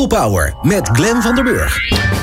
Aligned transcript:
People 0.00 0.18
Power 0.18 0.54
met 0.62 0.88
Glen 0.88 1.22
van 1.22 1.34
der 1.34 1.44
Burg. 1.44 1.78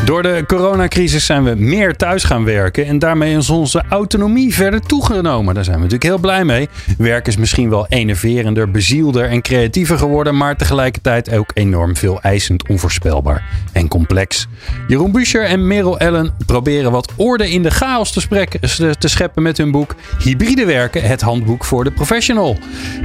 Door 0.06 0.24
de 0.24 0.44
coronacrisis 0.48 1.26
zijn 1.26 1.44
we 1.44 1.56
meer 1.56 1.96
thuis 1.96 2.24
gaan 2.24 2.44
werken 2.44 2.86
en 2.86 3.00
daarmee 3.00 3.38
is 3.38 3.50
onze 3.50 3.84
autonomie 3.90 4.54
verder 4.54 4.82
toegenomen. 4.82 5.54
Daar 5.56 5.64
zijn 5.64 5.76
we 5.76 5.82
natuurlijk 5.84 6.10
heel 6.10 6.20
blij 6.20 6.46
mee. 6.46 6.70
Werk 6.98 7.28
is 7.28 7.38
misschien 7.38 7.70
wel 7.70 7.88
enerverender, 7.88 8.72
bezielder 8.72 9.30
en 9.30 9.42
creatiever 9.42 9.98
geworden, 9.98 10.38
maar 10.38 10.56
tegelijkertijd 10.56 11.34
ook 11.34 11.52
enorm 11.54 11.96
veel 11.96 12.22
eisend, 12.22 12.68
onvoorspelbaar 12.68 13.44
en 13.72 13.88
complex. 13.88 14.48
Jeroen 14.88 15.12
Buescher 15.12 15.44
en 15.44 15.68
Merel 15.68 16.00
Ellen 16.00 16.34
proberen 16.46 16.92
wat 16.92 17.12
orde 17.16 17.52
in 17.52 17.64
de 17.64 17.72
chaos 17.72 18.12
te, 18.12 18.22
sprek- 18.22 18.60
te 19.00 19.08
scheppen 19.08 19.44
met 19.44 19.58
hun 19.58 19.72
boek 19.72 19.96
Hybride 20.24 20.66
werken, 20.66 21.04
het 21.04 21.22
handboek 21.22 21.66
voor 21.66 21.84
de 21.84 21.92
professional. 21.92 22.58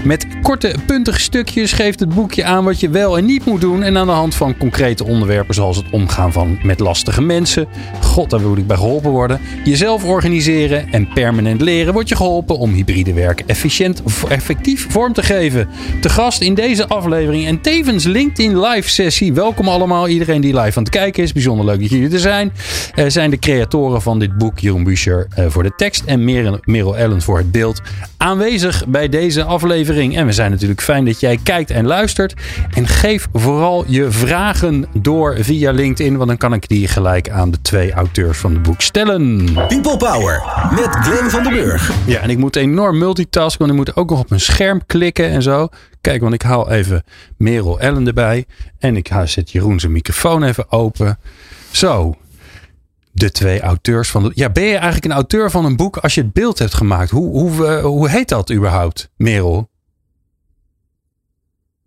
Met 0.04 0.26
korte, 0.42 0.74
puntige 0.86 1.20
stukjes 1.20 1.72
geeft 1.72 2.00
het 2.00 2.14
boekje 2.14 2.44
aan 2.44 2.64
wat 2.64 2.80
je 2.80 2.90
wel 2.90 3.18
en 3.18 3.24
niet 3.24 3.44
moet 3.44 3.60
doen 3.60 3.82
en 3.82 3.98
aan 3.98 4.06
de 4.06 4.12
hand 4.12 4.34
van 4.34 4.56
concrete 4.62 5.04
onderwerpen 5.04 5.54
zoals 5.54 5.76
het 5.76 5.86
omgaan 5.90 6.32
van 6.32 6.58
met 6.62 6.80
lastige 6.80 7.22
mensen. 7.22 7.66
God, 8.00 8.30
daar 8.30 8.40
wil 8.40 8.56
ik 8.56 8.66
bij 8.66 8.76
geholpen 8.76 9.10
worden. 9.10 9.40
Jezelf 9.64 10.04
organiseren 10.04 10.92
en 10.92 11.08
permanent 11.08 11.60
leren 11.60 11.92
wordt 11.92 12.08
je 12.08 12.16
geholpen 12.16 12.58
om 12.58 12.72
hybride 12.72 13.12
werk 13.12 13.42
efficiënt, 13.46 14.02
effectief 14.28 14.86
vorm 14.90 15.12
te 15.12 15.22
geven. 15.22 15.68
Te 16.00 16.08
gast 16.08 16.40
in 16.40 16.54
deze 16.54 16.88
aflevering 16.88 17.46
en 17.46 17.60
tevens 17.60 18.04
LinkedIn 18.04 18.60
live 18.60 18.88
sessie. 18.88 19.32
Welkom 19.32 19.68
allemaal, 19.68 20.08
iedereen 20.08 20.40
die 20.40 20.60
live 20.60 20.78
aan 20.78 20.82
het 20.82 20.92
kijken 20.92 21.22
is. 21.22 21.32
Bijzonder 21.32 21.64
leuk 21.64 21.80
dat 21.80 21.90
jullie 21.90 22.12
er 22.12 22.18
zijn. 22.18 22.52
Eh, 22.94 23.04
zijn 23.08 23.30
de 23.30 23.38
creatoren 23.38 24.02
van 24.02 24.18
dit 24.18 24.38
boek, 24.38 24.58
Jeroen 24.58 24.84
Buescher 24.84 25.26
eh, 25.34 25.44
voor 25.48 25.62
de 25.62 25.72
tekst 25.76 26.02
en 26.06 26.24
Merel, 26.24 26.58
Merel 26.64 26.96
Ellen 26.96 27.22
voor 27.22 27.38
het 27.38 27.52
beeld, 27.52 27.80
aanwezig 28.16 28.86
bij 28.86 29.08
deze 29.08 29.44
aflevering. 29.44 30.16
En 30.16 30.26
we 30.26 30.32
zijn 30.32 30.50
natuurlijk 30.50 30.82
fijn 30.82 31.04
dat 31.04 31.20
jij 31.20 31.38
kijkt 31.42 31.70
en 31.70 31.86
luistert. 31.86 32.34
En 32.74 32.86
geef 32.86 33.28
vooral 33.32 33.84
je 33.86 34.10
vragen 34.10 34.51
door 35.00 35.36
via 35.40 35.70
LinkedIn, 35.72 36.16
want 36.16 36.28
dan 36.28 36.36
kan 36.38 36.52
ik 36.52 36.68
die 36.68 36.88
gelijk 36.88 37.30
aan 37.30 37.50
de 37.50 37.60
twee 37.60 37.92
auteurs 37.92 38.38
van 38.38 38.52
het 38.52 38.62
boek 38.62 38.80
stellen. 38.80 39.44
People 39.54 39.96
Power 39.96 40.42
met 40.74 40.88
Glen 40.90 41.30
van 41.30 41.42
der 41.42 41.52
Burg. 41.52 41.90
Ja, 42.06 42.20
en 42.20 42.30
ik 42.30 42.38
moet 42.38 42.56
enorm 42.56 42.98
multitasken, 42.98 43.58
want 43.58 43.70
ik 43.70 43.76
moet 43.76 43.96
ook 43.96 44.10
nog 44.10 44.18
op 44.18 44.28
mijn 44.28 44.40
scherm 44.40 44.86
klikken 44.86 45.28
en 45.28 45.42
zo. 45.42 45.68
Kijk, 46.00 46.20
want 46.22 46.34
ik 46.34 46.42
haal 46.42 46.70
even 46.70 47.02
Merel 47.36 47.80
Ellen 47.80 48.06
erbij. 48.06 48.44
En 48.78 48.96
ik 48.96 49.08
haal- 49.08 49.26
zet 49.26 49.50
Jeroen 49.50 49.80
zijn 49.80 49.92
microfoon 49.92 50.42
even 50.42 50.72
open. 50.72 51.18
Zo. 51.70 52.14
De 53.12 53.30
twee 53.30 53.60
auteurs 53.60 54.10
van 54.10 54.24
het. 54.24 54.32
Ja, 54.36 54.50
ben 54.50 54.64
je 54.64 54.74
eigenlijk 54.74 55.04
een 55.04 55.12
auteur 55.12 55.50
van 55.50 55.64
een 55.64 55.76
boek 55.76 55.96
als 55.96 56.14
je 56.14 56.20
het 56.20 56.32
beeld 56.32 56.58
hebt 56.58 56.74
gemaakt? 56.74 57.10
Hoe, 57.10 57.30
hoe, 57.30 57.66
eh, 57.66 57.82
hoe 57.84 58.08
heet 58.08 58.28
dat 58.28 58.52
überhaupt, 58.52 59.10
Merel? 59.16 59.70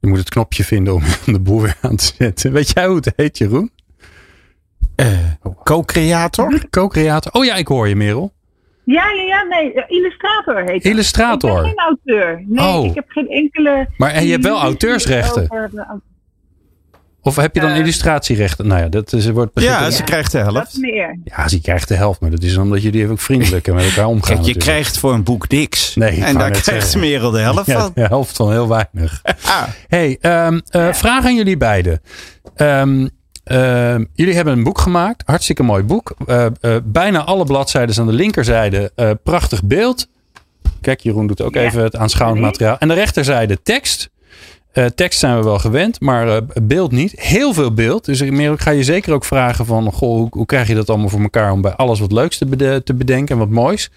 Je 0.06 0.12
moet 0.12 0.20
het 0.20 0.30
knopje 0.30 0.64
vinden 0.64 0.94
om 0.94 1.02
de 1.36 1.40
boel 1.40 1.62
weer 1.62 1.78
aan 1.82 1.96
te 1.96 2.14
zetten. 2.18 2.52
Weet 2.52 2.72
jij 2.74 2.86
hoe 2.88 2.96
het 2.96 3.14
heet, 3.16 3.38
Jeroen? 3.38 3.72
Eh, 4.96 5.08
Co-creator? 5.64 6.60
Co-creator. 6.70 7.32
Oh 7.32 7.46
ja, 7.46 7.56
ik 7.56 7.68
hoor 7.68 7.88
je, 7.88 7.96
Merel. 7.96 8.34
Ja, 8.84 9.10
ja, 9.12 9.22
ja, 9.22 9.44
nee. 9.44 9.74
eh, 9.74 9.98
Illustrator 9.98 10.56
heet 10.62 10.84
het. 10.84 10.86
Illustrator. 10.86 11.50
Ik 11.50 11.56
ben 11.56 11.66
geen 11.66 11.78
auteur. 11.80 12.44
Nee, 12.48 12.66
Oh. 12.68 12.86
ik 12.86 12.96
heb 12.96 13.06
geen 13.08 13.30
enkele... 13.30 13.88
Maar 13.98 14.12
en 14.12 14.26
je 14.26 14.32
hebt 14.32 14.44
wel 14.44 14.60
auteursrechten. 14.60 15.42
Over 15.52 15.72
Of 17.26 17.36
heb 17.36 17.56
je 17.56 17.62
dan 17.62 17.70
Eh. 17.70 17.78
illustratierechten? 17.78 18.68
Nou 18.68 18.82
ja, 18.82 18.88
dat 18.90 19.14
is, 19.14 19.30
wordt 19.30 19.54
begint 19.54 19.74
Ja, 19.74 19.90
ze 19.92 20.04
krijgt 20.04 20.32
de 20.32 20.38
Dat 20.44 20.54
helft. 20.54 20.78
meer. 20.78 21.18
Ja, 21.24 21.48
ze 21.48 21.62
krijgt 21.62 21.88
de 21.88 21.96
helft, 21.96 22.20
maar 22.20 22.30
dat 22.30 22.44
is 22.44 22.58
omdat 22.58 22.82
jullie 22.82 23.10
ook 23.10 23.20
vriendelijker 23.20 23.74
met 23.74 23.86
elkaar 23.86 24.06
omgaan. 24.06 24.22
Kijk, 24.22 24.32
je 24.32 24.36
natuurlijk. 24.38 24.66
krijgt 24.66 24.98
voor 24.98 25.14
een 25.14 25.24
boek 25.24 25.50
niks. 25.50 25.96
Nee, 25.96 26.12
ik 26.18 26.24
en 26.24 26.38
daar 26.38 26.52
krijgt. 26.52 26.96
Merel 26.96 27.32
de 27.32 27.40
helft 27.40 27.66
ja, 27.66 27.80
van. 27.80 27.92
de 27.96 28.02
helft 28.02 28.36
van 28.36 28.52
heel 28.52 28.68
weinig. 28.68 29.22
Ah, 29.46 29.64
hey, 29.88 30.18
ehm, 30.22 30.60
eh, 30.70 30.94
vraag 30.94 31.26
aan 31.26 31.36
jullie 31.36 31.58
beiden. 31.58 32.02
Ehm, 32.56 33.08
ehm, 33.44 34.04
jullie 34.14 34.36
hebben 34.36 34.54
een 34.54 34.64
boek 34.64 34.78
gemaakt, 34.80 35.24
hartstikke 35.26 35.64
mooi 35.64 35.84
boek. 35.84 36.16
Eh, 36.26 36.46
eh, 36.46 36.52
bijna 36.84 37.24
alle 37.24 37.46
bladzijden 37.46 38.00
aan 38.00 38.08
de 38.08 38.14
linkerzijde, 38.14 38.92
eh, 38.96 39.10
prachtig 39.24 39.64
beeld. 39.64 40.08
Kijk, 40.82 41.00
Jeroen 41.00 41.28
doet 41.28 41.42
ook 41.42 41.54
Ja. 41.56 41.62
even 41.62 41.84
het 41.84 41.96
aanschouwend 41.96 42.42
materiaal. 42.42 42.78
En 42.78 42.88
de 42.88 42.94
rechterzijde 42.94 43.62
tekst. 43.62 44.10
Eh, 44.76 44.86
tekst 44.86 45.20
zijn 45.20 45.38
we 45.38 45.44
wel 45.44 45.60
gewend, 45.60 46.00
maar 46.00 46.28
eh, 46.28 46.42
beeld 46.64 46.92
niet. 46.92 47.20
Heel 47.20 47.54
veel 47.54 47.74
beeld. 47.74 48.06
Dus 48.06 48.22
ik, 48.22 48.60
ga 48.62 48.72
je 48.72 48.84
zeker 48.84 49.14
ook 49.14 49.26
vragen 49.26 49.66
van... 49.66 49.92
Goh, 49.92 50.16
hoe, 50.18 50.28
hoe 50.30 50.46
krijg 50.46 50.68
je 50.68 50.76
dat 50.76 50.90
allemaal 50.90 51.10
voor 51.10 51.22
elkaar 51.22 51.52
om 51.52 51.62
bij 51.62 51.74
alles 51.74 52.00
wat 52.00 52.12
leuks 52.12 52.38
te, 52.38 52.82
te 52.84 52.94
bedenken 52.94 53.34
en 53.34 53.40
wat 53.40 53.50
moois? 53.50 53.90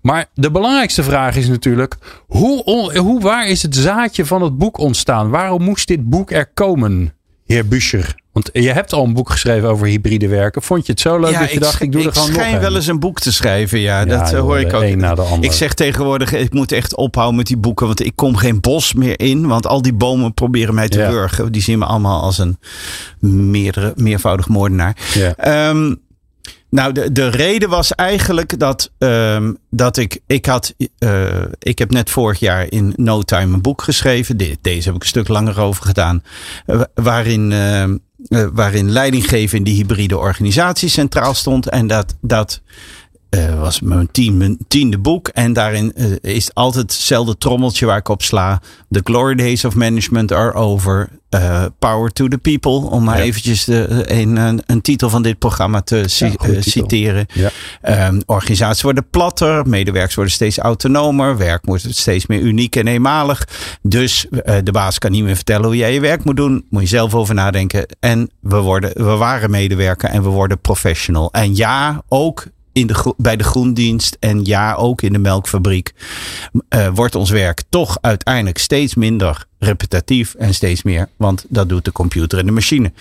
Maar 0.00 0.26
de 0.34 0.50
belangrijkste 0.50 1.02
vraag 1.02 1.36
is 1.36 1.48
natuurlijk... 1.48 1.96
Hoe, 2.26 2.92
hoe, 2.98 3.20
waar 3.20 3.48
is 3.48 3.62
het 3.62 3.74
zaadje 3.76 4.26
van 4.26 4.42
het 4.42 4.58
boek 4.58 4.78
ontstaan? 4.78 5.30
Waarom 5.30 5.62
moest 5.62 5.88
dit 5.88 6.08
boek 6.08 6.30
er 6.30 6.46
komen, 6.54 7.14
heer 7.46 7.68
Buscher? 7.68 8.14
Want 8.32 8.50
je 8.52 8.72
hebt 8.72 8.92
al 8.92 9.04
een 9.04 9.12
boek 9.12 9.30
geschreven 9.30 9.68
over 9.68 9.86
hybride 9.86 10.28
werken. 10.28 10.62
Vond 10.62 10.86
je 10.86 10.92
het 10.92 11.00
zo 11.00 11.18
leuk 11.18 11.30
ja, 11.30 11.40
dat 11.40 11.52
je 11.52 11.60
dacht, 11.60 11.80
ik 11.82 11.92
doe 11.92 12.04
er 12.04 12.12
gewoon 12.12 12.28
nog 12.28 12.36
schijn 12.36 12.54
een? 12.54 12.60
wel 12.60 12.74
eens 12.74 12.86
een 12.86 12.98
boek 13.00 13.20
te 13.20 13.32
schrijven. 13.32 13.78
Ja, 13.78 14.04
dat 14.04 14.20
eh, 14.20 14.30
joh, 14.30 14.40
hoor 14.40 14.58
ik 14.60 14.72
ook. 14.72 14.82
Ik 15.40 15.52
zeg 15.52 15.74
tegenwoordig, 15.74 16.32
ik 16.32 16.52
moet 16.52 16.72
echt 16.72 16.96
ophouden 16.96 17.36
met 17.36 17.46
die 17.46 17.56
boeken. 17.56 17.86
Want 17.86 18.04
ik 18.04 18.12
kom 18.16 18.36
geen 18.36 18.60
bos 18.60 18.94
meer 18.94 19.20
in. 19.20 19.46
Want 19.46 19.66
al 19.66 19.82
die 19.82 19.92
bomen 19.92 20.34
proberen 20.34 20.74
mij 20.74 20.88
te 20.88 20.98
Ja. 20.98 21.10
wurgen. 21.10 21.52
Die 21.52 21.62
zien 21.62 21.78
me 21.78 21.84
allemaal 21.84 22.22
als 22.22 22.38
een 22.38 22.58
meerdere, 23.50 23.92
meervoudig 23.96 24.48
moordenaar. 24.48 24.96
Ja. 25.14 25.34
Ehm, 25.36 25.94
nou, 26.74 26.92
de, 26.92 27.12
de 27.12 27.28
reden 27.28 27.68
was 27.68 27.94
eigenlijk 27.94 28.58
dat, 28.58 28.90
ehm, 28.98 29.52
dat 29.70 29.96
ik, 29.96 30.20
ik 30.26 30.46
had, 30.46 30.74
eh, 30.98 31.42
ik 31.58 31.78
heb 31.78 31.90
net 31.90 32.10
vorig 32.10 32.38
jaar 32.38 32.66
in 32.68 32.92
No 32.96 33.22
Time 33.22 33.54
een 33.54 33.62
boek 33.62 33.82
geschreven. 33.82 34.36
De- 34.36 34.58
deze 34.60 34.86
heb 34.86 34.94
ik 34.96 35.02
een 35.02 35.08
stuk 35.08 35.28
langer 35.28 35.60
over 35.60 35.84
gedaan. 35.86 36.22
eh, 36.66 36.80
waarin, 36.94 37.52
ehm, 37.52 37.96
eh, 38.28 38.46
waarin 38.52 38.90
leidinggeven 38.90 39.58
in 39.58 39.64
die 39.64 39.74
hybride 39.74 40.18
organisatie 40.18 40.88
centraal 40.88 41.34
stond. 41.34 41.68
En 41.68 41.86
dat, 41.86 42.16
dat 42.20 42.60
eh, 43.34 43.60
was 43.60 43.80
mijn, 43.80 44.08
tien, 44.10 44.36
mijn 44.36 44.58
tiende 44.68 44.98
boek. 44.98 45.28
En 45.28 45.52
daarin 45.52 45.92
eh, 45.94 46.34
is 46.34 46.54
altijd 46.54 46.92
hetzelfde 46.92 47.38
trommeltje 47.38 47.86
waar 47.86 47.98
ik 47.98 48.08
op 48.08 48.22
sla. 48.22 48.60
The 48.90 49.00
glory 49.04 49.34
days 49.34 49.64
of 49.64 49.74
management 49.74 50.32
are 50.32 50.52
over. 50.52 51.08
Eh, 51.28 51.64
power 51.78 52.12
to 52.12 52.28
the 52.28 52.38
people. 52.38 52.70
Om 52.90 53.04
maar 53.04 53.18
Ja. 53.18 53.22
eventjes 53.22 53.64
de, 53.64 54.04
een, 54.12 54.36
een, 54.36 54.62
een 54.66 54.80
titel 54.80 55.10
van 55.10 55.22
dit 55.22 55.38
programma 55.38 55.80
te 55.80 56.04
citeren. 56.60 57.26
Ja. 57.32 57.50
Ehm, 57.82 58.20
organisaties 58.26 58.82
worden 58.82 59.06
platter. 59.10 59.68
Medewerkers 59.68 60.14
worden 60.14 60.34
steeds 60.34 60.58
autonomer. 60.58 61.36
Werk 61.36 61.64
wordt 61.64 61.86
steeds 61.96 62.26
meer 62.26 62.40
uniek 62.40 62.76
en 62.76 62.86
eenmalig. 62.86 63.48
Dus 63.82 64.26
de 64.62 64.72
baas 64.72 64.98
kan 64.98 65.10
niet 65.10 65.24
meer 65.24 65.34
vertellen 65.34 65.66
hoe 65.66 65.76
jij 65.76 65.92
je 65.94 66.00
werk 66.00 66.24
moet 66.24 66.36
doen. 66.36 66.64
Moet 66.70 66.82
je 66.82 66.88
zelf 66.88 67.14
over 67.14 67.34
nadenken. 67.34 67.86
En 68.00 68.30
we, 68.40 68.56
worden, 68.56 68.90
we 68.94 69.16
waren 69.16 69.50
medewerker 69.50 70.08
en 70.08 70.22
we 70.22 70.28
worden 70.28 70.60
professional. 70.60 71.32
En 71.32 71.56
ja, 71.56 72.02
ook 72.08 72.44
in 72.74 72.86
de, 72.86 73.14
bij 73.16 73.36
de 73.36 73.44
groendienst 73.44 74.16
en 74.20 74.44
ja, 74.44 74.74
ook 74.74 75.02
in 75.02 75.12
de 75.12 75.18
melkfabriek 75.18 75.92
eh, 76.68 76.88
wordt 76.94 77.14
ons 77.14 77.30
werk 77.30 77.62
toch 77.68 77.98
uiteindelijk 78.00 78.58
steeds 78.58 78.94
minder 78.94 79.46
repetitief 79.58 80.34
en 80.34 80.54
steeds 80.54 80.82
meer. 80.82 81.08
Want 81.16 81.44
dat 81.48 81.68
doet 81.68 81.84
de 81.84 81.92
computer 81.92 82.38
en 82.38 82.46
de 82.46 82.52
machine. 82.52 82.92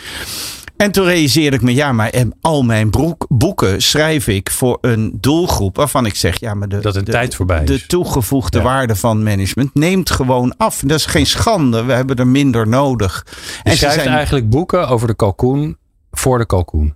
En 0.78 0.92
toen 0.92 1.06
realiseerde 1.06 1.56
ik 1.56 1.62
me, 1.62 1.74
ja, 1.74 1.92
maar 1.92 2.10
em, 2.10 2.34
al 2.42 2.64
mijn 2.64 2.90
broek, 2.90 3.26
boeken 3.30 3.82
schrijf 3.82 4.28
ik 4.28 4.52
voor 4.52 4.78
een 4.82 5.18
doelgroep 5.22 5.76
waarvan 5.76 6.06
ik 6.06 6.16
zeg, 6.16 6.40
ja, 6.40 6.54
maar 6.54 6.70
de, 6.70 6.80
Dat 6.80 6.96
een 6.96 7.04
de, 7.04 7.12
tijd 7.12 7.36
voorbij 7.36 7.66
de 7.66 7.86
toegevoegde 7.86 8.58
Ja. 8.58 8.64
waarde 8.64 8.96
van 8.96 9.24
management 9.24 9.74
neemt 9.74 10.12
gewoon 10.12 10.58
af. 10.58 10.82
Dat 10.86 11.00
is 11.00 11.06
geen 11.06 11.26
schande, 11.26 11.84
we 11.84 11.94
hebben 11.94 12.16
er 12.16 12.28
minder 12.28 12.68
nodig. 12.68 13.26
Je 13.64 13.72
ze 13.72 13.78
schrijft 13.78 14.06
eigenlijk 14.06 14.50
boeken 14.50 14.88
over 14.88 15.08
de 15.08 15.16
kalkoen 15.16 15.78
voor 16.12 16.38
de 16.38 16.46
kalkoen. 16.46 16.94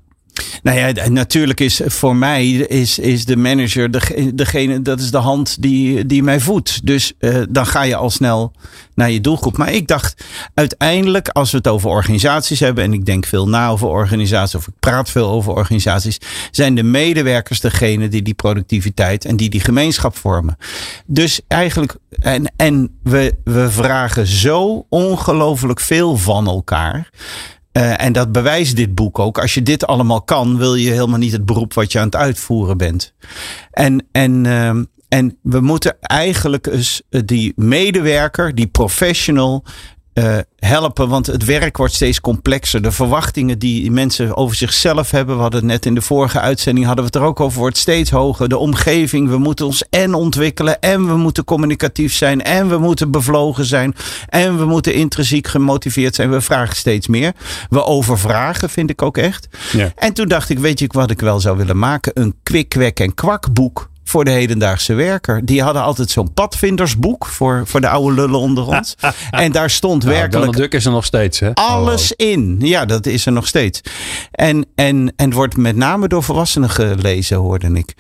Nou 0.64 0.78
ja, 0.78 1.10
natuurlijk 1.10 1.60
is 1.60 1.82
voor 1.86 2.16
mij 2.16 2.50
is, 2.52 3.00
is 3.00 3.26
de 3.26 3.38
manager 3.38 3.92
dege- 3.92 4.36
degene, 4.36 4.82
dat 4.82 5.00
is 5.00 5.12
de 5.12 5.18
hand 5.18 5.62
die, 5.62 6.06
die 6.06 6.24
mij 6.24 6.40
voedt. 6.40 6.86
Dus 6.86 7.14
eh, 7.20 7.42
dan 7.50 7.66
ga 7.66 7.82
je 7.82 7.96
al 7.96 8.10
snel 8.10 8.52
naar 8.96 9.12
je 9.12 9.22
doelgroep. 9.22 9.58
Maar 9.58 9.72
ik 9.72 9.88
dacht 9.88 10.24
uiteindelijk, 10.54 11.30
als 11.30 11.52
we 11.52 11.58
het 11.58 11.68
over 11.68 11.90
organisaties 11.90 12.60
hebben, 12.60 12.84
en 12.84 12.94
ik 12.94 13.06
denk 13.06 13.26
veel 13.26 13.48
na 13.48 13.70
over 13.70 13.88
organisaties, 13.88 14.56
of 14.56 14.68
ik 14.68 14.74
praat 14.80 15.10
veel 15.10 15.30
over 15.30 15.54
organisaties, 15.54 16.18
zijn 16.52 16.76
de 16.76 16.84
medewerkers 16.84 17.60
degene 17.60 18.08
die 18.08 18.22
die 18.22 18.34
productiviteit 18.34 19.26
en 19.26 19.38
die 19.38 19.50
die 19.50 19.60
gemeenschap 19.60 20.18
vormen. 20.18 20.58
Dus 21.06 21.42
eigenlijk, 21.48 21.96
en, 22.10 22.54
en 22.56 22.98
we, 23.04 23.36
we 23.44 23.72
vragen 23.72 24.28
zo 24.28 24.86
ongelooflijk 24.90 25.80
veel 25.80 26.18
van 26.18 26.48
elkaar. 26.48 27.10
Eh, 27.78 28.02
en 28.02 28.14
dat 28.14 28.32
bewijst 28.32 28.76
dit 28.76 28.96
boek 28.96 29.20
ook. 29.20 29.40
Als 29.40 29.54
je 29.54 29.62
dit 29.62 29.88
allemaal 29.88 30.22
kan, 30.22 30.58
wil 30.58 30.76
je 30.76 30.90
helemaal 30.90 31.18
niet 31.18 31.32
het 31.32 31.46
beroep 31.46 31.74
wat 31.74 31.92
je 31.92 32.00
aan 32.00 32.06
het 32.06 32.16
uitvoeren 32.16 32.78
bent. 32.78 33.14
En, 33.72 34.08
en, 34.12 34.46
ehm, 34.46 34.84
en 35.08 35.38
we 35.42 35.60
moeten 35.60 35.98
eigenlijk 36.02 36.68
eens 36.68 37.02
eh, 37.10 37.22
die 37.26 37.54
medewerker, 37.56 38.56
die 38.56 38.68
professional, 38.68 39.64
eh, 40.18 40.38
helpen. 40.60 41.10
Want 41.10 41.26
het 41.26 41.46
werk 41.46 41.78
wordt 41.78 41.94
steeds 41.94 42.22
complexer. 42.22 42.82
De 42.82 42.92
verwachtingen 42.92 43.60
die 43.60 43.92
mensen 43.92 44.38
over 44.38 44.56
zichzelf 44.56 45.12
hebben. 45.12 45.36
We 45.36 45.42
hadden 45.42 45.60
het 45.60 45.70
net 45.70 45.86
in 45.86 45.96
de 45.96 46.02
vorige 46.02 46.40
uitzending 46.40 46.86
hadden 46.86 47.06
we 47.06 47.12
het 47.12 47.22
er 47.22 47.28
ook 47.28 47.40
over. 47.40 47.60
Wordt 47.60 47.78
steeds 47.78 48.10
hoger. 48.10 48.50
De 48.50 48.58
omgeving. 48.58 49.30
We 49.30 49.38
moeten 49.38 49.66
ons 49.66 49.84
en 49.90 50.14
ontwikkelen. 50.14 50.80
En 50.80 51.08
we 51.08 51.16
moeten 51.16 51.44
communicatief 51.44 52.14
zijn. 52.14 52.44
En 52.44 52.70
we 52.70 52.78
moeten 52.78 53.12
bevlogen 53.12 53.66
zijn. 53.66 53.96
En 54.28 54.58
we 54.58 54.66
moeten 54.66 54.94
intrinsiek 54.94 55.48
gemotiveerd 55.48 56.16
zijn. 56.16 56.32
We 56.32 56.42
vragen 56.42 56.76
steeds 56.76 57.08
meer. 57.08 57.34
We 57.70 57.84
overvragen 57.84 58.70
vind 58.70 58.90
ik 58.90 59.02
ook 59.02 59.18
echt. 59.18 59.48
Ja. 59.72 59.92
En 59.96 60.14
toen 60.14 60.28
dacht 60.28 60.50
ik, 60.50 60.60
weet 60.60 60.80
je 60.80 60.90
wat 60.92 61.12
ik 61.12 61.22
wel 61.22 61.40
zou 61.40 61.58
willen 61.58 61.78
maken? 61.78 62.12
Een 62.16 62.36
kwik, 62.44 62.70
kwek 62.70 63.00
en 63.00 63.14
kwak 63.14 63.54
boek 63.54 63.90
voor 64.08 64.24
de 64.24 64.32
hedendaagse 64.32 64.94
werker. 64.94 65.46
Die 65.46 65.62
hadden 65.62 65.82
altijd 65.82 66.10
zo'n 66.10 66.34
padvindersboek 66.34 67.26
voor, 67.26 67.62
voor 67.66 67.82
de 67.82 67.90
oude 67.90 68.16
lullen 68.16 68.40
onder 68.40 68.68
ons. 68.68 68.96
en 69.32 69.52
daar 69.52 69.70
stond 69.70 70.04
Nou, 70.04 70.16
werkelijk 70.16 70.46
Donald 70.46 70.58
Duck 70.58 70.74
is 70.74 70.86
er 70.86 70.92
nog 70.92 71.06
steeds, 71.06 71.40
hè? 71.40 71.54
alles 71.54 72.12
in. 72.12 72.58
Ja, 72.60 72.86
dat 72.86 73.06
is 73.06 73.26
er 73.26 73.32
nog 73.32 73.48
steeds. 73.48 73.82
En, 74.32 74.66
en, 74.76 75.14
en 75.16 75.34
wordt 75.34 75.58
met 75.58 75.76
name 75.76 76.08
door 76.08 76.24
volwassenen 76.24 76.70
gelezen, 76.70 77.38
hoorde 77.38 77.72
ik. 77.74 77.94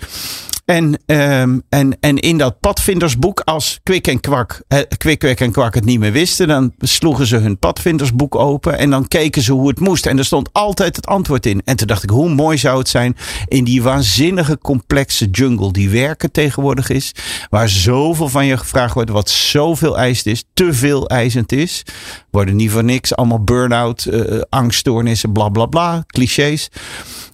En, 0.67 0.99
ehm, 1.05 1.59
en, 1.69 1.97
en 1.99 2.17
in 2.17 2.37
dat 2.37 2.59
padvindersboek, 2.59 3.39
als 3.39 3.79
Kwik 3.83 4.07
en 4.07 4.19
Kwak, 4.19 4.61
eh, 4.67 5.41
en 5.41 5.51
Kwak 5.51 5.73
het 5.75 5.85
niet 5.85 5.99
meer 5.99 6.11
wisten, 6.11 6.47
dan 6.47 6.73
sloegen 6.79 7.25
ze 7.25 7.37
hun 7.37 7.59
padvindersboek 7.59 8.35
open 8.35 8.77
en 8.77 8.89
dan 8.89 9.07
keken 9.07 9.41
ze 9.41 9.51
hoe 9.51 9.67
het 9.67 9.79
moest. 9.79 10.05
En 10.05 10.17
er 10.17 10.25
stond 10.25 10.49
altijd 10.51 10.95
het 10.95 11.05
antwoord 11.05 11.45
in. 11.45 11.61
En 11.65 11.75
toen 11.75 11.87
dacht 11.87 12.03
ik, 12.03 12.09
hoe 12.09 12.29
mooi 12.29 12.57
zou 12.57 12.77
het 12.77 12.89
zijn 12.89 13.15
in 13.47 13.63
die 13.63 13.83
waanzinnige 13.83 14.57
complexe 14.57 15.25
jungle 15.25 15.71
die 15.71 15.89
werken 15.89 16.31
tegenwoordig 16.31 16.89
is, 16.89 17.11
waar 17.49 17.69
zoveel 17.69 18.29
van 18.29 18.45
je 18.45 18.57
gevraagd 18.57 18.93
wordt, 18.93 19.09
wat 19.09 19.29
zoveel 19.29 19.97
eisend 19.97 20.25
is, 20.25 20.43
te 20.53 20.73
veel 20.73 21.07
eisend 21.09 21.51
is. 21.51 21.83
Worden 22.31 22.55
niet 22.55 22.71
voor 22.71 22.83
niks 22.83 23.15
allemaal 23.15 23.43
burn-out, 23.43 24.05
eh, 24.05 24.41
angststoornissen, 24.49 25.31
bla 25.31 25.49
bla 25.49 25.65
bla, 25.65 26.03
clichés. 26.07 26.69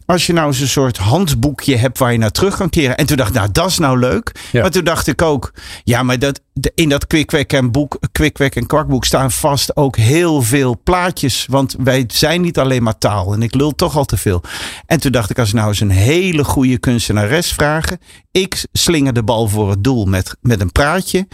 Als 0.06 0.26
je 0.26 0.34
nou 0.34 0.48
eens 0.48 0.60
een 0.60 0.68
soort 0.68 0.98
handboekje 0.98 1.76
hebt 1.76 1.98
waar 1.98 2.12
je 2.12 2.18
naar 2.18 2.32
terug 2.32 2.58
kan 2.58 2.70
keren. 2.70 2.98
En 2.98 3.06
toen 3.06 3.18
dacht 3.18 3.30
ik, 3.30 3.36
nou, 3.36 3.52
dat 3.52 3.70
is 3.70 3.78
nou 3.78 4.00
leuk. 4.00 4.32
Ja. 4.52 4.62
Maar 4.62 4.72
toen 4.72 4.84
dacht 4.84 5.08
ik 5.08 5.22
ook, 5.22 5.54
ja, 5.84 6.04
maar 6.04 6.20
dat, 6.20 6.42
in 6.76 6.90
dat 6.90 7.08
Quick 7.08 7.54
en, 7.54 7.72
boek, 7.72 8.00
en 8.38 8.66
Kwakboek 8.66 9.06
staan 9.06 9.32
vast 9.32 9.76
ook 9.76 9.98
heel 9.98 10.42
veel 10.42 10.82
plaatjes. 10.84 11.46
Want 11.50 11.76
wij 11.80 12.04
zijn 12.08 12.42
niet 12.42 12.60
alleen 12.60 12.84
maar 12.84 12.98
taal. 12.98 13.34
En 13.34 13.42
ik 13.42 13.56
lul 13.56 13.72
toch 13.72 13.98
al 13.98 14.06
te 14.06 14.18
veel. 14.18 14.42
En 14.86 15.00
toen 15.00 15.12
dacht 15.12 15.30
ik, 15.30 15.40
als 15.40 15.54
nou 15.54 15.68
eens 15.68 15.80
een 15.80 15.90
hele 15.90 16.44
goede 16.44 16.78
kunstenares 16.78 17.54
vragen. 17.54 18.00
Ik 18.32 18.66
slinger 18.72 19.14
de 19.14 19.24
bal 19.24 19.48
voor 19.48 19.70
het 19.70 19.84
doel 19.84 20.06
met, 20.06 20.36
met 20.42 20.62
een 20.62 20.72
praatje. 20.72 21.28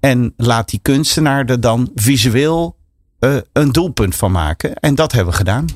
En 0.00 0.34
laat 0.36 0.68
die 0.68 0.80
kunstenaar 0.82 1.44
er 1.44 1.60
dan 1.60 1.90
visueel 1.94 2.76
eh, 3.18 3.36
een 3.52 3.72
doelpunt 3.72 4.16
van 4.16 4.32
maken. 4.32 4.74
En 4.74 4.94
dat 4.94 5.12
hebben 5.12 5.32
we 5.32 5.38
gedaan. 5.38 5.66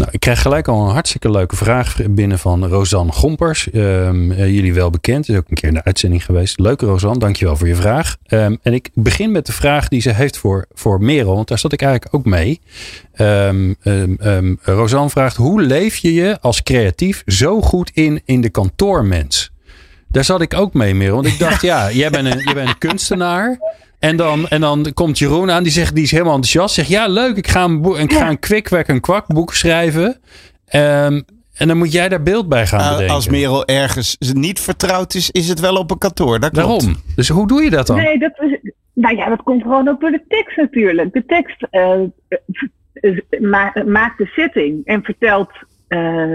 Nou, 0.00 0.12
ik 0.12 0.20
krijg 0.20 0.42
gelijk 0.42 0.68
al 0.68 0.86
een 0.86 0.92
hartstikke 0.92 1.30
leuke 1.30 1.56
vraag 1.56 1.96
binnen 2.10 2.38
van 2.38 2.66
Rosanne 2.66 3.12
Gompers. 3.12 3.70
Ehm, 3.70 4.30
eh, 4.30 4.54
jullie 4.54 4.74
wel 4.74 4.90
bekend, 4.90 5.28
is 5.28 5.36
ook 5.36 5.48
een 5.48 5.56
keer 5.56 5.68
in 5.68 5.74
de 5.74 5.84
uitzending 5.84 6.24
geweest. 6.24 6.58
Leuke 6.58 6.86
Rosanne, 6.86 7.18
dankjewel 7.18 7.56
voor 7.56 7.68
je 7.68 7.74
vraag. 7.74 8.16
Ehm, 8.26 8.56
en 8.62 8.72
ik 8.72 8.90
begin 8.94 9.30
met 9.30 9.46
de 9.46 9.52
vraag 9.52 9.88
die 9.88 10.00
ze 10.00 10.12
heeft 10.12 10.36
voor, 10.36 10.66
voor 10.72 11.02
Merel, 11.02 11.34
want 11.34 11.48
daar 11.48 11.58
zat 11.58 11.72
ik 11.72 11.82
eigenlijk 11.82 12.14
ook 12.14 12.24
mee. 12.24 12.60
Ehm, 13.12 14.54
Rosanne 14.62 15.10
vraagt, 15.10 15.36
hoe 15.36 15.62
leef 15.62 15.96
je 15.96 16.14
je 16.14 16.40
als 16.40 16.62
creatief 16.62 17.22
zo 17.26 17.60
goed 17.60 17.90
in 17.94 18.22
in 18.24 18.40
de 18.40 18.50
kantoormens? 18.50 19.49
Daar 20.10 20.24
zat 20.24 20.40
ik 20.40 20.54
ook 20.54 20.74
mee, 20.74 20.94
Merel. 20.94 21.14
Want 21.14 21.26
ik 21.26 21.38
dacht, 21.38 21.62
ja, 21.72 21.90
jij 21.90 22.10
bent 22.10 22.26
een, 22.26 22.38
jij 22.44 22.54
bent 22.54 22.68
een 22.68 22.78
kunstenaar. 22.78 23.58
En 23.98 24.16
dan, 24.16 24.48
en 24.48 24.60
dan 24.60 24.90
komt 24.94 25.18
Jeroen 25.18 25.50
aan, 25.50 25.62
die, 25.62 25.72
zegt, 25.72 25.94
die 25.94 26.04
is 26.04 26.10
helemaal 26.10 26.34
enthousiast. 26.34 26.74
Zegt, 26.74 26.88
ja, 26.88 27.06
leuk, 27.08 27.36
ik 27.36 27.48
ga 27.48 27.64
een, 27.64 27.80
boek, 27.82 27.98
ik 27.98 28.12
ga 28.12 28.28
een 28.28 28.38
kwik, 28.38 28.70
en 28.70 29.00
kwak 29.00 29.26
boek 29.26 29.54
schrijven. 29.54 30.20
Ehm, 30.66 31.20
en 31.54 31.68
dan 31.68 31.76
moet 31.76 31.92
jij 31.92 32.08
daar 32.08 32.22
beeld 32.22 32.48
bij 32.48 32.66
gaan 32.66 32.80
Uh, 32.80 32.90
bedenken. 32.90 33.14
als 33.14 33.28
Merel 33.28 33.66
ergens 33.66 34.16
niet 34.18 34.60
vertrouwd 34.60 35.14
is, 35.14 35.30
is 35.30 35.48
het 35.48 35.60
wel 35.60 35.74
op 35.74 35.90
een 35.90 35.98
kantoor. 35.98 36.40
Dat 36.40 36.50
klopt. 36.50 36.88
Dus 37.16 37.28
hoe 37.28 37.46
doe 37.46 37.62
je 37.62 37.70
dat 37.70 37.86
dan? 37.86 37.96
Nee, 37.96 38.18
dat 38.18 38.32
is, 38.40 38.72
nou 38.94 39.16
ja, 39.16 39.28
dat 39.28 39.42
komt 39.42 39.62
gewoon 39.62 39.88
ook 39.88 40.00
door 40.00 40.10
de 40.10 40.24
tekst 40.28 40.56
natuurlijk. 40.56 41.12
De 41.12 41.24
tekst 41.26 41.66
eh, 41.70 42.00
eh, 42.92 43.40
ma- 43.40 43.82
maakt 43.86 44.18
de 44.18 44.30
zitting 44.36 44.86
en 44.86 45.02
vertelt 45.02 45.50
eh, 45.88 46.34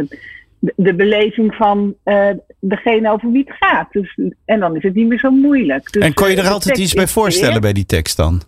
de, 0.65 0.73
de 0.75 0.95
beleving 0.95 1.55
van 1.55 1.95
eh, 2.03 2.29
degene 2.59 3.11
over 3.11 3.31
wie 3.31 3.43
het 3.47 3.55
gaat. 3.59 3.91
Dus, 3.91 4.19
en 4.45 4.59
dan 4.59 4.75
is 4.75 4.83
het 4.83 4.93
niet 4.93 5.07
meer 5.07 5.19
zo 5.19 5.31
moeilijk. 5.31 5.91
Dus, 5.91 6.03
En 6.03 6.13
kon 6.13 6.29
je 6.29 6.35
eh, 6.35 6.45
er 6.45 6.51
altijd 6.51 6.77
iets 6.77 6.93
bij 6.93 7.07
voorstellen 7.07 7.61
bij 7.61 7.73
die 7.73 7.85
tekst 7.85 8.17
dan? 8.17 8.41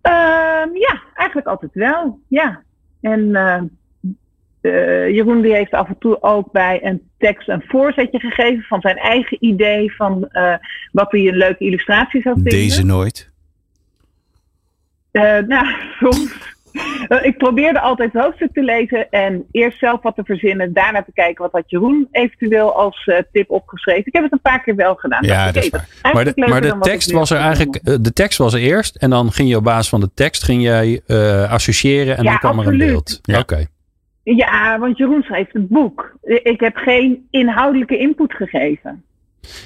Ehm, 0.00 0.74
ja, 0.74 1.02
eigenlijk 1.14 1.48
altijd 1.48 1.70
wel. 1.74 2.18
Ja. 2.28 2.62
En 3.00 3.34
eh, 4.60 5.08
Jeroen 5.08 5.40
die 5.40 5.54
heeft 5.54 5.72
af 5.72 5.88
en 5.88 5.98
toe 5.98 6.22
ook 6.22 6.52
bij 6.52 6.84
een 6.84 7.02
tekst 7.18 7.48
een 7.48 7.64
voorzetje 7.66 8.18
gegeven 8.18 8.62
van 8.62 8.80
zijn 8.80 8.96
eigen 8.96 9.36
idee 9.40 9.94
van 9.94 10.28
wat 10.92 11.10
hij 11.12 11.26
een 11.26 11.36
leuke 11.36 11.64
illustratie 11.64 12.22
zou 12.22 12.34
vinden. 12.34 12.52
Deze 12.52 12.84
nooit. 12.84 13.30
Nou, 15.46 15.66
soms. 16.00 16.56
Eh, 17.08 17.24
ik 17.24 17.36
probeerde 17.38 17.80
altijd 17.80 18.12
het 18.12 18.22
hoofdstuk 18.22 18.52
te 18.52 18.62
lezen 18.62 19.10
en 19.10 19.44
eerst 19.50 19.78
zelf 19.78 20.02
wat 20.02 20.14
te 20.14 20.22
verzinnen. 20.24 20.72
Daarna 20.72 21.02
te 21.02 21.12
kijken 21.14 21.42
wat 21.42 21.52
had 21.52 21.62
Jeroen 21.66 22.08
eventueel 22.10 22.74
als 22.76 23.04
eh, 23.06 23.18
tip 23.32 23.50
opgeschreven. 23.50 24.06
Ik 24.06 24.12
heb 24.12 24.22
het 24.22 24.32
een 24.32 24.40
paar 24.40 24.62
keer 24.62 24.74
wel 24.76 24.94
gedaan. 24.94 25.24
Ja, 25.24 25.52
dat 25.52 25.64
is 25.64 25.70
waar. 25.70 25.88
Maar 26.12 26.24
de, 26.24 26.32
maar 26.48 26.60
de 26.60 26.76
tekst 26.80 27.10
was 27.10 27.30
er 27.30 27.38
eigenlijk. 27.38 27.74
eh, 27.76 27.94
De 28.00 28.12
tekst 28.12 28.38
was 28.38 28.54
er 28.54 28.60
eerst. 28.60 28.96
En 28.96 29.10
dan 29.10 29.32
ging 29.32 29.48
je 29.48 29.56
op 29.56 29.64
basis 29.64 29.88
van 29.88 30.00
de 30.00 30.10
tekst 30.14 30.42
ging 30.44 30.62
jij 30.62 31.00
eh, 31.06 31.50
associëren. 31.52 32.16
En 32.16 32.22
Ja, 32.24 32.30
dan 32.30 32.38
kwam 32.38 32.58
er 32.58 32.66
een 32.72 32.78
beeld. 32.78 33.18
Ja. 33.22 33.38
Oké. 33.38 33.66
Ja, 34.22 34.78
want 34.78 34.98
Jeroen 34.98 35.22
schreef 35.22 35.46
het 35.52 35.68
boek. 35.68 36.16
Ik 36.22 36.60
heb 36.60 36.76
geen 36.76 37.26
inhoudelijke 37.30 37.98
input 37.98 38.32
gegeven. 38.34 39.04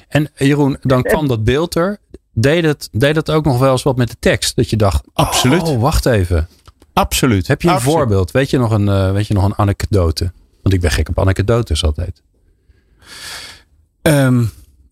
En 0.09 0.29
Jeroen, 0.35 0.77
dan 0.81 1.03
kwam 1.03 1.29
dat 1.29 1.45
beeld 1.45 1.75
er. 1.75 1.99
Deed 2.35 2.65
het, 2.65 2.89
deed 2.93 3.17
het 3.17 3.31
ook 3.31 3.45
nog 3.45 3.59
wel 3.59 3.71
eens 3.73 3.83
wat 3.83 3.97
met 3.97 4.09
de 4.11 4.17
tekst? 4.19 4.57
Dat 4.57 4.71
je 4.71 4.77
dacht, 4.77 5.09
Absoluut. 5.13 5.63
Oh, 5.63 5.81
wacht 5.81 6.07
even. 6.07 6.49
Absoluut. 6.93 7.47
Heb 7.47 7.63
je 7.63 7.69
een 7.69 7.75
Absoluut. 7.75 7.97
voorbeeld? 7.97 8.31
Weet 8.31 8.51
je, 8.51 8.59
nog 8.59 8.71
een, 8.71 8.89
eh, 8.89 9.13
weet 9.13 9.27
je 9.27 9.35
nog 9.35 9.45
een 9.45 9.59
anekdote? 9.59 10.33
Want 10.63 10.75
ik 10.75 10.81
ben 10.81 10.91
gek 10.91 11.09
op 11.09 11.19
anekdotes 11.21 11.85
altijd. 11.85 12.23
Ehm, 14.03 14.45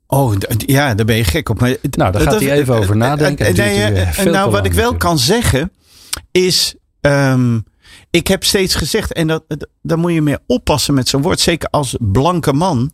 oh, 0.07 0.35
ja, 0.57 0.95
daar 0.95 1.07
ben 1.07 1.17
je 1.17 1.25
gek 1.25 1.49
op. 1.49 1.61
Maar, 1.61 1.69
Nou, 1.91 2.13
daar 2.13 2.21
gaat 2.23 2.41
hij 2.41 2.53
even 2.53 2.75
over 2.75 2.97
nadenken. 2.97 3.47
eh, 3.47 3.53
nee, 3.55 4.25
nou, 4.33 4.51
wat 4.51 4.65
ik 4.67 4.73
wel 4.73 4.97
kan 4.97 5.19
zeggen 5.19 5.73
is. 6.31 6.75
ehm, 7.01 7.59
ik 8.11 8.27
heb 8.27 8.45
steeds 8.45 8.75
gezegd, 8.75 9.13
en 9.13 9.27
dat, 9.27 9.45
dat- 9.49 9.69
daar 9.83 9.99
moet 9.99 10.13
je 10.13 10.23
mee 10.23 10.37
oppassen 10.47 10.95
met 10.95 11.09
zo'n 11.09 11.23
woord, 11.23 11.41
zeker 11.41 11.69
als 11.69 11.97
blanke 12.01 12.53
man. 12.53 12.93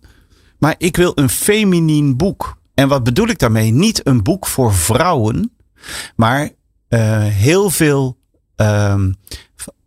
Maar 0.59 0.75
ik 0.79 0.97
wil 0.97 1.13
een 1.15 1.29
feminien 1.29 2.17
boek. 2.17 2.59
En 2.75 2.89
wat 2.89 3.05
bedoel 3.05 3.29
ik 3.29 3.39
daarmee? 3.39 3.71
Niet 3.73 4.07
een 4.07 4.23
boek 4.23 4.47
voor 4.47 4.75
vrouwen, 4.75 5.53
maar 6.17 6.51
eh, 6.89 7.25
heel 7.25 7.71
veel 7.71 8.17
ehm, 8.57 9.13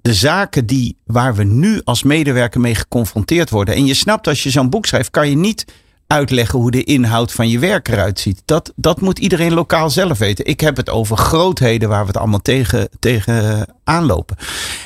de 0.01 0.13
zaken 0.13 0.65
die, 0.65 0.97
waar 1.05 1.35
we 1.35 1.43
nu 1.43 1.81
als 1.83 2.03
medewerker 2.03 2.59
mee 2.61 2.75
geconfronteerd 2.75 3.49
worden. 3.49 3.75
En 3.75 3.85
je 3.85 3.93
snapt, 3.93 4.27
als 4.27 4.43
je 4.43 4.49
zo'n 4.49 4.69
boek 4.69 4.85
schrijft, 4.85 5.09
kan 5.09 5.29
je 5.29 5.35
niet 5.35 5.65
uitleggen 6.07 6.59
hoe 6.59 6.71
de 6.71 6.83
inhoud 6.83 7.31
van 7.31 7.49
je 7.49 7.59
werk 7.59 7.87
eruit 7.87 8.19
ziet. 8.19 8.41
Dat, 8.45 8.73
dat 8.75 9.01
moet 9.01 9.19
iedereen 9.19 9.53
lokaal 9.53 9.89
zelf 9.89 10.17
weten. 10.17 10.45
Ik 10.45 10.59
heb 10.59 10.77
het 10.77 10.89
over 10.89 11.17
grootheden 11.17 11.89
waar 11.89 12.01
we 12.01 12.07
het 12.07 12.17
allemaal 12.17 12.41
tegen, 12.41 12.89
tegen 12.99 13.65
aanlopen. 13.83 14.37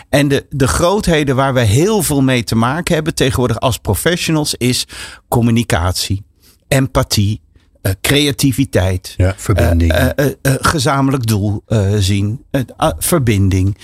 En 0.10 0.28
de, 0.28 0.46
de 0.50 0.68
grootheden 0.68 1.36
waar 1.36 1.54
we 1.54 1.60
heel 1.60 2.04
veel 2.04 2.22
mee 2.22 2.44
te 2.44 2.56
maken 2.56 2.94
hebben 2.94 3.16
tegenwoordig 3.16 3.60
als 3.60 3.78
professionals 3.78 4.56
is 4.56 4.88
communicatie, 5.28 6.24
empathie, 6.68 7.42
creativiteit. 8.02 9.14
Ja, 9.18 9.34
verbinding. 9.38 9.92
Eh, 9.92 10.10
eh, 10.26 10.32
eh, 10.42 10.54
gezamenlijk 10.60 11.28
doel 11.28 11.64
eh, 11.68 11.92
zien, 11.98 12.44
eh, 12.52 12.62
ah, 12.78 12.92
verbinding. 13.00 13.78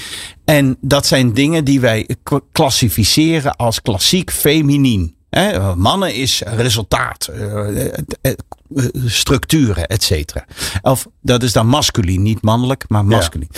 En 0.45 0.77
dat 0.81 1.05
zijn 1.05 1.33
dingen 1.33 1.63
die 1.65 1.79
wij 1.79 2.09
klassificeren 2.51 3.55
als 3.55 3.81
klassiek 3.81 4.31
feminien. 4.31 5.15
Hè, 5.29 5.75
mannen 5.75 6.13
is 6.15 6.41
resultaat, 6.45 7.27
eh, 7.27 7.67
eh, 7.85 7.93
eh, 8.21 8.31
eh, 8.75 8.83
structuren, 9.05 9.87
et 9.87 10.03
cetera. 10.03 10.45
Of 10.81 11.07
dat 11.21 11.43
is 11.43 11.53
dan 11.53 11.67
masculien, 11.67 12.21
niet 12.21 12.41
mannelijk, 12.41 12.85
maar 12.87 13.05
masculien. 13.05 13.49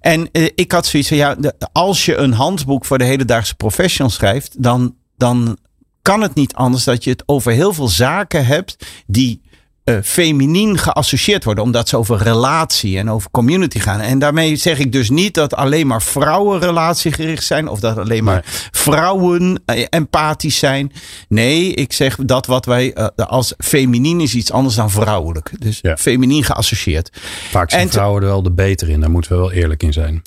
En 0.00 0.28
eh, 0.32 0.48
ik 0.54 0.72
had 0.72 0.86
zoiets 0.86 1.08
van, 1.08 1.18
ja, 1.18 1.34
de- 1.34 1.54
als 1.72 2.04
je 2.04 2.16
een 2.16 2.32
handboek 2.32 2.84
voor 2.84 2.98
de 2.98 3.04
hedendaagse 3.04 3.54
professional 3.54 4.10
schrijft, 4.10 4.62
dan, 4.62 4.94
dan 5.16 5.58
kan 6.02 6.20
het 6.22 6.34
niet 6.34 6.54
anders 6.54 6.84
dat 6.84 7.04
je 7.04 7.10
het 7.10 7.22
over 7.26 7.52
heel 7.52 7.72
veel 7.72 7.88
zaken 7.88 8.46
hebt 8.46 8.86
die 9.06 9.40
uh, 9.88 9.96
feminien 10.02 10.78
geassocieerd 10.78 11.44
worden. 11.44 11.64
Omdat 11.64 11.88
ze 11.88 11.96
over 11.96 12.18
relatie 12.18 12.98
en 12.98 13.10
over 13.10 13.30
community 13.30 13.78
gaan. 13.78 14.00
En 14.00 14.18
daarmee 14.18 14.56
zeg 14.56 14.78
ik 14.78 14.92
dus 14.92 15.10
niet 15.10 15.34
dat 15.34 15.54
alleen 15.54 15.86
maar 15.86 16.02
vrouwen 16.02 16.60
relatiegericht 16.60 17.44
zijn. 17.44 17.68
Of 17.68 17.80
dat 17.80 17.98
alleen 17.98 18.24
maar 18.24 18.44
vrouwen 18.70 19.62
uh, 19.66 19.84
empathisch 19.90 20.58
zijn. 20.58 20.92
Nee, 21.28 21.74
ik 21.74 21.92
zeg 21.92 22.16
dat 22.16 22.46
wat 22.46 22.66
wij 22.66 22.96
uh, 22.96 23.06
als 23.16 23.54
feminien 23.58 24.20
is 24.20 24.34
iets 24.34 24.52
anders 24.52 24.74
dan 24.74 24.90
vrouwelijk. 24.90 25.50
Dus 25.58 25.78
ja. 25.82 25.96
feminien 25.96 26.44
geassocieerd. 26.44 27.10
Vaak 27.50 27.70
zijn 27.70 27.82
en 27.82 27.90
vrouwen 27.90 28.22
er 28.22 28.28
wel 28.28 28.42
de 28.42 28.52
beter 28.52 28.88
in. 28.88 29.00
Daar 29.00 29.10
moeten 29.10 29.30
we 29.30 29.36
wel 29.36 29.52
eerlijk 29.52 29.82
in 29.82 29.92
zijn. 29.92 30.22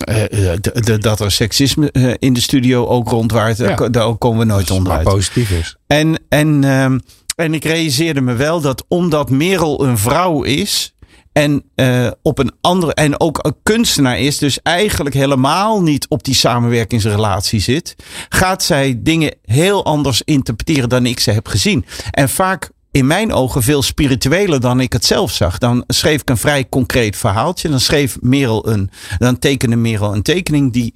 dat 0.99 1.19
er 1.19 1.31
seksisme 1.31 1.91
in 2.19 2.33
de 2.33 2.41
studio 2.41 2.85
ook 2.85 3.09
rondwaart. 3.09 3.57
Ja. 3.57 3.75
Daar 3.75 4.15
komen 4.15 4.39
we 4.39 4.45
nooit 4.45 4.71
onderuit. 4.71 5.03
Maar 5.03 5.13
positief 5.13 5.51
is. 5.51 5.77
En, 5.87 6.19
en 6.29 6.63
um, 6.63 7.01
en 7.39 7.53
ik 7.53 7.63
realiseerde 7.63 8.21
me 8.21 8.33
wel 8.33 8.61
dat 8.61 8.85
omdat 8.87 9.29
Merel 9.29 9.83
een 9.85 9.97
vrouw 9.97 10.43
is. 10.43 10.93
En 11.31 11.63
uh, 11.75 12.11
op 12.21 12.39
een 12.39 12.51
andere. 12.61 12.93
En 12.93 13.19
ook 13.19 13.39
een 13.41 13.55
kunstenaar 13.63 14.19
is. 14.19 14.37
Dus 14.37 14.61
eigenlijk 14.61 15.15
helemaal 15.15 15.81
niet 15.81 16.07
op 16.07 16.23
die 16.23 16.35
samenwerkingsrelatie 16.35 17.59
zit. 17.59 17.95
Gaat 18.29 18.63
zij 18.63 18.99
dingen 19.03 19.35
heel 19.41 19.85
anders 19.85 20.21
interpreteren 20.21 20.89
dan 20.89 21.05
ik 21.05 21.19
ze 21.19 21.31
heb 21.31 21.47
gezien. 21.47 21.85
En 22.11 22.29
vaak 22.29 22.69
in 22.91 23.07
mijn 23.07 23.33
ogen 23.33 23.63
veel 23.63 23.81
spiritueler 23.81 24.59
dan 24.59 24.79
ik 24.79 24.93
het 24.93 25.05
zelf 25.05 25.31
zag. 25.31 25.57
Dan 25.57 25.83
schreef 25.87 26.21
ik 26.21 26.29
een 26.29 26.37
vrij 26.37 26.69
concreet 26.69 27.17
verhaaltje. 27.17 27.69
Dan 27.69 27.79
schreef 27.79 28.17
Merel 28.21 28.67
een. 28.67 28.89
Dan 29.17 29.39
tekende 29.39 29.75
Merel 29.75 30.13
een 30.13 30.23
tekening 30.23 30.73
die 30.73 30.93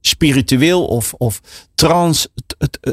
spiritueel 0.00 0.84
of, 0.84 1.14
of 1.14 1.40
trans, 1.74 2.28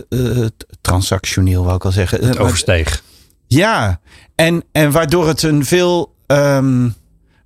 uh, 0.10 0.46
transactioneel, 0.86 1.64
wou 1.64 1.76
ik 1.76 1.86
al 1.86 1.92
zeggen. 1.92 2.26
Het 2.26 2.38
oversteeg. 2.38 3.04
Ja, 3.48 4.00
en, 4.36 4.64
en 4.72 4.92
waardoor 4.92 5.28
het 5.28 5.44
een 5.44 5.66
veel 5.66 6.16
um, 6.28 6.96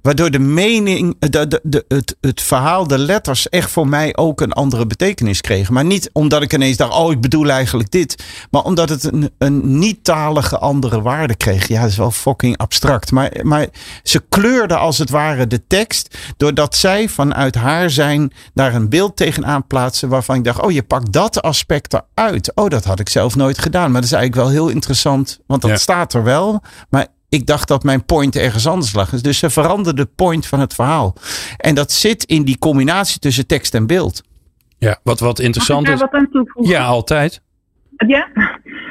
Waardoor 0.02 0.32
de 0.32 0.40
mening, 0.40 1.16
de, 1.20 1.48
de, 1.48 1.60
de, 1.64 1.86
het, 1.88 2.16
het 2.22 2.42
verhaal, 2.42 2.88
de 2.88 2.98
letters 2.98 3.50
echt 3.50 3.72
voor 3.72 3.88
mij 3.88 4.18
ook 4.18 4.42
een 4.42 4.52
andere 4.52 4.86
betekenis 4.86 5.42
kregen. 5.42 5.74
Maar 5.74 5.86
niet 5.86 6.10
omdat 6.14 6.42
ik 6.42 6.54
ineens 6.54 6.78
dacht, 6.78 6.94
oh 6.94 7.12
ik 7.12 7.22
bedoel 7.22 7.50
eigenlijk 7.50 7.92
dit. 7.92 8.24
Maar 8.52 8.64
omdat 8.64 8.90
het 8.90 9.04
een, 9.04 9.32
een 9.38 9.80
niet-talige 9.80 10.58
andere 10.58 11.02
waarde 11.02 11.36
kreeg. 11.36 11.68
Ja, 11.68 11.82
dat 11.82 11.90
is 11.90 11.98
wel 11.98 12.12
fucking 12.12 12.58
abstract. 12.58 13.12
Maar, 13.12 13.32
maar 13.42 13.68
ze 14.04 14.24
kleurde 14.30 14.76
als 14.76 14.98
het 14.98 15.10
ware 15.10 15.48
de 15.48 15.68
tekst. 15.68 16.18
Doordat 16.38 16.76
zij 16.76 17.10
vanuit 17.10 17.56
haar 17.56 17.90
zijn 17.90 18.34
daar 18.54 18.76
een 18.76 18.90
beeld 18.90 19.16
tegenaan 19.16 19.68
plaatsen. 19.68 20.10
Waarvan 20.10 20.36
ik 20.36 20.44
dacht, 20.44 20.62
oh 20.62 20.72
je 20.72 20.84
pakt 20.84 21.12
dat 21.12 21.42
aspect 21.42 21.94
eruit. 21.94 22.52
Oh 22.56 22.68
dat 22.68 22.84
had 22.84 23.00
ik 23.00 23.10
zelf 23.10 23.36
nooit 23.36 23.58
gedaan. 23.58 23.92
Maar 23.92 24.02
dat 24.02 24.10
is 24.10 24.16
eigenlijk 24.18 24.44
wel 24.44 24.54
heel 24.54 24.70
interessant. 24.70 25.40
Want 25.48 25.62
dat 25.62 25.80
staat 25.80 26.14
er 26.14 26.24
wel. 26.24 26.62
Maar 26.90 27.08
ik 27.30 27.46
dacht 27.46 27.68
dat 27.68 27.84
mijn 27.84 28.06
point 28.06 28.36
ergens 28.36 28.68
anders 28.68 28.94
lag. 28.94 29.10
Dus 29.10 29.40
ze 29.40 29.50
veranderde 29.50 30.04
de 30.04 30.10
point 30.16 30.48
van 30.48 30.60
het 30.60 30.74
verhaal. 30.74 31.14
En 31.58 31.76
dat 31.76 31.92
zit 31.92 32.24
in 32.24 32.44
die 32.44 32.58
combinatie 32.58 33.20
tussen 33.20 33.48
tekst 33.48 33.74
en 33.74 33.88
beeld. 33.88 34.24
Ja, 34.78 35.00
wat, 35.04 35.20
wat 35.20 35.40
interessant 35.40 35.88
is. 35.88 36.00
Wat 36.00 36.12
aan 36.12 36.30
toevoegen? 36.32 36.74
Ja, 36.74 36.86
altijd. 36.86 37.42
Ja, 38.08 38.28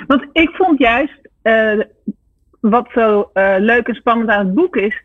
want 0.07 0.27
ik 0.33 0.51
vond 0.51 0.79
juist 0.79 1.21
uh, 1.43 1.81
wat 2.61 2.89
zo 2.95 3.31
uh, 3.35 3.55
leuk 3.59 3.89
en 3.89 3.95
spannend 3.95 4.29
aan 4.31 4.47
het 4.47 4.55
boek 4.55 4.77
is. 4.77 5.03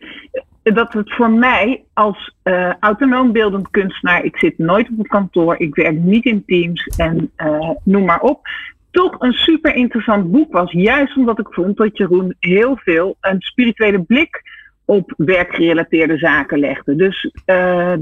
Dat 0.63 0.93
het 0.93 1.13
voor 1.13 1.31
mij 1.31 1.83
als 1.93 2.33
uh, 2.43 2.73
autonoom 2.79 3.31
beeldend 3.31 3.69
kunstenaar, 3.69 4.23
ik 4.23 4.37
zit 4.37 4.57
nooit 4.57 4.89
op 4.91 4.99
een 4.99 5.07
kantoor, 5.07 5.59
ik 5.59 5.75
werk 5.75 5.97
niet 5.97 6.25
in 6.25 6.43
teams 6.45 6.87
en 6.97 7.31
noem 7.83 8.05
maar 8.05 8.21
op 8.21 8.47
toch 8.93 9.15
een 9.19 9.33
super 9.33 9.75
interessant 9.75 10.31
boek 10.31 10.53
was. 10.53 10.71
Juist 10.71 11.17
omdat 11.17 11.39
ik 11.39 11.47
vond 11.49 11.77
dat 11.77 11.97
Jeroen 11.97 12.35
heel 12.39 12.77
veel 12.77 13.17
een 13.21 13.41
spirituele 13.41 14.01
blik 14.01 14.41
op 14.85 15.13
werkgerelateerde 15.17 16.17
zaken 16.17 16.59
legde. 16.59 16.95
Dus 16.95 17.31
uh, 17.45 17.93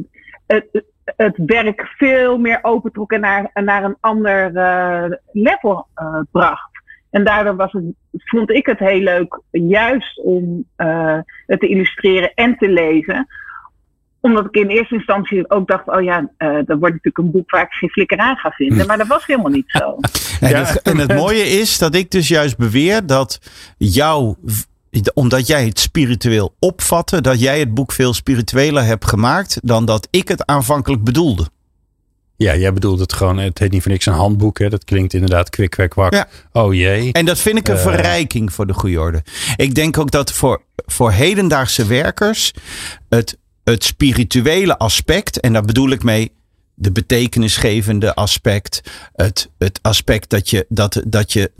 het, 0.47 0.83
het 1.03 1.35
werk 1.45 1.93
veel 1.97 2.37
meer 2.37 2.59
opentrok 2.61 3.11
en 3.11 3.19
naar, 3.19 3.49
naar 3.53 3.83
een 3.83 3.97
ander 3.99 4.51
uh, 4.53 5.17
level 5.31 5.87
uh, 5.95 6.19
bracht. 6.31 6.69
En 7.09 7.23
daardoor 7.23 7.55
was 7.55 7.71
het, 7.71 7.83
vond 8.11 8.51
ik 8.51 8.65
het 8.65 8.79
heel 8.79 9.01
leuk, 9.01 9.41
juist 9.51 10.19
om 10.19 10.65
het 11.45 11.59
te 11.59 11.67
illustreren 11.67 12.33
en 12.33 12.57
te 12.57 12.69
lezen 12.69 13.27
omdat 14.21 14.45
ik 14.45 14.55
in 14.55 14.67
eerste 14.67 14.95
instantie 14.95 15.49
ook 15.49 15.67
dacht, 15.67 15.87
oh 15.87 16.03
ja, 16.03 16.19
uh, 16.19 16.27
dat 16.53 16.79
wordt 16.79 16.81
natuurlijk 16.81 17.17
een 17.17 17.31
boek 17.31 17.51
waar 17.51 17.61
ik 17.61 17.71
geen 17.71 17.89
flikker 17.89 18.17
aan 18.17 18.35
ga 18.35 18.51
vinden. 18.51 18.87
Maar 18.87 18.97
dat 18.97 19.07
was 19.07 19.25
helemaal 19.25 19.51
niet 19.51 19.69
zo. 19.71 19.97
En, 20.41 20.65
het, 20.65 20.81
en 20.81 20.97
het 20.97 21.15
mooie 21.15 21.43
is 21.43 21.77
dat 21.77 21.95
ik 21.95 22.11
dus 22.11 22.27
juist 22.27 22.57
beweer 22.57 23.05
dat 23.05 23.39
jou, 23.77 24.35
omdat 25.13 25.47
jij 25.47 25.65
het 25.65 25.79
spiritueel 25.79 26.55
opvatte, 26.59 27.21
dat 27.21 27.39
jij 27.39 27.59
het 27.59 27.73
boek 27.73 27.91
veel 27.91 28.13
spiritueler 28.13 28.83
hebt 28.83 29.05
gemaakt 29.05 29.59
dan 29.63 29.85
dat 29.85 30.07
ik 30.11 30.27
het 30.27 30.45
aanvankelijk 30.45 31.03
bedoelde. 31.03 31.47
Ja, 32.35 32.55
jij 32.55 32.73
bedoelt 32.73 32.99
het 32.99 33.13
gewoon, 33.13 33.37
het 33.37 33.59
heet 33.59 33.71
niet 33.71 33.81
voor 33.81 33.91
niks 33.91 34.05
een 34.05 34.13
handboek. 34.13 34.59
Hè? 34.59 34.69
Dat 34.69 34.83
klinkt 34.83 35.13
inderdaad 35.13 35.49
kwik, 35.49 35.69
kwek, 35.69 35.89
kwak. 35.89 36.13
Ja. 36.13 36.27
Oh 36.51 36.73
jee. 36.73 37.13
En 37.13 37.25
dat 37.25 37.39
vind 37.39 37.57
ik 37.57 37.67
een 37.67 37.75
uh, 37.75 37.81
verrijking 37.81 38.53
voor 38.53 38.67
de 38.67 38.73
goede 38.73 38.99
orde. 38.99 39.23
Ik 39.55 39.75
denk 39.75 39.97
ook 39.97 40.11
dat 40.11 40.31
voor, 40.31 40.61
voor 40.85 41.11
hedendaagse 41.11 41.85
werkers 41.85 42.53
het 43.09 43.37
het 43.63 43.83
spirituele 43.83 44.77
aspect, 44.77 45.39
en 45.39 45.53
daar 45.53 45.65
bedoel 45.65 45.89
ik 45.89 46.03
mee 46.03 46.31
de 46.73 46.91
betekenisgevende 46.91 48.15
aspect, 48.15 48.81
het, 49.15 49.49
het 49.57 49.79
aspect 49.81 50.29
dat 50.29 50.49
je, 50.49 50.65
dat, 50.69 51.01
dat 51.05 51.33
je 51.33 51.51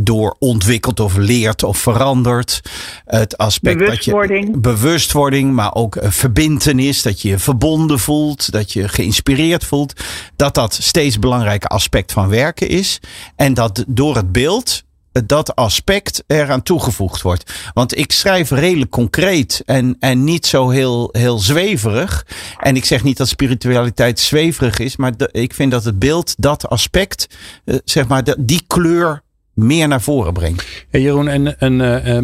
door 0.00 0.36
ontwikkelt 0.38 1.00
of 1.00 1.16
leert 1.16 1.62
of 1.62 1.78
verandert. 1.78 2.60
Het 3.04 3.38
aspect 3.38 3.86
dat 3.86 4.04
je 4.04 4.48
bewustwording, 4.58 5.52
maar 5.52 5.74
ook 5.74 5.96
een 5.96 6.12
verbintenis, 6.12 7.02
dat 7.02 7.22
je 7.22 7.28
je 7.28 7.38
verbonden 7.38 7.98
voelt, 7.98 8.52
dat 8.52 8.72
je 8.72 8.88
geïnspireerd 8.88 9.64
voelt, 9.64 10.00
dat 10.36 10.54
dat 10.54 10.74
steeds 10.74 11.18
belangrijke 11.18 11.66
aspect 11.66 12.12
van 12.12 12.28
werken 12.28 12.68
is. 12.68 13.00
En 13.36 13.54
dat 13.54 13.84
door 13.86 14.16
het 14.16 14.32
beeld 14.32 14.82
dat 15.26 15.54
aspect 15.56 16.24
eraan 16.26 16.62
toegevoegd 16.62 17.22
wordt. 17.22 17.52
Want 17.74 17.98
ik 17.98 18.12
schrijf 18.12 18.50
redelijk 18.50 18.90
concreet 18.90 19.62
en, 19.66 19.96
en 20.00 20.24
niet 20.24 20.46
zo 20.46 20.68
heel, 20.68 21.08
heel 21.12 21.38
zweverig. 21.38 22.26
En 22.58 22.76
ik 22.76 22.84
zeg 22.84 23.04
niet 23.04 23.16
dat 23.16 23.28
spiritualiteit 23.28 24.20
zweverig 24.20 24.78
is, 24.78 24.96
maar 24.96 25.12
ik 25.30 25.54
vind 25.54 25.70
dat 25.70 25.84
het 25.84 25.98
beeld 25.98 26.34
dat 26.38 26.68
aspect, 26.68 27.26
uh, 27.64 27.76
zeg 27.84 28.08
maar, 28.08 28.22
die 28.38 28.62
kleur 28.66 29.22
meer 29.54 29.88
naar 29.88 30.02
voren 30.02 30.32
brengt. 30.32 30.66
Jeroen, 30.90 31.28
en, 31.28 31.80
uh, 31.80 32.06
uh, 32.06 32.22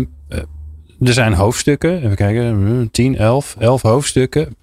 er 1.00 1.12
zijn 1.12 1.32
hoofdstukken, 1.32 2.02
even 2.02 2.16
kijken, 2.16 2.88
10, 2.90 3.16
11, 3.16 3.56
11 3.58 3.82
hoofdstukken. 3.82 4.56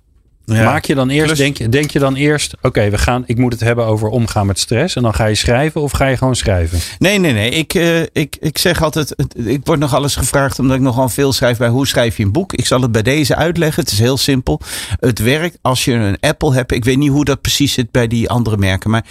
Maak 0.53 0.85
je 0.85 0.95
dan 0.95 1.09
eerst, 1.09 1.37
denk, 1.37 1.57
je, 1.57 1.69
denk 1.69 1.91
je 1.91 1.99
dan 1.99 2.15
eerst, 2.15 2.55
oké, 2.61 2.89
we 2.89 2.97
gaan, 2.97 3.23
ik 3.25 3.37
moet 3.37 3.51
het 3.51 3.61
hebben 3.61 3.85
over 3.85 4.07
omgaan 4.07 4.45
met 4.45 4.59
stress. 4.59 4.95
En 4.95 5.03
dan 5.03 5.13
ga 5.13 5.25
je 5.25 5.35
schrijven 5.35 5.81
of 5.81 5.91
ga 5.91 6.05
je 6.05 6.17
gewoon 6.17 6.35
schrijven? 6.35 6.79
Nee, 6.99 7.19
nee, 7.19 7.33
nee. 7.33 7.49
Ik, 7.49 7.73
uh, 7.73 7.99
ik, 7.99 8.37
ik 8.39 8.57
zeg 8.57 8.83
altijd, 8.83 9.15
ik 9.35 9.61
word 9.63 9.79
nog 9.79 9.95
alles 9.95 10.15
gevraagd 10.15 10.59
omdat 10.59 10.75
ik 10.75 10.81
nogal 10.81 11.09
veel 11.09 11.33
schrijf 11.33 11.57
bij 11.57 11.69
hoe 11.69 11.87
schrijf 11.87 12.17
je 12.17 12.23
een 12.23 12.31
boek. 12.31 12.53
Ik 12.53 12.65
zal 12.65 12.81
het 12.81 12.91
bij 12.91 13.01
deze 13.01 13.35
uitleggen. 13.35 13.83
Het 13.83 13.91
is 13.91 13.99
heel 13.99 14.17
simpel. 14.17 14.61
Het 14.99 15.19
werkt 15.19 15.57
als 15.61 15.85
je 15.85 15.93
een 15.93 16.17
Apple 16.19 16.53
hebt. 16.53 16.71
Ik 16.71 16.85
weet 16.85 16.97
niet 16.97 17.09
hoe 17.09 17.25
dat 17.25 17.41
precies 17.41 17.73
zit 17.73 17.91
bij 17.91 18.07
die 18.07 18.29
andere 18.29 18.57
merken. 18.57 18.89
Maar, 18.89 19.05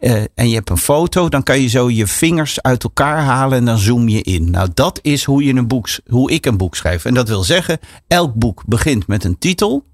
uh, 0.00 0.12
en 0.34 0.48
je 0.48 0.54
hebt 0.54 0.70
een 0.70 0.78
foto, 0.78 1.28
dan 1.28 1.42
kan 1.42 1.60
je 1.60 1.68
zo 1.68 1.90
je 1.90 2.06
vingers 2.06 2.62
uit 2.62 2.82
elkaar 2.84 3.18
halen 3.22 3.58
en 3.58 3.64
dan 3.64 3.78
zoom 3.78 4.08
je 4.08 4.22
in. 4.22 4.50
Nou, 4.50 4.68
dat 4.74 4.98
is 5.02 5.24
hoe, 5.24 5.44
je 5.44 5.54
een 5.54 5.68
boek, 5.68 5.88
hoe 6.08 6.30
ik 6.30 6.46
een 6.46 6.56
boek 6.56 6.76
schrijf. 6.76 7.04
En 7.04 7.14
dat 7.14 7.28
wil 7.28 7.42
zeggen, 7.42 7.78
elk 8.08 8.34
boek 8.34 8.62
begint 8.66 9.06
met 9.06 9.24
een 9.24 9.38
titel. 9.38 9.84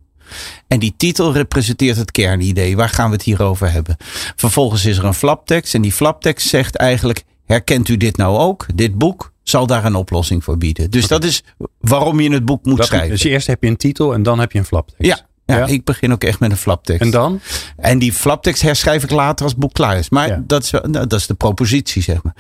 En 0.69 0.79
die 0.79 0.95
titel 0.97 1.33
representeert 1.33 1.97
het 1.97 2.11
kernidee. 2.11 2.77
Waar 2.77 2.89
gaan 2.89 3.07
we 3.11 3.17
het 3.17 3.25
hier 3.25 3.43
over 3.43 3.73
hebben? 3.73 3.97
Vervolgens 4.37 4.85
is 4.85 4.99
er 4.99 5.05
een 5.05 5.15
flaptekst. 5.15 5.75
En 5.75 5.83
die 5.83 5.93
flaptekst 5.93 6.49
zegt 6.49 6.77
eigenlijk: 6.77 7.25
herkent 7.47 7.89
u 7.89 7.97
dit 7.97 8.17
nou 8.17 8.39
ook? 8.39 8.67
Dit 8.75 8.99
boek 8.99 9.33
zal 9.43 9.67
daar 9.67 9.85
een 9.85 9.95
oplossing 9.95 10.45
voor 10.45 10.59
bieden. 10.59 10.91
Dus 10.91 11.09
dat 11.09 11.25
is 11.25 11.43
waarom 11.81 12.21
je 12.21 12.33
het 12.33 12.45
boek 12.45 12.65
moet 12.65 12.85
schrijven. 12.85 13.11
Dus 13.11 13.25
eerst 13.25 13.47
heb 13.47 13.63
je 13.63 13.69
een 13.69 13.77
titel 13.77 14.15
en 14.15 14.23
dan 14.23 14.39
heb 14.39 14.53
je 14.53 14.59
een 14.59 14.65
flaptekst. 14.65 15.07
Ja, 15.07 15.29
ja, 15.57 15.67
ik 15.67 15.85
begin 15.85 16.13
ook 16.13 16.25
echt 16.25 16.41
met 16.41 16.51
een 16.51 16.57
flaptekst. 16.57 17.03
En 17.03 17.11
dan? 17.11 17.41
En 17.77 17.99
die 17.99 18.13
flaptekst 18.13 18.63
herschrijf 18.63 19.03
ik 19.03 19.11
later 19.11 19.43
als 19.43 19.53
het 19.53 19.61
boek 19.61 19.73
klaar 19.73 19.99
is. 19.99 20.11
Maar 20.11 20.47
dat, 20.47 20.63
is, 20.63 20.71
nou, 20.71 20.91
dat 20.91 21.13
is 21.13 21.27
de 21.27 21.35
propositie, 21.35 22.03
zeg 22.03 22.23
maar. 22.23 22.35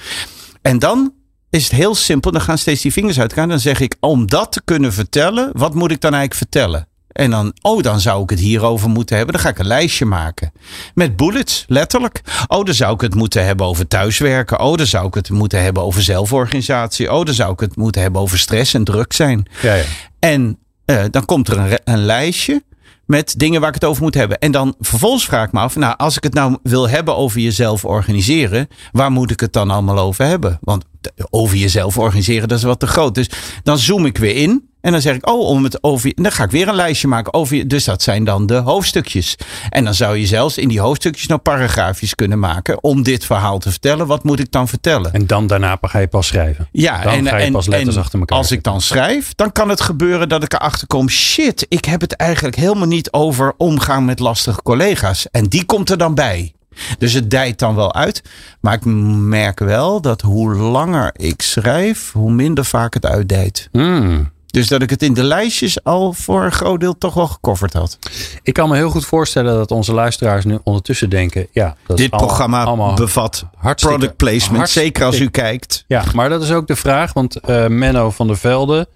En 0.62 0.78
dan 0.78 1.14
is 1.50 1.62
het 1.62 1.72
heel 1.72 1.94
simpel. 1.94 2.30
Dan 2.30 2.40
gaan 2.40 2.58
steeds 2.58 2.82
die 2.82 2.92
vingers 2.92 3.20
uitgaan. 3.20 3.48
Dan 3.48 3.60
zeg 3.60 3.80
ik, 3.80 3.96
om 4.00 4.26
dat 4.26 4.52
te 4.52 4.62
kunnen 4.64 4.92
vertellen, 4.92 5.50
wat 5.52 5.74
moet 5.74 5.90
ik 5.90 6.00
dan 6.00 6.14
eigenlijk 6.14 6.34
vertellen? 6.34 6.88
En 7.12 7.30
dan, 7.30 7.52
oh, 7.62 7.82
dan 7.82 8.00
zou 8.00 8.22
ik 8.22 8.30
het 8.30 8.38
hierover 8.38 8.88
moeten 8.88 9.16
hebben. 9.16 9.34
Dan 9.34 9.42
ga 9.42 9.50
ik 9.50 9.58
een 9.58 9.66
lijstje 9.66 10.04
maken. 10.04 10.52
Met 10.94 11.16
bullets, 11.16 11.64
letterlijk. 11.68 12.22
Oh, 12.46 12.64
dan 12.64 12.74
zou 12.74 12.94
ik 12.94 13.00
het 13.00 13.14
moeten 13.14 13.44
hebben 13.44 13.66
over 13.66 13.88
thuiswerken. 13.88 14.60
Oh, 14.60 14.76
dan 14.76 14.86
zou 14.86 15.06
ik 15.06 15.14
het 15.14 15.30
moeten 15.30 15.62
hebben 15.62 15.82
over 15.82 16.02
zelforganisatie. 16.02 17.12
Oh, 17.12 17.24
dan 17.24 17.34
zou 17.34 17.52
ik 17.52 17.60
het 17.60 17.76
moeten 17.76 18.02
hebben 18.02 18.22
over 18.22 18.38
stress 18.38 18.74
en 18.74 18.84
druk 18.84 19.12
zijn. 19.12 19.46
Ja, 19.62 19.74
ja. 19.74 19.84
En 20.18 20.58
uh, 20.86 21.04
dan 21.10 21.24
komt 21.24 21.48
er 21.48 21.58
een, 21.58 21.78
een 21.84 22.04
lijstje 22.04 22.62
met 23.10 23.34
dingen 23.36 23.60
waar 23.60 23.68
ik 23.68 23.74
het 23.74 23.84
over 23.84 24.02
moet 24.02 24.14
hebben. 24.14 24.38
En 24.38 24.50
dan 24.50 24.74
vervolgens 24.80 25.24
vraag 25.24 25.46
ik 25.46 25.52
me 25.52 25.60
af, 25.60 25.76
nou, 25.76 25.94
als 25.96 26.16
ik 26.16 26.22
het 26.22 26.34
nou 26.34 26.58
wil 26.62 26.88
hebben 26.88 27.16
over 27.16 27.40
jezelf 27.40 27.84
organiseren, 27.84 28.68
waar 28.92 29.10
moet 29.10 29.30
ik 29.30 29.40
het 29.40 29.52
dan 29.52 29.70
allemaal 29.70 29.98
over 29.98 30.24
hebben? 30.24 30.58
Want 30.60 30.84
over 31.30 31.56
jezelf 31.56 31.98
organiseren, 31.98 32.48
dat 32.48 32.58
is 32.58 32.64
wat 32.64 32.80
te 32.80 32.86
groot. 32.86 33.14
Dus 33.14 33.30
dan 33.62 33.78
zoom 33.78 34.06
ik 34.06 34.18
weer 34.18 34.36
in. 34.36 34.69
En 34.80 34.92
dan 34.92 35.00
zeg 35.00 35.14
ik, 35.14 35.28
oh, 35.28 35.48
om 35.48 35.64
het 35.64 35.82
over. 35.82 36.12
Dan 36.14 36.32
ga 36.32 36.44
ik 36.44 36.50
weer 36.50 36.68
een 36.68 36.74
lijstje 36.74 37.08
maken 37.08 37.34
over. 37.34 37.68
Dus 37.68 37.84
dat 37.84 38.02
zijn 38.02 38.24
dan 38.24 38.46
de 38.46 38.54
hoofdstukjes. 38.54 39.36
En 39.68 39.84
dan 39.84 39.94
zou 39.94 40.16
je 40.16 40.26
zelfs 40.26 40.58
in 40.58 40.68
die 40.68 40.80
hoofdstukjes 40.80 41.26
nou 41.26 41.40
paragraafjes 41.40 42.14
kunnen 42.14 42.38
maken. 42.38 42.82
om 42.82 43.02
dit 43.02 43.24
verhaal 43.24 43.58
te 43.58 43.70
vertellen. 43.70 44.06
Wat 44.06 44.24
moet 44.24 44.40
ik 44.40 44.52
dan 44.52 44.68
vertellen? 44.68 45.12
En 45.12 45.26
dan 45.26 45.46
daarna 45.46 45.78
ga 45.80 45.98
je 45.98 46.08
pas 46.08 46.26
schrijven. 46.26 46.68
Ja, 46.72 47.02
dan 47.02 47.12
en, 47.12 47.26
ga 47.26 47.36
je 47.36 47.44
en- 47.44 47.52
pas 47.52 47.66
letters 47.66 47.96
achter 47.96 48.18
elkaar. 48.18 48.38
Als 48.38 48.50
ik 48.50 48.62
dan 48.62 48.80
schrijf, 48.80 49.34
dan 49.34 49.52
kan 49.52 49.68
het 49.68 49.80
gebeuren 49.80 50.28
dat 50.28 50.42
ik 50.42 50.52
erachter 50.52 50.86
kom. 50.86 51.08
Shit, 51.08 51.66
ik 51.68 51.84
heb 51.84 52.00
het 52.00 52.12
eigenlijk 52.12 52.56
helemaal 52.56 52.86
niet 52.86 53.12
over 53.12 53.54
omgaan 53.56 54.04
met 54.04 54.18
lastige 54.18 54.62
collega's. 54.62 55.26
En 55.30 55.44
die 55.44 55.64
komt 55.64 55.90
er 55.90 55.98
dan 55.98 56.14
bij. 56.14 56.52
Dus 56.98 57.12
het 57.12 57.30
dijt 57.30 57.58
dan 57.58 57.74
wel 57.74 57.94
uit. 57.94 58.22
Maar 58.60 58.74
ik 58.74 58.84
merk 58.84 59.58
wel 59.58 60.00
dat 60.00 60.20
hoe 60.20 60.54
langer 60.54 61.10
ik 61.16 61.42
schrijf, 61.42 62.12
hoe 62.12 62.32
minder 62.32 62.64
vaak 62.64 62.94
het 62.94 63.06
uitdijt. 63.06 63.68
Hmm. 63.72 64.30
Dus 64.50 64.68
dat 64.68 64.82
ik 64.82 64.90
het 64.90 65.02
in 65.02 65.14
de 65.14 65.22
lijstjes 65.22 65.84
al 65.84 66.12
voor 66.12 66.44
een 66.44 66.52
groot 66.52 66.80
deel 66.80 66.98
toch 66.98 67.14
wel 67.14 67.26
gecoverd 67.26 67.72
had. 67.72 67.98
Ik 68.42 68.52
kan 68.54 68.68
me 68.68 68.76
heel 68.76 68.90
goed 68.90 69.04
voorstellen 69.06 69.54
dat 69.54 69.70
onze 69.70 69.92
luisteraars 69.94 70.44
nu 70.44 70.58
ondertussen 70.62 71.10
denken: 71.10 71.46
ja, 71.52 71.76
dat 71.86 71.96
Dit 71.96 72.10
allemaal- 72.10 72.28
programma 72.28 72.64
allemaal 72.64 72.94
bevat 72.94 73.44
product 73.76 74.16
placement. 74.16 74.56
hartstikke- 74.56 74.86
Zeker 74.88 75.04
als 75.04 75.20
u 75.20 75.28
kijkt. 75.30 75.84
Ja, 75.86 76.04
maar 76.14 76.28
dat 76.28 76.42
is 76.42 76.50
ook 76.52 76.66
de 76.66 76.76
vraag. 76.76 77.12
Want 77.12 77.36
eh, 77.36 77.66
Menno 77.66 78.10
van 78.10 78.26
der 78.26 78.36
Velde, 78.38 78.88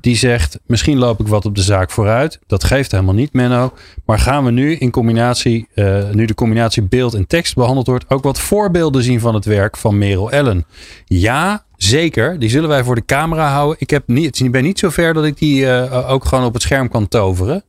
die 0.00 0.16
zegt... 0.16 0.58
misschien 0.66 0.98
loop 0.98 1.20
ik 1.20 1.26
wat 1.28 1.44
op 1.44 1.54
de 1.54 1.62
zaak 1.62 1.90
vooruit. 1.90 2.38
Dat 2.46 2.64
geeft 2.64 2.90
helemaal 2.90 3.14
niet, 3.14 3.32
Menno. 3.32 3.72
Maar 4.04 4.18
gaan 4.18 4.44
we 4.44 4.50
nu 4.50 4.76
in 4.76 4.90
combinatie... 4.90 5.68
eh, 5.74 6.10
nu 6.10 6.24
de 6.24 6.34
combinatie 6.34 6.82
beeld 6.82 7.14
en 7.14 7.26
tekst 7.26 7.54
behandeld 7.54 7.86
wordt... 7.86 8.04
ook 8.08 8.22
wat 8.22 8.40
voorbeelden 8.40 9.02
zien 9.02 9.20
van 9.20 9.34
het 9.34 9.44
werk 9.44 9.76
van 9.76 9.98
Merel 9.98 10.30
Ellen? 10.30 10.66
Ja, 11.04 11.64
zeker. 11.78 12.38
Die 12.38 12.48
zullen 12.48 12.68
wij 12.68 12.84
voor 12.84 12.94
de 12.94 13.04
camera 13.04 13.50
houden. 13.50 13.76
Ik, 13.80 13.90
heb 13.90 14.02
niet, 14.06 14.40
ik 14.40 14.52
ben 14.52 14.62
niet 14.62 14.78
zo 14.78 14.90
ver 14.90 15.14
dat 15.14 15.24
ik 15.24 15.38
die 15.38 15.70
eh, 15.70 16.10
ook 16.10 16.24
gewoon 16.24 16.44
op 16.44 16.52
het 16.52 16.62
scherm 16.62 16.88
kan 16.88 17.08
toveren. 17.08 17.64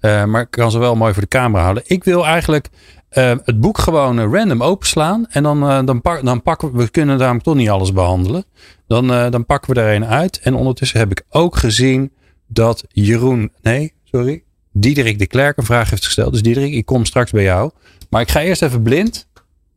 Eh, 0.00 0.24
maar 0.24 0.42
ik 0.42 0.50
kan 0.50 0.70
ze 0.70 0.78
wel 0.78 0.96
mooi 0.96 1.12
voor 1.12 1.22
de 1.22 1.28
camera 1.28 1.62
houden. 1.62 1.82
Ik 1.86 2.04
wil 2.04 2.24
eigenlijk 2.24 2.68
eh, 3.08 3.32
het 3.44 3.60
boek 3.60 3.78
gewoon 3.78 4.32
random 4.32 4.62
openslaan. 4.62 5.26
En 5.30 5.42
dan, 5.42 5.86
dan, 5.86 6.00
pak, 6.00 6.24
dan 6.24 6.42
pakken 6.42 6.72
we, 6.72 6.78
we 6.78 6.88
kunnen 6.88 7.18
namelijk 7.18 7.44
toch 7.44 7.54
niet 7.54 7.70
alles 7.70 7.92
behandelen. 7.92 8.44
Dan, 8.86 9.06
dan 9.06 9.46
pakken 9.46 9.74
we 9.74 9.80
er 9.80 9.94
een 9.94 10.06
uit. 10.06 10.40
En 10.42 10.54
ondertussen 10.54 10.98
heb 10.98 11.10
ik 11.10 11.24
ook 11.30 11.56
gezien 11.56 12.12
dat 12.46 12.84
Jeroen, 12.88 13.52
nee, 13.62 13.92
sorry, 14.04 14.42
Diederik 14.72 15.18
de 15.18 15.26
Klerk 15.26 15.56
een 15.56 15.64
vraag 15.64 15.90
heeft 15.90 16.04
gesteld. 16.04 16.32
Dus 16.32 16.42
Diederik, 16.42 16.72
ik 16.72 16.86
kom 16.86 17.04
straks 17.04 17.30
bij 17.30 17.42
jou. 17.42 17.70
Maar 18.10 18.20
ik 18.20 18.30
ga 18.30 18.40
eerst 18.40 18.62
even 18.62 18.82
blind. 18.82 19.28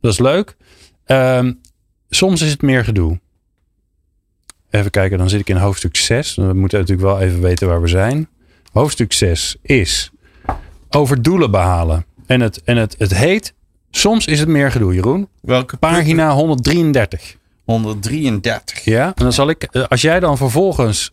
Dat 0.02 0.12
is 0.12 0.20
leuk. 0.20 0.56
Ehm, 1.06 1.54
soms 2.10 2.42
is 2.42 2.52
het 2.52 2.62
meer 2.62 2.84
gedoe. 2.84 3.20
Even 4.70 4.92
kijken, 4.92 5.18
dan 5.18 5.30
zit 5.30 5.40
ik 5.40 5.50
in 5.50 5.56
hoofdstuk 5.56 5.96
6. 5.96 6.36
We 6.36 6.54
moeten 6.54 6.80
natuurlijk 6.80 7.08
wel 7.08 7.20
even 7.20 7.42
weten 7.42 7.68
waar 7.68 7.82
we 7.82 7.88
zijn. 7.88 8.28
Hoofdstuk 8.72 9.14
6 9.14 9.58
is 9.62 10.12
over 10.90 11.22
doelen 11.22 11.52
behalen. 11.52 12.06
En 12.26 12.42
het, 12.42 12.64
en 12.64 12.78
het, 12.78 12.96
het 12.98 13.14
heet 13.14 13.56
Soms 13.92 14.26
is 14.26 14.40
het 14.40 14.50
meer 14.50 14.72
gedoe, 14.72 14.94
Jeroen. 14.94 15.30
Welke 15.42 15.78
Pagina 15.78 16.34
133. 16.34 17.38
133. 17.64 18.84
Ja, 18.84 19.06
en 19.06 19.24
dan 19.24 19.34
zal 19.34 19.50
ik, 19.50 19.64
eh, 19.64 19.84
als 19.88 20.02
jij 20.02 20.20
dan 20.20 20.38
vervolgens, 20.38 21.12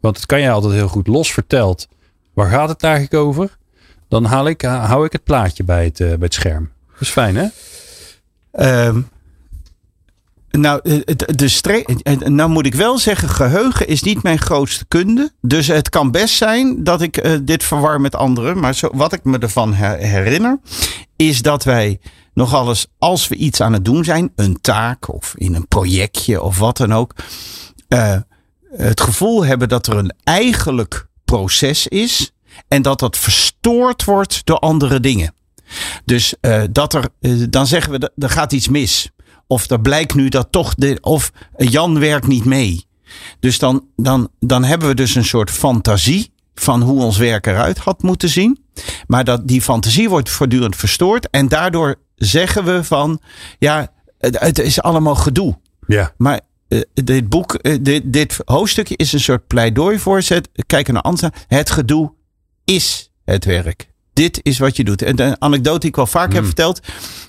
want 0.00 0.14
dat 0.14 0.26
kan 0.26 0.40
jij 0.40 0.52
altijd 0.52 0.72
heel 0.72 0.88
goed 0.88 1.06
los 1.06 1.32
vertelt, 1.32 1.88
waar 2.34 2.50
gaat 2.50 2.68
het 2.68 2.82
eigenlijk 2.82 3.14
over? 3.14 3.56
Dan 4.08 4.24
haal 4.24 4.48
ik, 4.48 4.62
eh, 4.62 4.84
hou 4.88 5.04
ik 5.04 5.12
het 5.12 5.24
plaatje 5.24 5.64
bij 5.64 5.84
het, 5.84 6.00
eh, 6.00 6.06
bij 6.06 6.16
het 6.20 6.34
scherm. 6.34 6.70
Dat 6.92 7.00
is 7.00 7.08
fijn, 7.08 7.36
hè? 7.36 7.46
Ehm, 8.52 9.00
nou, 10.60 10.80
eh, 10.82 11.00
de 11.36 12.28
nou 12.30 12.50
moet 12.50 12.66
ik 12.66 12.74
wel 12.74 12.98
zeggen, 12.98 13.28
geheugen 13.28 13.86
is 13.88 14.02
niet 14.02 14.22
mijn 14.22 14.38
grootste 14.38 14.84
kunde. 14.88 15.32
Dus 15.40 15.66
het 15.66 15.88
kan 15.88 16.10
best 16.10 16.34
zijn 16.36 16.84
dat 16.84 17.02
ik 17.02 17.16
eh, 17.16 17.32
dit 17.42 17.64
verwar 17.64 18.00
met 18.00 18.14
anderen. 18.14 18.60
Maar 18.60 18.78
wat 18.92 19.12
ik 19.12 19.24
me 19.24 19.38
ervan 19.38 19.74
her- 19.74 19.98
herinner, 19.98 20.58
is 21.16 21.42
dat 21.42 21.64
wij 21.64 22.00
nog 22.34 22.54
alles, 22.54 22.86
als 22.98 23.28
we 23.28 23.34
iets 23.36 23.60
aan 23.60 23.72
het 23.72 23.84
doen 23.84 24.04
zijn, 24.04 24.32
een 24.36 24.60
taak 24.60 25.12
of 25.14 25.34
in 25.36 25.54
een 25.54 25.68
projectje 25.68 26.42
of 26.42 26.58
wat 26.58 26.76
dan 26.76 26.94
ook, 26.94 27.14
eh, 27.88 28.16
het 28.76 29.00
gevoel 29.00 29.44
hebben 29.44 29.68
dat 29.68 29.86
er 29.86 29.96
een 29.96 30.14
eigenlijk 30.24 31.06
proces 31.24 31.86
is 31.86 32.32
en 32.68 32.82
dat 32.82 32.98
dat 32.98 33.18
verstoord 33.18 34.04
wordt 34.04 34.40
door 34.44 34.58
andere 34.58 35.00
dingen. 35.00 35.34
Dus 36.04 36.34
dat 36.70 36.94
er, 36.94 37.08
dan 37.50 37.66
zeggen 37.66 37.92
we, 37.92 38.12
er 38.16 38.30
gaat 38.30 38.52
iets 38.52 38.68
mis. 38.68 39.10
Of 39.46 39.70
er 39.70 39.80
blijkt 39.80 40.14
nu 40.14 40.28
dat 40.28 40.48
toch, 40.50 40.74
de, 40.74 40.98
of 41.00 41.32
Jan 41.56 41.98
werkt 41.98 42.26
niet 42.26 42.44
mee. 42.44 42.84
Dus 43.40 43.58
dan, 43.58 43.86
dan, 43.96 44.28
dan 44.40 44.64
hebben 44.64 44.88
we 44.88 44.94
dus 44.94 45.14
een 45.14 45.24
soort 45.24 45.50
fantasie 45.50 46.32
van 46.54 46.82
hoe 46.82 47.02
ons 47.02 47.16
werk 47.16 47.46
eruit 47.46 47.78
had 47.78 48.02
moeten 48.02 48.28
zien. 48.28 48.64
Maar 49.06 49.24
dat, 49.24 49.48
die 49.48 49.62
fantasie 49.62 50.08
wordt 50.08 50.30
voortdurend 50.30 50.76
verstoord. 50.76 51.30
En 51.30 51.48
daardoor 51.48 51.96
zeggen 52.16 52.64
we 52.64 52.84
van, 52.84 53.20
ja, 53.58 53.92
het, 54.18 54.40
het 54.40 54.58
is 54.58 54.82
allemaal 54.82 55.14
gedoe. 55.14 55.58
Ja. 55.86 56.12
Maar 56.16 56.40
eh, 56.68 56.80
dit 56.94 57.28
boek, 57.28 57.54
eh, 57.54 57.78
dit, 57.80 58.12
dit 58.12 58.38
hoofdstukje 58.44 58.96
is 58.96 59.12
een 59.12 59.20
soort 59.20 59.46
pleidooi 59.46 59.98
voorzet. 59.98 60.48
Kijk 60.66 60.92
naar 60.92 61.02
Ansa. 61.02 61.32
Het 61.46 61.70
gedoe 61.70 62.12
is 62.64 63.10
het 63.24 63.44
werk. 63.44 63.94
Dit 64.16 64.40
is 64.42 64.58
wat 64.58 64.76
je 64.76 64.84
doet. 64.84 65.02
En 65.02 65.16
de 65.16 65.36
anekdote 65.38 65.78
die 65.78 65.88
ik 65.88 65.96
wel 65.96 66.06
vaak 66.06 66.32
heb 66.32 66.44
verteld. 66.44 66.80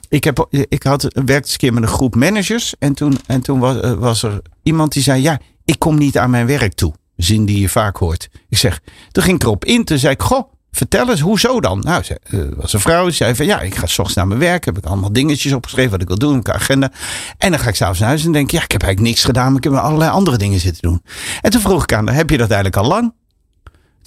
Ik, 0.10 0.24
heb, 0.24 0.48
ik 0.50 0.84
had, 0.84 1.02
werkte 1.02 1.34
eens 1.34 1.52
een 1.52 1.58
keer 1.58 1.74
met 1.74 1.84
een 1.84 1.90
groep 1.90 2.16
managers. 2.16 2.76
En 2.80 2.94
toen, 2.94 3.18
en 3.26 3.42
toen 3.42 3.60
was, 3.60 3.80
eh, 3.80 3.94
was 3.94 4.24
er 4.24 4.42
iemand 4.64 4.94
die 4.94 5.04
zei: 5.04 5.22
Ja, 5.22 5.40
ik 5.66 5.80
kom 5.80 5.98
niet 5.98 6.18
aan 6.18 6.30
mijn 6.30 6.48
werk 6.48 6.74
toe. 6.74 6.94
Zin 7.16 7.46
die 7.46 7.60
je 7.60 7.70
vaak 7.70 7.98
hoort. 7.98 8.30
Ik 8.50 8.58
zeg, 8.58 8.80
toen 9.12 9.24
ging 9.24 9.36
ik 9.36 9.44
erop 9.44 9.66
in. 9.66 9.84
Toen 9.84 9.98
zei 9.98 10.14
ik: 10.14 10.22
Goh, 10.22 10.52
vertel 10.72 11.10
eens, 11.10 11.20
hoezo 11.20 11.60
dan? 11.60 11.80
Nou, 11.80 12.04
ze 12.04 12.20
eh, 12.24 12.40
was 12.56 12.74
een 12.74 12.80
vrouw. 12.80 13.10
Ze 13.10 13.16
zei 13.16 13.36
van 13.36 13.46
ja, 13.46 13.62
ik 13.62 13.76
ga 13.76 13.86
's 13.86 13.98
ochtends 13.98 14.16
naar 14.16 14.28
mijn 14.28 14.40
werk. 14.40 14.66
Heb 14.66 14.78
ik 14.78 14.86
allemaal 14.86 15.14
dingetjes 15.14 15.54
opgeschreven 15.54 15.92
wat 15.92 16.02
ik 16.02 16.08
wil 16.08 16.18
doen. 16.18 16.40
Mijn 16.44 16.56
agenda. 16.56 16.92
En 17.38 17.52
dan 17.52 17.60
ga 17.60 17.70
ik 17.70 17.76
s'avonds 17.76 18.00
naar 18.00 18.10
huis 18.10 18.26
en 18.26 18.32
denk 18.32 18.52
ja, 18.52 18.64
ik 18.64 18.72
heb 18.72 18.82
eigenlijk 18.82 19.12
niks 19.12 19.26
gedaan. 19.26 19.48
Maar 19.48 19.58
ik 19.58 19.64
heb 19.64 19.74
allerlei 19.74 20.12
andere 20.12 20.38
dingen 20.38 20.60
zitten 20.60 20.82
doen. 20.82 21.02
En 21.42 21.52
toen 21.52 21.62
vroeg 21.62 21.84
ik 21.84 21.94
aan 21.94 22.10
heb 22.10 22.30
je 22.30 22.38
dat 22.38 22.52
eigenlijk 22.52 22.84
al 22.84 22.88
lang? 22.88 23.14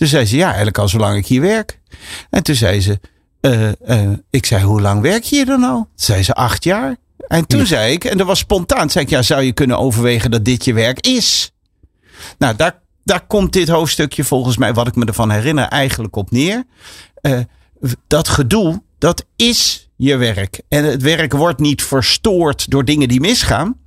Toen 0.00 0.08
zei 0.08 0.26
ze 0.26 0.36
ja, 0.36 0.46
eigenlijk 0.46 0.78
al 0.78 0.88
zolang 0.88 1.16
ik 1.16 1.26
hier 1.26 1.40
werk. 1.40 1.78
En 2.30 2.42
toen 2.42 2.54
zei 2.54 2.80
ze, 2.80 3.00
eh, 3.40 3.68
eh, 3.68 4.10
ik 4.30 4.46
zei 4.46 4.64
hoe 4.64 4.80
lang 4.80 5.00
werk 5.02 5.22
je 5.22 5.36
hier 5.36 5.46
dan 5.46 5.64
al? 5.64 5.76
Toen 5.76 5.86
zei 5.94 6.22
ze 6.22 6.34
acht 6.34 6.64
jaar. 6.64 6.96
En 7.28 7.46
toen 7.46 7.66
zei 7.66 7.92
ik, 7.92 8.04
en 8.04 8.18
dat 8.18 8.26
was 8.26 8.38
spontaan, 8.38 8.90
zei 8.90 9.04
ik 9.04 9.10
ja, 9.10 9.22
zou 9.22 9.42
je 9.42 9.52
kunnen 9.52 9.78
overwegen 9.78 10.30
dat 10.30 10.44
dit 10.44 10.64
je 10.64 10.72
werk 10.72 11.06
is? 11.06 11.50
Nou, 12.38 12.56
daar, 12.56 12.78
daar 13.04 13.26
komt 13.26 13.52
dit 13.52 13.68
hoofdstukje 13.68 14.24
volgens 14.24 14.56
mij, 14.56 14.74
wat 14.74 14.86
ik 14.86 14.94
me 14.94 15.04
ervan 15.04 15.30
herinner, 15.30 15.64
eigenlijk 15.64 16.16
op 16.16 16.30
neer. 16.30 16.64
Eh, 17.20 17.38
dat 18.06 18.28
gedoe, 18.28 18.82
dat 18.98 19.24
is 19.36 19.90
je 19.96 20.16
werk. 20.16 20.60
En 20.68 20.84
het 20.84 21.02
werk 21.02 21.32
wordt 21.32 21.60
niet 21.60 21.82
verstoord 21.82 22.70
door 22.70 22.84
dingen 22.84 23.08
die 23.08 23.20
misgaan. 23.20 23.78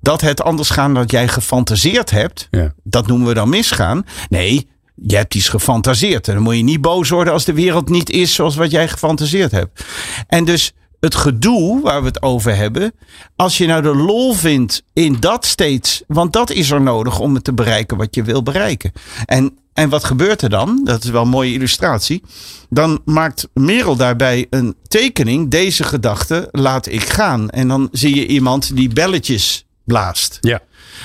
Dat 0.00 0.20
het 0.20 0.42
anders 0.42 0.70
gaan 0.70 0.94
dan 0.94 1.04
jij 1.06 1.28
gefantaseerd 1.28 2.10
hebt, 2.10 2.48
Ja. 2.50 2.72
dat 2.82 3.06
noemen 3.06 3.28
we 3.28 3.34
dan 3.34 3.48
misgaan. 3.48 4.06
Nee, 4.28 4.70
je 4.94 5.16
hebt 5.16 5.34
iets 5.34 5.48
gefantaseerd. 5.48 6.28
En 6.28 6.34
dan 6.34 6.42
moet 6.42 6.56
je 6.56 6.62
niet 6.62 6.80
boos 6.80 7.08
worden 7.08 7.32
als 7.32 7.44
de 7.44 7.52
wereld 7.52 7.88
niet 7.88 8.10
is 8.10 8.34
zoals 8.34 8.56
wat 8.56 8.70
jij 8.70 8.88
gefantaseerd 8.88 9.50
hebt. 9.50 9.84
En 10.26 10.44
dus 10.44 10.72
het 11.00 11.14
gedoe 11.14 11.80
waar 11.82 12.00
we 12.00 12.06
het 12.06 12.22
over 12.22 12.56
hebben. 12.56 12.92
Als 13.36 13.58
je 13.58 13.66
nou 13.66 13.82
de 13.82 13.94
lol 13.94 14.34
vindt 14.34 14.82
in 14.92 15.16
dat 15.20 15.46
steeds. 15.46 16.02
Want 16.06 16.32
dat 16.32 16.50
is 16.50 16.70
er 16.70 16.80
nodig 16.80 17.18
om 17.18 17.34
het 17.34 17.44
te 17.44 17.52
bereiken 17.52 17.96
wat 17.96 18.14
je 18.14 18.22
wil 18.22 18.42
bereiken. 18.42 18.92
En, 19.24 19.58
en 19.72 19.88
wat 19.88 20.04
gebeurt 20.04 20.42
er 20.42 20.50
dan? 20.50 20.80
Dat 20.84 21.04
is 21.04 21.10
wel 21.10 21.22
een 21.22 21.28
mooie 21.28 21.52
illustratie. 21.52 22.22
Dan 22.68 23.00
maakt 23.04 23.48
Merel 23.54 23.96
daarbij 23.96 24.46
een 24.50 24.76
tekening. 24.88 25.50
Deze 25.50 25.84
gedachte 25.84 26.48
laat 26.50 26.86
ik 26.86 27.08
gaan. 27.08 27.50
En 27.50 27.68
dan 27.68 27.88
zie 27.92 28.14
je 28.14 28.26
iemand 28.26 28.76
die 28.76 28.88
belletjes 28.88 29.66
blaast. 29.84 30.38
Ja. 30.40 30.60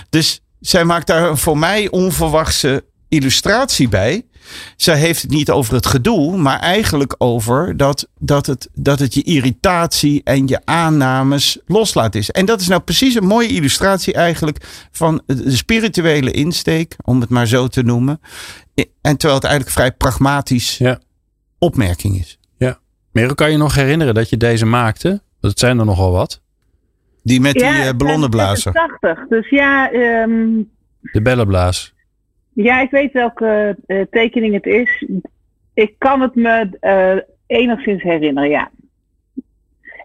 Dus 0.09 0.41
zij 0.59 0.85
maakt 0.85 1.07
daar 1.07 1.29
een 1.29 1.37
voor 1.37 1.57
mij 1.57 1.89
onverwachte 1.89 2.83
illustratie 3.09 3.89
bij. 3.89 4.25
Zij 4.75 4.97
heeft 4.97 5.21
het 5.21 5.31
niet 5.31 5.49
over 5.51 5.73
het 5.73 5.85
gedoe, 5.85 6.37
maar 6.37 6.59
eigenlijk 6.59 7.15
over 7.17 7.77
dat, 7.77 8.07
dat, 8.19 8.45
het, 8.45 8.69
dat 8.73 8.99
het 8.99 9.13
je 9.13 9.23
irritatie 9.23 10.21
en 10.23 10.47
je 10.47 10.61
aannames 10.65 11.59
loslaat 11.65 12.15
is. 12.15 12.31
En 12.31 12.45
dat 12.45 12.61
is 12.61 12.67
nou 12.67 12.81
precies 12.81 13.15
een 13.15 13.25
mooie 13.27 13.47
illustratie 13.47 14.13
eigenlijk 14.13 14.87
van 14.91 15.21
de 15.25 15.51
spirituele 15.55 16.31
insteek, 16.31 16.95
om 17.03 17.21
het 17.21 17.29
maar 17.29 17.47
zo 17.47 17.67
te 17.67 17.83
noemen. 17.83 18.19
En 19.01 19.17
terwijl 19.17 19.33
het 19.39 19.43
eigenlijk 19.49 19.69
vrij 19.75 19.91
pragmatisch 19.91 20.77
Ja. 20.77 20.99
opmerking 21.59 22.19
is. 22.19 22.39
ja. 22.57 22.79
Merel, 23.11 23.35
kan 23.35 23.51
je 23.51 23.57
nog 23.57 23.75
herinneren 23.75 24.13
dat 24.13 24.29
je 24.29 24.37
deze 24.37 24.65
maakte? 24.65 25.21
Dat 25.39 25.59
zijn 25.59 25.79
er 25.79 25.85
nogal 25.85 26.11
wat. 26.11 26.41
Die 27.23 27.41
met 27.41 27.53
die 27.53 27.63
Ja, 27.63 27.85
eh, 27.85 27.93
ballonnenblazer. 27.97 28.71
zijn 28.73 28.87
80. 29.01 29.27
Dus 29.27 29.49
ja, 29.49 29.91
ehm, 29.91 30.45
De 31.01 31.21
bellenblaas. 31.21 31.93
Ja, 32.63 32.81
ik 32.81 32.89
weet 32.89 33.13
welke 33.13 33.77
eh, 33.85 34.01
tekening 34.11 34.53
het 34.53 34.65
is. 34.65 35.05
ik 35.73 35.93
kan 35.97 36.21
het 36.21 36.35
me 36.35 36.69
uh, 36.81 37.21
enigszins 37.47 38.03
herinneren, 38.03 38.49
ja. 38.49 38.71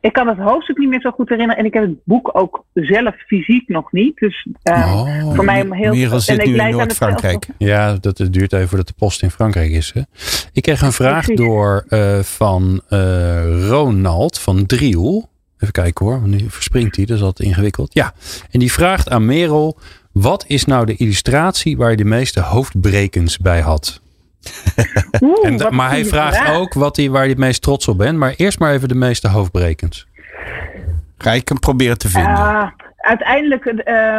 Ik 0.00 0.12
kan 0.12 0.28
het 0.28 0.38
hoofdstuk 0.38 0.78
niet 0.78 0.88
meer 0.88 1.00
zo 1.00 1.10
goed 1.10 1.28
herinneren. 1.28 1.60
En 1.60 1.66
ik 1.68 1.74
heb 1.74 1.82
het 1.82 2.04
boek 2.04 2.30
ook 2.32 2.64
zelf 2.74 3.14
fysiek 3.26 3.68
nog 3.68 3.92
niet. 3.92 4.16
Dus 4.16 4.46
uh, 4.62 4.92
oh, 4.94 5.34
voor 5.34 5.44
mij 5.44 5.66
heel 5.70 5.94
Merel 5.94 6.20
zit 6.20 6.38
en 6.38 6.50
nu 6.50 6.58
in 6.58 6.70
Noord-Frankrijk. 6.70 7.46
Ja, 7.58 7.94
dat 7.94 8.18
het 8.18 8.32
duurt 8.32 8.52
even 8.52 8.68
voordat 8.68 8.86
de 8.86 8.94
post 8.96 9.22
in 9.22 9.30
Frankrijk 9.30 9.70
is. 9.70 9.92
Hè? 9.94 10.00
Ik 10.52 10.62
kreeg 10.62 10.82
een 10.82 10.92
vraag 10.92 11.24
Precies. 11.24 11.44
door 11.44 11.84
uh, 11.88 12.18
van 12.18 12.82
uh, 12.90 13.68
Ronald 13.68 14.38
van 14.38 14.66
Driel. 14.66 15.30
Even 15.58 15.72
kijken 15.72 16.06
hoor, 16.06 16.20
want 16.20 16.40
nu 16.40 16.50
verspringt 16.50 16.96
hij, 16.96 17.04
dat 17.04 17.16
is 17.16 17.22
altijd 17.22 17.48
ingewikkeld. 17.48 17.94
Ja, 17.94 18.14
en 18.50 18.58
die 18.58 18.72
vraagt 18.72 19.08
aan 19.08 19.24
Merel: 19.24 19.78
wat 20.12 20.44
is 20.46 20.64
nou 20.64 20.86
de 20.86 20.96
illustratie 20.96 21.76
waar 21.76 21.90
je 21.90 21.96
de 21.96 22.04
meeste 22.04 22.40
hoofdbrekens 22.40 23.38
bij 23.38 23.60
had? 23.60 24.00
Oeh, 25.20 25.46
en, 25.46 25.74
maar 25.74 25.90
hij 25.90 26.04
vraagt 26.04 26.56
ook 26.56 26.74
wat 26.74 26.96
hij, 26.96 27.10
waar 27.10 27.20
hij 27.20 27.28
het 27.28 27.38
meest 27.38 27.62
trots 27.62 27.88
op 27.88 27.98
bent. 27.98 28.18
Maar 28.18 28.34
eerst 28.36 28.58
maar 28.58 28.72
even 28.72 28.88
de 28.88 28.94
meeste 28.94 29.28
hoofdbrekens. 29.28 30.06
Ga 31.18 31.30
ik 31.30 31.48
hem 31.48 31.58
proberen 31.58 31.98
te 31.98 32.08
vinden? 32.08 32.32
Uh, 32.32 32.66
uiteindelijk, 32.96 33.64
uh, 33.64 34.18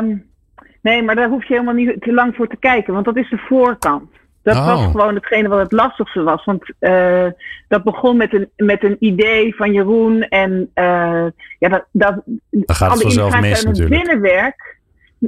nee, 0.82 1.04
maar 1.04 1.16
daar 1.16 1.30
hoef 1.30 1.48
je 1.48 1.54
helemaal 1.54 1.74
niet 1.74 2.02
te 2.02 2.14
lang 2.14 2.36
voor 2.36 2.48
te 2.48 2.58
kijken. 2.60 2.94
Want 2.94 3.06
dat 3.06 3.18
is 3.18 3.30
de 3.30 3.38
voorkant. 3.38 4.10
Dat 4.44 4.56
oh. 4.56 4.66
was 4.66 4.92
gewoon 4.92 5.16
hetgene 5.16 5.48
wat 5.48 5.60
het 5.60 5.72
lastigste 5.72 6.24
was. 6.24 6.46
Want 6.46 6.64
uh, 6.80 7.26
dat 7.68 7.84
begon 7.84 8.18
met 8.18 8.34
een, 8.34 8.50
met 8.56 8.84
een 8.84 8.96
idee 9.00 9.56
van 9.56 9.74
Jeroen. 9.74 10.22
En 10.22 10.52
uh, 10.76 11.26
ja, 11.60 11.70
dat, 11.70 11.86
dat, 11.92 12.22
Dan 12.50 12.76
gaat 12.76 12.92
het 12.92 13.02
vanzelf 13.02 13.40
mis 13.40 13.64
natuurlijk. 13.64 14.04
binnenwerk. 14.04 14.78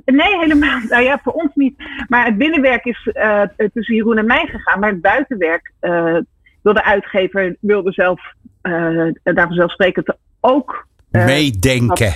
Nee, 0.06 0.40
helemaal. 0.40 0.80
Nou 0.90 1.04
ja, 1.04 1.20
voor 1.24 1.34
ons 1.34 1.52
niet. 1.54 1.84
Maar 2.08 2.26
het 2.26 2.38
binnenwerk 2.38 2.86
is 2.86 3.10
uh, 3.14 3.42
tussen 3.74 3.96
Jeroen 3.96 4.18
en 4.18 4.26
mij 4.26 4.46
gegaan. 4.46 4.80
Maar 4.80 4.90
het 4.90 5.02
buitenwerk 5.02 5.72
uh, 5.82 6.18
wil 6.62 6.74
de 6.74 6.84
uitgever 6.84 7.56
wilde 7.60 7.92
zelf 7.92 8.22
uh, 8.64 9.08
daarvoor 9.24 9.56
zelfsprekend 9.56 10.18
ook. 10.40 10.88
meedenken. 11.12 12.14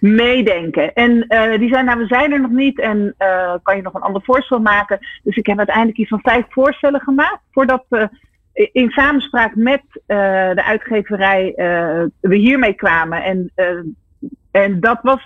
meedenken. 0.00 0.94
En 0.94 1.14
die 1.58 1.68
zijn, 1.68 1.84
nou, 1.84 1.98
we 1.98 2.06
zijn 2.06 2.32
er 2.32 2.40
nog 2.40 2.50
niet 2.50 2.80
en 2.80 3.14
kan 3.62 3.76
je 3.76 3.82
nog 3.82 3.94
een 3.94 4.00
ander 4.00 4.22
voorstel 4.22 4.60
maken. 4.60 4.98
Dus 5.22 5.36
ik 5.36 5.46
heb 5.46 5.58
uiteindelijk 5.58 5.98
iets 5.98 6.08
van 6.08 6.20
vijf 6.22 6.44
voorstellen 6.48 7.00
gemaakt. 7.00 7.40
Voordat 7.50 7.84
we 7.88 8.08
in 8.72 8.90
samenspraak 8.90 9.54
met 9.54 9.82
de 10.06 10.64
uitgeverij 10.64 11.52
we 12.20 12.36
hiermee 12.36 12.74
kwamen. 12.74 13.22
En 13.22 13.52
en 14.56 14.80
dat 14.80 14.98
was 15.02 15.24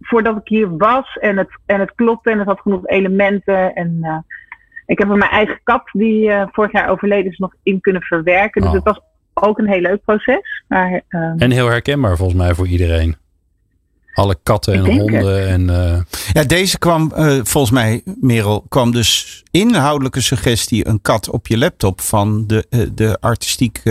voordat 0.00 0.36
ik 0.36 0.48
hier 0.48 0.76
was 0.76 1.16
en 1.20 1.36
het, 1.36 1.48
en 1.66 1.80
het 1.80 1.92
klopte 1.94 2.30
en 2.30 2.38
het 2.38 2.46
had 2.46 2.60
genoeg 2.60 2.86
elementen. 2.86 3.74
En 3.74 3.98
uh, 4.00 4.18
ik 4.86 4.98
heb 4.98 5.10
er 5.10 5.16
mijn 5.16 5.30
eigen 5.30 5.60
kat, 5.64 5.82
die 5.92 6.28
uh, 6.28 6.42
vorig 6.50 6.72
jaar 6.72 6.88
overleden 6.88 7.32
is, 7.32 7.38
nog 7.38 7.54
in 7.62 7.80
kunnen 7.80 8.02
verwerken. 8.02 8.60
Dus 8.60 8.70
oh. 8.70 8.76
het 8.76 8.84
was 8.84 9.00
ook 9.34 9.58
een 9.58 9.68
heel 9.68 9.80
leuk 9.80 10.02
proces. 10.04 10.62
Maar, 10.68 11.02
uh, 11.08 11.32
en 11.36 11.50
heel 11.50 11.68
herkenbaar 11.68 12.16
volgens 12.16 12.38
mij 12.38 12.54
voor 12.54 12.66
iedereen. 12.66 13.16
Alle 14.14 14.36
katten 14.42 14.74
en 14.74 14.84
honden. 14.84 15.48
En, 15.48 15.66
Ja, 16.32 16.44
deze 16.44 16.78
kwam 16.78 17.10
volgens 17.42 17.70
mij, 17.70 18.02
Merel, 18.20 18.64
kwam 18.68 18.92
dus 18.92 19.42
inhoudelijke 19.50 20.20
suggestie: 20.20 20.88
een 20.88 21.00
kat 21.02 21.30
op 21.30 21.46
je 21.46 21.58
laptop 21.58 22.00
van 22.00 22.46
de, 22.46 22.90
de 22.94 23.16
artistiek 23.20 23.82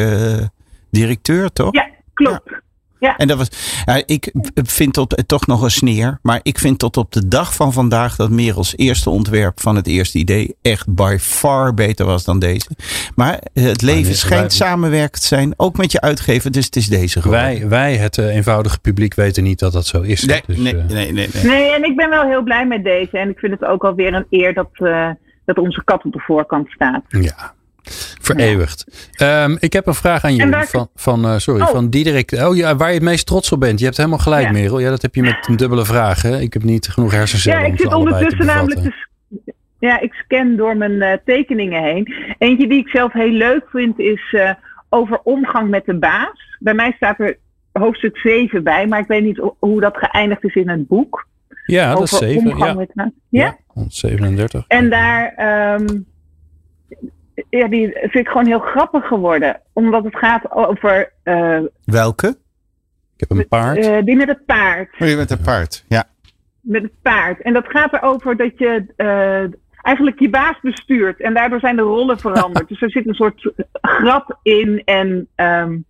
directeur, 0.90 1.52
toch? 1.52 1.74
Ja, 1.74 1.90
klopt. 2.14 2.42
Ja. 2.46 2.64
En 3.00 3.28
dat 3.28 3.38
was, 3.38 3.50
ja, 3.86 4.04
ik 4.06 4.32
vind 4.54 4.94
tot, 4.94 5.24
toch 5.28 5.48
nog 5.48 5.62
een 5.62 5.72
sneer, 5.72 6.20
maar 6.22 6.40
ik 6.44 6.60
vind 6.60 6.80
tot 6.80 6.98
op 6.98 7.12
de 7.12 7.28
dag 7.28 7.56
van 7.56 7.74
vandaag 7.74 8.16
dat 8.16 8.30
Merels 8.30 8.78
eerste 8.78 9.10
ontwerp 9.10 9.60
van 9.60 9.76
het 9.76 9.88
eerste 9.88 10.18
idee 10.18 10.56
echt 10.62 10.96
by 10.96 11.18
far 11.20 11.74
beter 11.74 12.06
was 12.06 12.24
dan 12.24 12.40
deze. 12.40 12.70
Maar 13.16 13.40
het 13.54 13.82
leven 13.82 14.16
schijnt 14.16 14.54
samenwerkend 14.54 15.22
te 15.22 15.28
zijn, 15.28 15.54
ook 15.58 15.78
met 15.78 15.92
je 15.92 16.02
uitgever, 16.02 16.52
dus 16.52 16.66
het 16.66 16.76
is 16.76 16.88
deze 16.88 17.22
geworden. 17.22 17.46
Wij, 17.46 17.68
wij 17.68 17.96
het 17.96 18.18
uh, 18.18 18.36
eenvoudige 18.36 18.80
publiek, 18.80 19.14
weten 19.16 19.44
niet 19.44 19.60
dat 19.60 19.74
dat 19.74 19.86
zo 19.86 20.02
is. 20.02 20.24
Nee, 20.24 20.44
dus, 20.46 20.58
nee, 20.58 20.76
uh, 20.76 20.86
nee, 20.86 21.12
nee, 21.12 21.30
nee, 21.34 21.44
nee. 21.44 21.74
en 21.74 21.84
ik 21.84 21.96
ben 21.96 22.10
wel 22.10 22.24
heel 22.24 22.44
blij 22.44 22.66
met 22.66 22.84
deze 22.84 23.18
en 23.18 23.30
ik 23.30 23.40
vind 23.40 23.52
het 23.52 23.66
ook 23.66 23.84
alweer 23.84 24.14
een 24.14 24.26
eer 24.30 24.54
dat, 24.54 24.70
uh, 24.74 25.10
dat 25.46 25.58
onze 25.58 25.84
kat 25.84 26.06
op 26.06 26.14
de 26.14 26.20
voorkant 26.20 26.70
staat. 26.70 27.02
Ja, 27.08 27.54
Vereeuwigd. 28.22 28.86
Um, 29.22 29.58
ik 29.60 29.74
heb 29.74 29.88
een 29.88 29.94
vraag 29.94 30.24
aan 30.24 30.36
jullie 30.36 30.66
van, 30.66 30.90
van, 30.96 31.26
uh, 31.26 31.38
sorry, 31.38 31.62
oh. 31.62 31.68
van 31.68 31.90
Diederik. 31.90 32.32
Oh 32.32 32.56
ja, 32.56 32.76
waar 32.76 32.88
je 32.88 32.94
het 32.94 33.04
meest 33.04 33.26
trots 33.26 33.52
op 33.52 33.60
bent. 33.60 33.80
Je 33.80 33.86
hebt 33.86 33.98
helemaal 33.98 34.20
gelijk, 34.20 34.46
ja. 34.46 34.52
Merel. 34.52 34.80
Ja, 34.80 34.90
dat 34.90 35.02
heb 35.02 35.16
je 35.16 35.22
met 35.22 35.48
een 35.48 35.56
dubbele 35.56 35.86
vraag. 35.86 36.22
Hè? 36.22 36.40
Ik 36.40 36.54
heb 36.54 36.64
niet 36.64 36.88
genoeg 36.88 37.12
hersencellen. 37.12 37.60
Ja, 37.60 37.66
ik 37.66 37.80
zit 37.80 37.94
ondertussen 37.94 38.46
namelijk 38.46 38.82
te, 38.82 38.94
ja, 39.80 40.00
ik 40.00 40.14
scan 40.14 40.56
door 40.56 40.78
mijn 40.78 40.92
uh, 40.92 41.14
tekeningen 41.26 41.84
heen. 41.84 42.14
Eentje 42.38 42.68
die 42.68 42.80
ik 42.80 42.88
zelf 42.88 43.14
heel 43.14 43.32
leuk 43.32 43.70
vind 43.70 44.00
is 44.00 44.32
uh, 44.32 44.52
over 44.90 45.20
omgang 45.24 45.70
met 45.70 45.86
de 45.86 45.98
baas. 45.98 46.58
Bij 46.60 46.74
mij 46.74 46.92
staat 46.96 47.20
er 47.20 47.38
hoofdstuk 47.72 48.18
7 48.18 48.64
bij, 48.64 48.88
maar 48.88 49.00
ik 49.00 49.08
weet 49.08 49.24
niet 49.24 49.52
hoe 49.60 49.82
dat 49.82 49.98
geëindigd 49.98 50.44
is 50.44 50.56
in 50.56 50.70
het 50.70 50.88
boek. 50.88 51.28
Ja, 51.66 51.94
dat 51.94 52.04
is 52.04 52.18
7. 52.18 52.58
Ja. 52.58 52.74
Met, 52.74 52.92
ja? 52.96 53.12
ja, 53.30 53.86
37. 53.88 54.66
En 54.68 54.90
daar. 54.90 55.34
Um, 55.80 56.06
ja, 57.50 57.68
die 57.68 57.92
vind 57.92 58.16
ik 58.16 58.28
gewoon 58.28 58.46
heel 58.46 58.60
grappig 58.60 59.08
geworden. 59.08 59.62
Omdat 59.74 60.04
het 60.04 60.18
gaat 60.18 60.52
over. 60.52 61.12
Uh, 61.24 61.60
Welke? 61.86 62.28
Ik 63.18 63.30
heb 63.30 63.30
een 63.30 63.48
paard. 63.48 63.86
Uh, 63.86 63.98
die 64.04 64.16
met 64.16 64.28
het 64.28 64.46
paard. 64.46 64.90
Oh, 65.00 65.08
je 65.08 65.16
met 65.16 65.30
het 65.30 65.42
paard, 65.42 65.86
ja. 65.88 66.04
Met 66.62 66.82
het 66.82 67.02
paard. 67.02 67.42
En 67.42 67.54
dat 67.54 67.68
gaat 67.68 67.94
erover 67.94 68.38
dat 68.38 68.52
je 68.58 68.86
uh, 68.98 69.60
eigenlijk 69.82 70.20
je 70.20 70.30
baas 70.30 70.60
bestuurt. 70.62 71.22
En 71.22 71.34
daardoor 71.34 71.60
zijn 71.60 71.76
de 71.76 71.82
rollen 71.82 72.20
veranderd. 72.20 72.68
dus 72.70 72.82
er 72.82 72.92
zit 72.92 73.08
een 73.08 73.14
soort 73.14 73.52
grap 73.82 74.40
in. 74.42 74.82
En 74.86 75.28
um, 75.36 75.86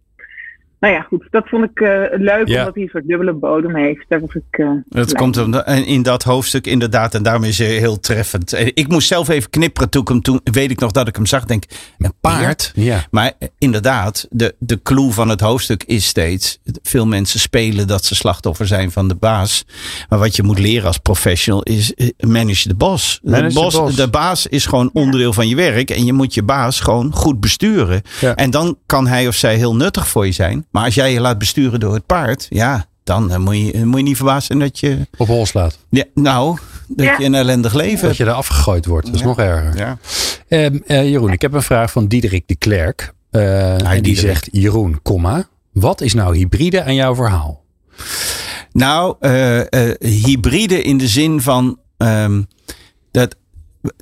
nou 0.79 0.93
ja, 0.93 1.01
goed, 1.01 1.27
dat 1.29 1.47
vond 1.47 1.63
ik 1.63 1.79
uh, 1.79 1.89
leuk, 2.11 2.47
ja. 2.47 2.59
omdat 2.59 2.73
hij 2.73 2.83
een 2.83 2.89
soort 2.89 3.07
dubbele 3.07 3.33
bodem 3.33 3.75
heeft. 3.75 4.05
Daar 4.07 4.19
was 4.19 4.35
ik. 4.35 4.57
Uh, 4.57 4.69
dat 4.85 5.13
komt 5.13 5.37
in 5.85 6.03
dat 6.03 6.23
hoofdstuk 6.23 6.67
inderdaad, 6.67 7.15
en 7.15 7.23
daarom 7.23 7.43
is 7.43 7.57
hij 7.57 7.67
heel 7.67 7.99
treffend. 7.99 8.53
Ik 8.73 8.87
moest 8.87 9.07
zelf 9.07 9.29
even 9.29 9.49
knipperen 9.49 9.89
toen 9.89 10.01
ik 10.01 10.07
hem 10.07 10.21
toen, 10.21 10.39
weet 10.43 10.71
ik 10.71 10.79
nog 10.79 10.91
dat 10.91 11.07
ik 11.07 11.15
hem 11.15 11.25
zag, 11.25 11.45
denk 11.45 11.63
een 11.97 12.13
paard. 12.21 12.71
Ja. 12.75 13.05
Maar 13.11 13.31
eh, 13.39 13.47
inderdaad, 13.57 14.27
de, 14.29 14.55
de 14.59 14.81
clue 14.81 15.11
van 15.11 15.29
het 15.29 15.41
hoofdstuk 15.41 15.83
is 15.83 16.05
steeds: 16.05 16.59
veel 16.81 17.05
mensen 17.05 17.39
spelen 17.39 17.87
dat 17.87 18.05
ze 18.05 18.15
slachtoffer 18.15 18.67
zijn 18.67 18.91
van 18.91 19.07
de 19.07 19.15
baas. 19.15 19.65
Maar 20.09 20.19
wat 20.19 20.35
je 20.35 20.43
moet 20.43 20.59
leren 20.59 20.87
als 20.87 20.97
professional 20.97 21.63
is 21.63 21.93
manage 22.17 22.67
de 22.67 22.75
bos. 22.75 23.19
Manage 23.23 23.47
de, 23.47 23.53
bos, 23.53 23.73
de, 23.73 23.79
bos. 23.79 23.95
de 23.95 24.09
baas 24.09 24.47
is 24.47 24.65
gewoon 24.65 24.89
onderdeel 24.93 25.33
van 25.33 25.47
je 25.47 25.55
werk 25.55 25.89
en 25.89 26.05
je 26.05 26.13
moet 26.13 26.33
je 26.33 26.43
baas 26.43 26.79
gewoon 26.79 27.13
goed 27.13 27.39
besturen. 27.39 28.01
Ja. 28.21 28.35
En 28.35 28.51
dan 28.51 28.77
kan 28.85 29.07
hij 29.07 29.27
of 29.27 29.35
zij 29.35 29.55
heel 29.55 29.75
nuttig 29.75 30.07
voor 30.07 30.25
je 30.25 30.31
zijn. 30.31 30.65
Maar 30.75 30.83
als 30.85 30.95
jij 30.95 31.13
je 31.13 31.19
laat 31.19 31.37
besturen 31.37 31.79
door 31.79 31.93
het 31.93 32.05
paard, 32.05 32.45
ja, 32.49 32.85
dan 33.03 33.31
uh, 33.31 33.37
moet, 33.37 33.57
je, 33.57 33.85
moet 33.85 33.97
je 33.97 34.03
niet 34.03 34.15
verbazen 34.15 34.59
dat 34.59 34.79
je. 34.79 35.07
Op 35.17 35.27
hol 35.27 35.45
slaat. 35.45 35.77
Ja, 35.89 36.03
nou, 36.13 36.57
dat 36.87 37.05
Ja. 37.05 37.15
je 37.17 37.23
een 37.25 37.33
ellendig 37.33 37.73
leven 37.73 38.07
Dat 38.07 38.17
je 38.17 38.25
er 38.25 38.31
afgegooid 38.31 38.85
wordt. 38.85 39.05
Dat 39.05 39.15
is 39.15 39.21
Ja. 39.21 39.27
nog 39.27 39.39
erger. 39.39 39.77
Ja. 39.77 39.97
Ehm, 40.47 40.77
eh, 40.87 41.09
Jeroen, 41.09 41.31
ik 41.31 41.41
heb 41.41 41.53
een 41.53 41.61
vraag 41.61 41.91
van 41.91 42.07
Diederik 42.07 42.47
de 42.47 42.55
Klerk. 42.55 43.13
Eh, 43.31 43.71
en 43.71 43.77
die 43.77 44.01
Diederik. 44.01 44.15
zegt: 44.31 44.47
Jeroen, 44.51 44.99
komma, 45.01 45.47
wat 45.71 46.01
is 46.01 46.13
nou 46.13 46.37
hybride 46.37 46.83
aan 46.83 46.95
jouw 46.95 47.15
verhaal? 47.15 47.63
Nou, 48.71 49.15
eh, 49.19 49.59
eh, 49.59 49.95
hybride 49.99 50.81
in 50.81 50.97
de 50.97 51.07
zin 51.07 51.41
van 51.41 51.79
ehm, 51.97 52.41
dat 53.11 53.35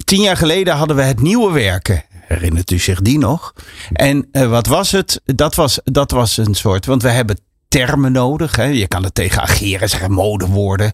tien 0.04 0.22
jaar 0.22 0.38
geleden 0.38 0.74
hadden 0.76 0.96
we 0.96 1.02
het 1.04 1.22
nieuwe 1.22 1.52
werken. 1.54 2.04
Herinnert 2.34 2.72
u 2.72 2.80
zich 2.80 3.02
die 3.02 3.17
nog? 3.17 3.54
En 3.93 4.28
eh, 4.32 4.50
wat 4.50 4.67
was 4.67 4.91
het? 4.91 5.22
Dat 5.26 5.56
was, 5.56 5.80
dat 5.84 6.12
was 6.12 6.38
een 6.38 6.56
soort, 6.56 6.86
want 6.86 7.02
we 7.02 7.10
hebben 7.10 7.39
termen 7.67 8.12
nodig. 8.12 8.56
Hè? 8.56 8.63
Je 8.63 8.88
kan 8.88 9.04
er 9.04 9.12
tegen 9.12 9.41
ageren, 9.41 9.89
zeggen 9.89 10.12
modewoorden. 10.12 10.91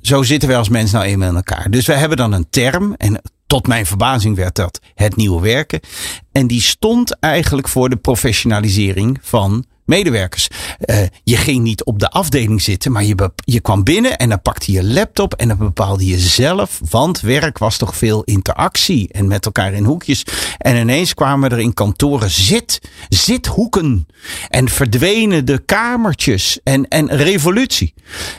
Zo 0.00 0.22
zitten 0.22 0.48
wij 0.48 0.58
als 0.58 0.68
mens 0.68 0.90
nou 0.90 1.04
eenmaal 1.04 1.28
in 1.28 1.36
elkaar. 1.36 1.70
Dus 1.70 1.86
we 1.86 1.92
hebben 1.92 2.16
dan 2.16 2.32
een 2.32 2.50
term. 2.50 2.94
En 2.94 3.20
tot 3.46 3.66
mijn 3.66 3.86
verbazing 3.86 4.36
werd 4.36 4.54
dat 4.54 4.80
het 4.94 5.16
nieuwe 5.16 5.40
werken. 5.40 5.80
En 6.32 6.46
die 6.46 6.62
stond 6.62 7.18
eigenlijk 7.18 7.68
voor 7.68 7.88
de 7.88 7.96
professionalisering 7.96 9.18
van 9.22 9.64
medewerkers. 9.90 10.48
Uh, 10.84 10.96
je 11.24 11.36
ging 11.36 11.62
niet 11.62 11.84
op 11.84 11.98
de 11.98 12.10
afdeling 12.10 12.62
zitten, 12.62 12.92
maar 12.92 13.04
je, 13.04 13.30
je 13.44 13.60
kwam 13.60 13.84
binnen 13.84 14.16
en 14.16 14.28
dan 14.28 14.42
pakte 14.42 14.72
je 14.72 14.84
laptop 14.84 15.34
en 15.34 15.48
dan 15.48 15.58
bepaalde 15.58 16.06
je 16.06 16.18
zelf. 16.18 16.80
Want 16.90 17.20
werk 17.20 17.58
was 17.58 17.76
toch 17.76 17.96
veel 17.96 18.22
interactie 18.22 19.08
en 19.12 19.26
met 19.26 19.44
elkaar 19.44 19.72
in 19.72 19.84
hoekjes. 19.84 20.24
En 20.58 20.76
ineens 20.76 21.14
kwamen 21.14 21.50
er 21.50 21.60
in 21.60 21.74
kantoren 21.74 22.30
zit, 22.30 22.80
zithoeken. 23.08 24.06
En 24.48 24.68
verdwenen 24.68 25.44
de 25.44 25.58
kamertjes 25.58 26.60
en, 26.64 26.88
en 26.88 27.16
revolutie. 27.16 27.94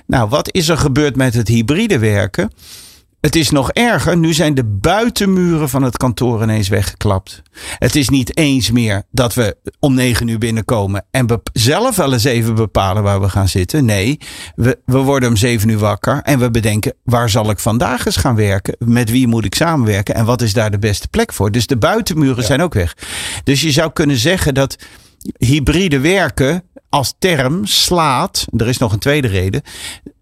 Nou, 0.06 0.30
wat 0.30 0.54
is 0.54 0.70
er 0.70 0.78
gebeurd 0.78 1.16
met 1.16 1.34
het 1.34 1.48
hybride 1.48 2.00
werken? 2.00 2.52
Het 3.22 3.36
is 3.36 3.50
nog 3.50 3.72
erger. 3.72 4.18
Nu 4.18 4.34
zijn 4.34 4.54
de 4.54 4.64
buitenmuren 4.64 5.70
van 5.70 5.84
het 5.84 5.98
kantoor 5.98 6.44
ineens 6.44 6.68
weggeklapt. 6.68 7.42
Het 7.78 7.96
is 7.96 8.10
niet 8.10 8.38
eens 8.38 8.72
meer 8.72 9.04
dat 9.12 9.34
we 9.34 9.58
om 9.80 9.94
negen 9.94 10.28
uur 10.28 10.38
binnenkomen 10.38 11.06
en 11.12 11.26
bep- 11.28 11.50
zelf 11.54 11.96
wel 11.96 12.14
eens 12.14 12.24
even 12.24 12.56
bepalen 12.56 13.04
waar 13.04 13.22
we 13.22 13.30
gaan 13.30 13.48
zitten. 13.48 13.86
Nee, 13.86 14.18
we, 14.56 14.80
we 14.86 14.98
worden 14.98 15.30
om 15.30 15.36
zeven 15.36 15.70
uur 15.70 15.78
wakker 15.78 16.22
en 16.22 16.40
we 16.40 16.52
bedenken 16.52 16.94
waar 17.04 17.30
zal 17.30 17.50
ik 17.50 17.60
vandaag 17.60 18.06
eens 18.06 18.16
gaan 18.16 18.36
werken? 18.36 18.76
Met 18.80 19.10
wie 19.10 19.28
moet 19.28 19.46
ik 19.46 19.56
samenwerken 19.56 20.16
en 20.16 20.26
wat 20.26 20.42
is 20.42 20.54
daar 20.54 20.72
de 20.72 20.80
beste 20.80 21.08
plek 21.08 21.34
voor? 21.34 21.52
Dus 21.52 21.68
de 21.68 21.78
buitenmuren 21.78 22.44
zijn 22.44 22.62
ook 22.62 22.74
weg. 22.74 22.98
Dus 23.44 23.62
je 23.62 23.72
zou 23.72 23.92
kunnen 23.92 24.18
zeggen 24.18 24.54
dat 24.54 24.76
hybride 25.38 26.00
werken 26.00 26.64
als 26.90 27.14
term 27.20 27.66
slaat. 27.66 28.46
Er 28.58 28.68
is 28.68 28.78
nog 28.78 28.94
een 28.94 29.00
tweede 29.00 29.28
reden. 29.28 29.62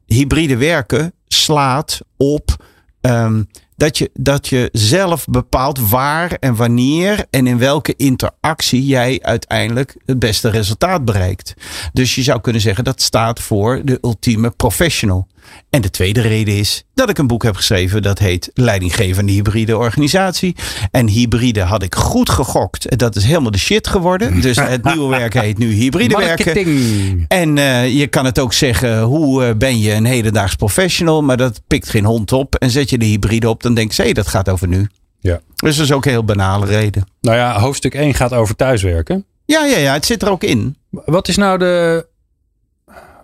Hybride 0.05 0.57
werken 0.57 1.13
slaat 1.27 1.99
op 2.17 2.67
ehm, 3.01 3.43
dat, 3.75 3.97
je, 3.97 4.09
dat 4.13 4.47
je 4.47 4.69
zelf 4.71 5.25
bepaalt 5.25 5.89
waar 5.89 6.31
en 6.31 6.55
wanneer 6.55 7.25
en 7.29 7.47
in 7.47 7.57
welke 7.57 7.93
interactie 7.97 8.85
jij 8.85 9.19
uiteindelijk 9.21 9.95
het 10.05 10.19
beste 10.19 10.49
resultaat 10.49 11.05
bereikt. 11.05 11.53
Dus 11.93 12.15
je 12.15 12.23
zou 12.23 12.41
kunnen 12.41 12.61
zeggen 12.61 12.83
dat 12.83 13.01
staat 13.01 13.39
voor 13.39 13.81
de 13.83 13.97
ultieme 14.01 14.49
professional. 14.49 15.27
En 15.69 15.81
de 15.81 15.89
tweede 15.89 16.21
reden 16.21 16.57
is 16.57 16.83
dat 16.93 17.09
ik 17.09 17.17
een 17.17 17.27
boek 17.27 17.43
heb 17.43 17.55
geschreven 17.55 18.01
dat 18.01 18.19
heet 18.19 18.51
Leidinggevende 18.53 19.31
Hybride 19.31 19.77
Organisatie. 19.77 20.55
En 20.91 21.07
hybride 21.07 21.61
had 21.61 21.83
ik 21.83 21.95
goed 21.95 22.29
gegokt. 22.29 22.97
Dat 22.97 23.15
is 23.15 23.23
helemaal 23.23 23.51
de 23.51 23.57
shit 23.57 23.87
geworden. 23.87 24.41
Dus 24.41 24.57
het 24.75 24.83
nieuwe 24.83 25.09
werken 25.09 25.41
heet 25.41 25.57
nu 25.57 25.71
hybride 25.71 26.17
werken. 26.17 27.25
En 27.27 27.57
eh, 27.57 27.97
je 27.97 28.07
kan 28.07 28.25
het 28.25 28.39
ook 28.39 28.53
zeggen, 28.53 29.01
hoe 29.01 29.45
eh, 29.45 29.55
ben 29.55 29.79
je 29.79 29.93
een 29.93 30.05
hedendaags 30.05 30.55
professional? 30.55 31.23
Maar 31.23 31.37
dat 31.37 31.61
pikt 31.67 31.89
geen 31.89 32.05
hond 32.05 32.31
op. 32.31 32.55
En 32.55 32.69
zet 32.69 32.89
je 32.89 32.97
de 32.97 33.05
hybride 33.05 33.49
op, 33.49 33.63
dan 33.63 33.73
denk 33.73 33.91
je, 33.91 34.03
hé, 34.03 34.11
dat 34.11 34.27
gaat 34.27 34.49
over 34.49 34.67
nu. 34.67 34.87
Ja. 35.19 35.39
Dus 35.55 35.75
dat 35.75 35.85
is 35.85 35.91
ook 35.91 36.05
een 36.05 36.11
heel 36.11 36.23
banale 36.23 36.65
reden. 36.65 37.03
Nou 37.21 37.37
ja, 37.37 37.59
hoofdstuk 37.59 37.93
1 37.93 38.13
gaat 38.13 38.33
over 38.33 38.55
thuiswerken. 38.55 39.25
Ja, 39.45 39.65
ja, 39.65 39.77
ja, 39.77 39.93
het 39.93 40.05
zit 40.05 40.21
er 40.21 40.29
ook 40.29 40.43
in. 40.43 40.77
Wat 40.89 41.27
is 41.27 41.37
nou 41.37 41.57
de. 41.57 42.07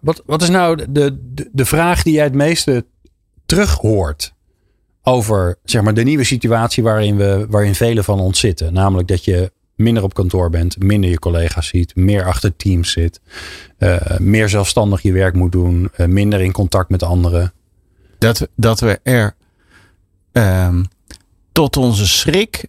Wat, 0.05 0.21
wat 0.25 0.41
is 0.41 0.49
nou 0.49 0.85
de, 0.89 1.17
de, 1.51 1.65
vraag 1.65 2.03
die 2.03 2.13
jij 2.13 2.23
het 2.23 2.33
meeste 2.33 2.85
terug 3.45 3.73
hoort 3.73 4.33
over 5.01 5.57
zeg 5.63 5.81
maar, 5.81 5.93
de 5.93 6.03
nieuwe 6.03 6.23
situatie 6.23 6.83
waarin, 6.83 7.17
we, 7.17 7.45
waarin 7.49 7.75
velen 7.75 8.03
van 8.03 8.19
ons 8.19 8.39
zitten? 8.39 8.73
Namelijk 8.73 9.07
dat 9.07 9.25
je 9.25 9.51
minder 9.75 10.03
op 10.03 10.13
kantoor 10.13 10.49
bent, 10.49 10.83
minder 10.83 11.09
je 11.09 11.19
collega's 11.19 11.67
ziet, 11.67 11.95
meer 11.95 12.25
achter 12.25 12.55
teams 12.55 12.91
zit, 12.91 13.21
eh, 13.77 14.17
meer 14.17 14.49
zelfstandig 14.49 15.01
je 15.01 15.11
werk 15.11 15.35
moet 15.35 15.51
doen, 15.51 15.89
eh, 15.93 16.07
minder 16.07 16.41
in 16.41 16.51
contact 16.51 16.89
met 16.89 17.03
anderen. 17.03 17.53
Dat, 18.17 18.47
dat 18.55 18.79
we 18.79 18.99
er 19.03 19.35
ehm, 20.31 20.83
tot 21.51 21.77
onze 21.77 22.07
schrik 22.07 22.67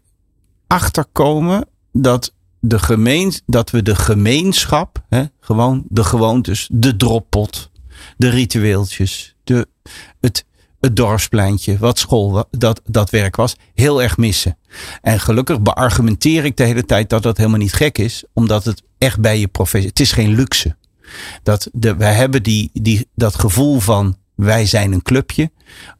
achterkomen 0.66 1.68
dat, 1.92 2.34
de 2.68 2.78
gemeen, 2.78 3.32
dat 3.46 3.70
we 3.70 3.82
de 3.82 3.94
gemeenschap, 3.94 5.04
hè, 5.08 5.24
gewoon 5.40 5.84
de 5.88 6.04
gewoontes, 6.04 6.68
de 6.72 6.96
droppot, 6.96 7.70
de 8.16 8.28
ritueeltjes, 8.28 9.36
de, 9.44 9.68
het, 10.20 10.44
het 10.80 10.96
dorpspleintje, 10.96 11.78
wat 11.78 11.98
school, 11.98 12.48
dat, 12.50 12.80
dat 12.84 13.10
werk 13.10 13.36
was, 13.36 13.56
heel 13.74 14.02
erg 14.02 14.16
missen. 14.16 14.58
En 15.02 15.20
gelukkig 15.20 15.60
beargumenteer 15.60 16.44
ik 16.44 16.56
de 16.56 16.64
hele 16.64 16.84
tijd 16.84 17.10
dat 17.10 17.22
dat 17.22 17.36
helemaal 17.36 17.58
niet 17.58 17.72
gek 17.72 17.98
is, 17.98 18.24
omdat 18.32 18.64
het 18.64 18.82
echt 18.98 19.20
bij 19.20 19.38
je 19.38 19.48
professie, 19.48 19.90
het 19.90 20.00
is 20.00 20.12
geen 20.12 20.34
luxe. 20.34 20.76
Dat 21.42 21.68
de, 21.72 21.96
wij 21.96 22.14
hebben 22.14 22.42
die, 22.42 22.70
die, 22.72 23.08
dat 23.14 23.34
gevoel 23.34 23.80
van 23.80 24.16
wij 24.34 24.66
zijn 24.66 24.92
een 24.92 25.02
clubje. 25.02 25.50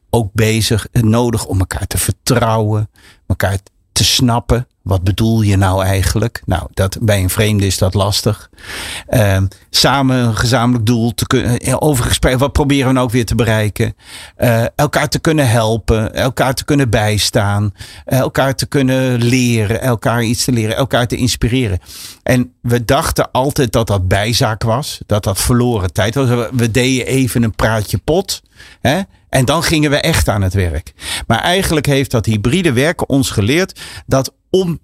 Ook 0.09 0.33
bezig 0.33 0.87
nodig 0.91 1.45
om 1.45 1.59
elkaar 1.59 1.87
te 1.87 1.97
vertrouwen. 1.97 2.89
Elkaar 3.27 3.59
te 3.97 4.03
snappen. 4.03 4.67
Wat 4.81 5.03
bedoel 5.03 5.41
je 5.41 5.57
nou 5.57 5.83
eigenlijk? 5.83 6.41
Nou, 6.45 6.67
dat, 6.73 6.97
bij 7.01 7.21
een 7.21 7.29
vreemde 7.29 7.65
is 7.65 7.77
dat 7.77 7.93
lastig. 7.93 8.49
Ehm, 9.07 9.45
samen 9.69 10.17
een 10.17 10.35
gezamenlijk 10.35 10.85
doel 10.85 11.13
te 11.13 11.27
kunnen. 11.27 11.59
eh, 11.59 11.75
Over 11.79 12.05
gesprek. 12.05 12.37
Wat 12.37 12.51
proberen 12.51 12.87
we 12.87 12.93
nou 12.93 13.05
ook 13.05 13.11
weer 13.11 13.25
te 13.25 13.35
bereiken? 13.35 13.95
Eh, 14.35 14.63
elkaar 14.75 15.09
te 15.09 15.19
kunnen 15.19 15.49
helpen. 15.49 16.13
Elkaar 16.13 16.53
te 16.53 16.65
kunnen 16.65 16.89
bijstaan. 16.89 17.73
eh, 18.05 18.19
elkaar 18.19 18.55
te 18.55 18.65
kunnen 18.65 19.23
leren. 19.23 19.81
Elkaar 19.81 20.23
iets 20.23 20.43
te 20.43 20.51
leren. 20.51 20.75
Elkaar 20.75 21.07
te 21.07 21.15
inspireren. 21.15 21.79
En 22.23 22.53
we 22.61 22.85
dachten 22.85 23.31
altijd 23.31 23.71
dat 23.71 23.87
dat 23.87 24.07
bijzaak 24.07 24.63
was. 24.63 24.99
Dat 25.05 25.23
dat 25.23 25.39
verloren 25.41 25.93
tijd 25.93 26.15
was. 26.15 26.29
We 26.51 26.71
deden 26.71 27.05
even 27.05 27.43
een 27.43 27.55
praatje 27.55 27.97
pot. 27.97 28.41
Hè? 28.81 28.99
En 29.29 29.45
dan 29.45 29.63
gingen 29.63 29.89
we 29.89 29.97
echt 29.97 30.27
aan 30.27 30.41
het 30.41 30.53
werk. 30.53 30.93
Maar 31.27 31.39
eigenlijk 31.39 31.85
heeft 31.85 32.11
dat 32.11 32.25
hybride 32.25 32.73
werken 32.73 33.09
ons 33.09 33.29
geleerd 33.29 33.81
dat 34.05 34.33
om 34.49 34.79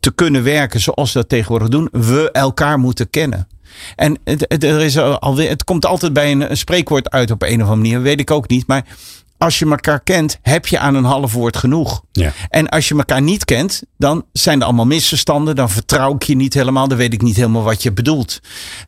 te 0.00 0.14
kunnen 0.14 0.42
werken 0.42 0.80
zoals 0.80 1.12
we 1.12 1.18
dat 1.18 1.28
tegenwoordig 1.28 1.68
doen, 1.68 1.88
we 1.92 2.30
elkaar 2.32 2.78
moeten 2.78 3.10
kennen. 3.10 3.48
En 3.96 4.18
het, 4.24 4.64
er 4.64 4.80
is 4.80 4.98
alweer, 4.98 5.48
het 5.48 5.64
komt 5.64 5.86
altijd 5.86 6.12
bij 6.12 6.30
een, 6.32 6.50
een 6.50 6.56
spreekwoord 6.56 7.10
uit 7.10 7.30
op 7.30 7.42
een 7.42 7.62
of 7.62 7.68
andere 7.68 7.76
manier, 7.76 8.02
weet 8.02 8.20
ik 8.20 8.30
ook 8.30 8.48
niet. 8.48 8.66
Maar 8.66 8.84
als 9.44 9.58
je 9.58 9.70
elkaar 9.70 10.00
kent, 10.00 10.38
heb 10.42 10.66
je 10.66 10.78
aan 10.78 10.94
een 10.94 11.04
half 11.04 11.32
woord 11.32 11.56
genoeg. 11.56 12.02
Ja. 12.12 12.32
En 12.48 12.68
als 12.68 12.88
je 12.88 12.96
elkaar 12.96 13.22
niet 13.22 13.44
kent, 13.44 13.82
dan 13.98 14.24
zijn 14.32 14.60
er 14.60 14.64
allemaal 14.64 14.86
misverstanden. 14.86 15.56
Dan 15.56 15.70
vertrouw 15.70 16.14
ik 16.14 16.22
je 16.22 16.36
niet 16.36 16.54
helemaal. 16.54 16.88
Dan 16.88 16.98
weet 16.98 17.12
ik 17.12 17.22
niet 17.22 17.36
helemaal 17.36 17.62
wat 17.62 17.82
je 17.82 17.92
bedoelt. 17.92 18.40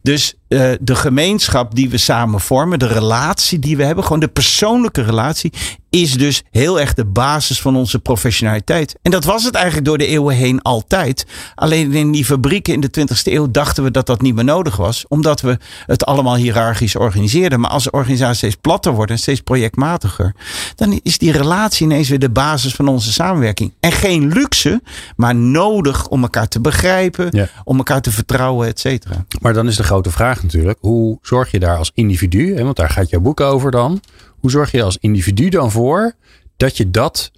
Dus 0.03 0.35
eh, 0.49 0.73
de 0.81 0.95
gemeenschap 0.95 1.75
die 1.75 1.91
we 1.91 1.99
samen 1.99 2.41
vormen, 2.41 2.79
de 2.79 2.87
relatie 2.87 3.59
die 3.59 3.77
we 3.77 3.85
hebben, 3.85 4.05
gewoon 4.05 4.21
de 4.21 4.29
persoonlijke 4.29 5.03
relatie, 5.03 5.53
is 6.01 6.13
dus 6.13 6.43
heel 6.51 6.81
erg 6.81 6.95
de 6.95 7.05
basis 7.05 7.61
van 7.61 7.77
onze 7.77 7.99
professionaliteit. 7.99 8.97
En 9.03 9.11
dat 9.11 9.25
was 9.25 9.45
het 9.45 9.55
eigenlijk 9.55 9.87
door 9.87 9.99
de 9.99 10.07
eeuwen 10.07 10.35
heen 10.35 10.63
altijd. 10.63 11.27
Alleen 11.55 11.93
in 11.93 12.11
die 12.13 12.25
fabrieken 12.25 12.73
in 12.75 12.81
de 12.81 12.91
20e 13.01 13.23
eeuw 13.33 13.51
dachten 13.51 13.85
we 13.85 13.91
dat 13.91 14.07
dat 14.07 14.21
niet 14.21 14.35
meer 14.35 14.45
nodig 14.45 14.77
was, 14.77 15.05
omdat 15.09 15.41
we 15.41 15.59
het 15.87 16.05
allemaal 16.05 16.37
hiërarchisch 16.37 16.97
organiseerden. 16.97 17.61
Maar 17.61 17.71
als 17.71 17.85
de 17.85 17.91
organisatie 17.91 18.37
steeds 18.37 18.57
platter 18.61 18.93
wordt 18.93 19.11
en 19.11 19.19
steeds 19.19 19.41
projectmatiger, 19.41 20.35
dan 20.75 21.01
is 21.03 21.19
die 21.19 21.33
relatie 21.33 21.87
ineens 21.87 22.09
weer 22.09 22.19
de 22.19 22.31
basis 22.31 22.75
van 22.75 22.89
onze 22.89 23.13
samenwerking. 23.13 23.73
En 23.81 23.93
geen 23.93 24.29
luxe, 24.33 24.81
maar 25.17 25.35
nodig 25.35 26.09
om 26.09 26.23
elkaar 26.23 26.49
te 26.49 26.61
begrijpen, 26.61 27.29
Ja. 27.31 27.49
om 27.65 27.77
elkaar 27.77 28.01
te 28.01 28.11
vertrouwen, 28.11 28.69
et 28.69 28.81
cetera. 28.81 29.25
Maar 29.41 29.53
dan 29.55 29.67
is 29.69 29.77
de 29.77 29.83
grote 29.85 30.11
vraag 30.11 30.43
natuurlijk: 30.43 30.79
hoe 30.81 31.19
zorg 31.23 31.51
je 31.51 31.59
daar 31.59 31.77
als 31.77 31.91
individu, 31.95 32.57
hè, 32.57 32.65
want 32.65 32.77
daar 32.77 32.91
gaat 32.91 33.11
jouw 33.11 33.21
boek 33.21 33.41
over 33.41 33.71
dan. 33.71 34.01
Hoe 34.47 34.55
zorg 34.55 34.71
je 34.71 34.83
als 34.83 34.97
individu 35.01 35.49
dan 35.49 35.71
voor 35.71 36.15
dat 36.57 36.77
je 36.77 36.91
dat 36.91 37.31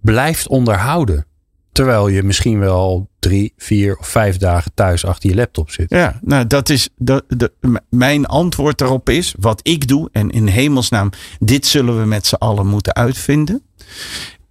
blijft 0.00 0.48
onderhouden? 0.48 1.26
Terwijl 1.72 2.08
je 2.08 2.22
misschien 2.22 2.58
wel 2.58 3.08
drie, 3.18 3.52
vier 3.56 3.96
of 3.96 4.08
vijf 4.08 4.36
dagen 4.36 4.70
thuis 4.74 5.04
achter 5.04 5.30
je 5.30 5.36
laptop 5.36 5.70
zit. 5.70 5.90
Ja, 5.90 6.18
nou 6.22 6.46
dat 6.46 6.68
is 6.68 6.88
de, 6.96 7.24
de, 7.28 7.52
mijn 7.90 8.26
antwoord 8.26 8.78
daarop 8.78 9.08
is 9.08 9.34
wat 9.38 9.60
ik 9.62 9.88
doe 9.88 10.08
en 10.12 10.30
in 10.30 10.46
hemelsnaam 10.46 11.10
dit 11.38 11.66
zullen 11.66 12.00
we 12.00 12.04
met 12.06 12.26
z'n 12.26 12.34
allen 12.34 12.66
moeten 12.66 12.94
uitvinden, 12.94 13.62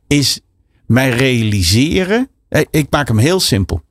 is 0.07 0.39
mij 0.85 1.09
realiseren. 1.09 2.29
eh, 2.49 2.65
Ik 2.71 2.87
maak 2.89 3.07
hem 3.07 3.17
heel 3.17 3.39
simpel. 3.39 3.81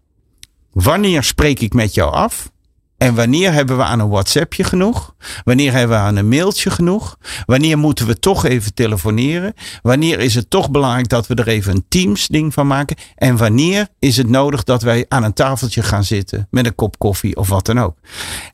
Wanneer 0.73 1.23
spreek 1.23 1.61
ik 1.61 1.73
met 1.73 1.95
jou 1.95 2.13
af? 2.13 2.53
En 2.99 3.15
wanneer 3.15 3.53
hebben 3.53 3.77
we 3.77 3.83
aan 3.83 4.01
een 4.01 4.09
WhatsAppje 4.09 4.65
genoeg? 4.65 5.15
Wanneer 5.45 5.73
hebben 5.73 5.97
we 5.97 6.03
aan 6.03 6.17
een 6.17 6.29
mailtje 6.29 6.71
genoeg? 6.71 7.17
Wanneer 7.47 7.79
moeten 7.79 8.07
we 8.07 8.19
toch 8.19 8.45
even 8.45 8.75
telefoneren? 8.75 9.55
Wanneer 9.83 10.21
is 10.21 10.35
het 10.35 10.51
toch 10.51 10.71
belangrijk 10.71 11.09
dat 11.09 11.27
we 11.27 11.35
er 11.35 11.49
even 11.49 11.75
een 11.75 11.85
Teams 11.89 12.27
ding 12.27 12.53
van 12.53 12.67
maken? 12.67 12.97
En 13.15 13.37
wanneer 13.37 13.89
is 13.99 14.17
het 14.17 14.29
nodig 14.29 14.65
dat 14.65 14.83
wij 14.83 15.05
aan 15.09 15.23
een 15.23 15.33
tafeltje 15.33 15.83
gaan 15.83 16.05
zitten 16.05 16.47
met 16.51 16.67
een 16.67 16.75
kop 16.75 16.99
koffie 16.99 17.37
of 17.37 17.49
wat 17.49 17.67
dan 17.67 17.81
ook? 17.81 17.97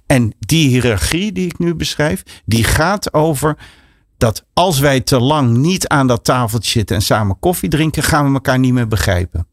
En 0.06 0.34
die 0.38 0.68
hiërarchie 0.68 1.32
die 1.32 1.46
ik 1.46 1.58
nu 1.58 1.74
beschrijf, 1.74 2.22
die 2.44 2.64
gaat 2.64 3.14
over 3.14 3.56
dat 4.16 4.44
als 4.52 4.78
wij 4.78 5.00
te 5.00 5.20
lang 5.20 5.56
niet 5.56 5.88
aan 5.88 6.06
dat 6.06 6.24
tafeltje 6.24 6.70
zitten 6.70 6.96
en 6.96 7.02
samen 7.02 7.38
koffie 7.38 7.68
drinken, 7.68 8.02
gaan 8.02 8.26
we 8.26 8.32
elkaar 8.32 8.58
niet 8.58 8.72
meer 8.72 8.88
begrijpen. 8.88 9.46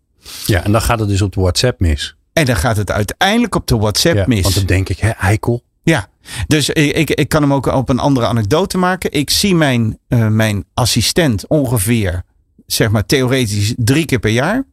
Ja, 0.46 0.64
en 0.64 0.72
dan 0.72 0.82
gaat 0.82 1.00
het 1.00 1.10
dus 1.10 1.22
op 1.22 1.34
de 1.34 1.42
WhatsApp 1.42 1.80
mis. 1.80 2.18
En 2.40 2.46
dan 2.46 2.56
gaat 2.56 2.78
het 2.78 2.92
uiteindelijk 2.92 3.56
op 3.56 3.68
de 3.68 3.78
WhatsApp 3.78 4.16
Ja, 4.16 4.24
mis. 4.28 4.42
Want 4.42 4.56
dan 4.56 4.66
denk 4.66 4.90
ik, 4.90 5.00
hè, 5.00 5.10
eikel. 5.10 5.64
Ja, 5.84 6.08
dus 6.48 6.70
ik, 6.70 6.96
ik, 6.96 7.10
ik 7.10 7.30
kan 7.30 7.42
hem 7.42 7.54
ook 7.54 7.66
op 7.66 7.90
een 7.90 8.00
andere 8.00 8.26
anekdote 8.28 8.78
maken. 8.78 9.12
Ik 9.12 9.30
zie 9.30 9.56
mijn, 9.56 9.98
eh, 10.08 10.28
mijn 10.28 10.66
assistent 10.74 11.48
ongeveer, 11.48 12.24
zeg 12.66 12.90
maar 12.90 13.06
theoretisch, 13.06 13.74
drie 13.78 14.06
keer 14.06 14.20
per 14.20 14.32
jaar. 14.32 14.64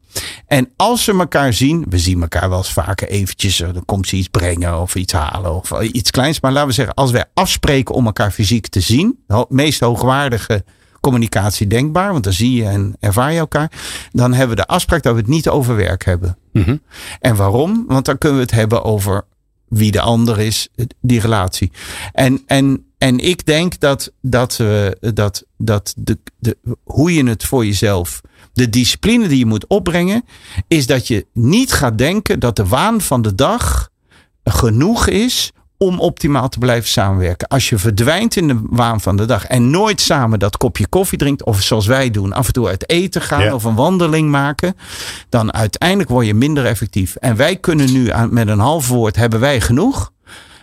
En 0.45 0.69
als 0.75 1.03
ze 1.03 1.11
elkaar 1.11 1.53
zien, 1.53 1.85
we 1.89 1.99
zien 1.99 2.21
elkaar 2.21 2.49
wel 2.49 2.57
eens 2.57 2.73
vaker 2.73 3.07
eventjes, 3.07 3.61
eh, 3.61 3.73
dan 3.73 3.85
komt 3.85 4.07
ze 4.07 4.15
iets 4.15 4.27
brengen 4.27 4.81
of 4.81 4.95
iets 4.95 5.13
halen 5.13 5.55
of 5.55 5.71
eh, 5.71 5.89
iets 5.91 6.11
kleins. 6.11 6.39
Maar 6.39 6.51
laten 6.51 6.67
we 6.67 6.73
zeggen, 6.73 6.93
als 6.95 7.11
wij 7.11 7.25
afspreken 7.33 7.95
om 7.95 8.05
elkaar 8.05 8.31
fysiek 8.31 8.67
te 8.67 8.79
zien, 8.79 9.19
de 9.27 9.45
meest 9.49 9.79
hoogwaardige 9.79 10.63
communicatie 10.99 11.67
denkbaar, 11.67 12.11
want 12.11 12.23
dan 12.23 12.33
zie 12.33 12.53
je 12.53 12.65
en 12.65 12.95
ervaar 12.99 13.33
je 13.33 13.39
elkaar, 13.39 13.71
dan 14.11 14.33
hebben 14.33 14.55
we 14.55 14.61
de 14.61 14.67
afspraak 14.67 15.03
dat 15.03 15.13
we 15.13 15.19
het 15.19 15.29
niet 15.29 15.49
over 15.49 15.75
werk 15.75 16.05
hebben. 16.05 16.37
Mhm. 16.57 16.77
En 17.19 17.35
waarom? 17.35 17.85
Want 17.87 18.05
dan 18.05 18.17
kunnen 18.17 18.37
we 18.37 18.43
het 18.43 18.53
hebben 18.53 18.83
over 18.83 19.25
wie 19.67 19.91
de 19.91 20.01
ander 20.01 20.39
is, 20.39 20.67
die 21.01 21.19
relatie. 21.19 21.71
En, 22.13 22.41
en 22.45 22.87
en 22.97 23.19
ik 23.19 23.45
denk 23.45 23.79
dat, 23.79 24.11
dat, 24.21 24.57
we 24.57 24.97
dat, 25.13 25.43
dat 25.57 25.93
de, 25.97 26.17
de, 26.39 26.57
hoe 26.83 27.13
je 27.13 27.23
het 27.23 27.43
voor 27.43 27.65
jezelf, 27.65 28.21
de 28.53 28.69
discipline 28.69 29.27
die 29.27 29.37
je 29.37 29.45
moet 29.45 29.67
opbrengen, 29.67 30.23
is 30.67 30.85
dat 30.85 31.07
je 31.07 31.25
niet 31.33 31.71
gaat 31.71 31.97
denken 31.97 32.39
dat 32.39 32.55
de 32.55 32.65
waan 32.65 33.01
van 33.01 33.21
de 33.21 33.35
dag 33.35 33.89
genoeg 34.43 35.07
is 35.07 35.51
om 35.77 35.99
optimaal 35.99 36.49
te 36.49 36.59
blijven 36.59 36.89
samenwerken. 36.89 37.47
Als 37.47 37.69
je 37.69 37.77
verdwijnt 37.77 38.35
in 38.35 38.47
de 38.47 38.59
waan 38.69 39.01
van 39.01 39.17
de 39.17 39.25
dag 39.25 39.45
en 39.45 39.69
nooit 39.69 40.01
samen 40.01 40.39
dat 40.39 40.57
kopje 40.57 40.87
koffie 40.87 41.17
drinkt, 41.17 41.43
of 41.43 41.61
zoals 41.61 41.85
wij 41.85 42.11
doen, 42.11 42.33
af 42.33 42.47
en 42.47 42.53
toe 42.53 42.67
uit 42.67 42.89
eten 42.89 43.21
gaan 43.21 43.43
Ja. 43.43 43.53
of 43.53 43.63
een 43.63 43.75
wandeling 43.75 44.29
maken, 44.29 44.75
dan 45.29 45.53
uiteindelijk 45.53 46.09
word 46.09 46.25
je 46.25 46.33
minder 46.33 46.65
effectief. 46.65 47.15
En 47.15 47.35
wij 47.35 47.55
kunnen 47.55 47.91
nu 47.93 48.11
aan, 48.11 48.33
met 48.33 48.47
een 48.47 48.59
half 48.59 48.87
woord 48.87 49.15
hebben 49.15 49.39
wij 49.39 49.61
genoeg. 49.61 50.11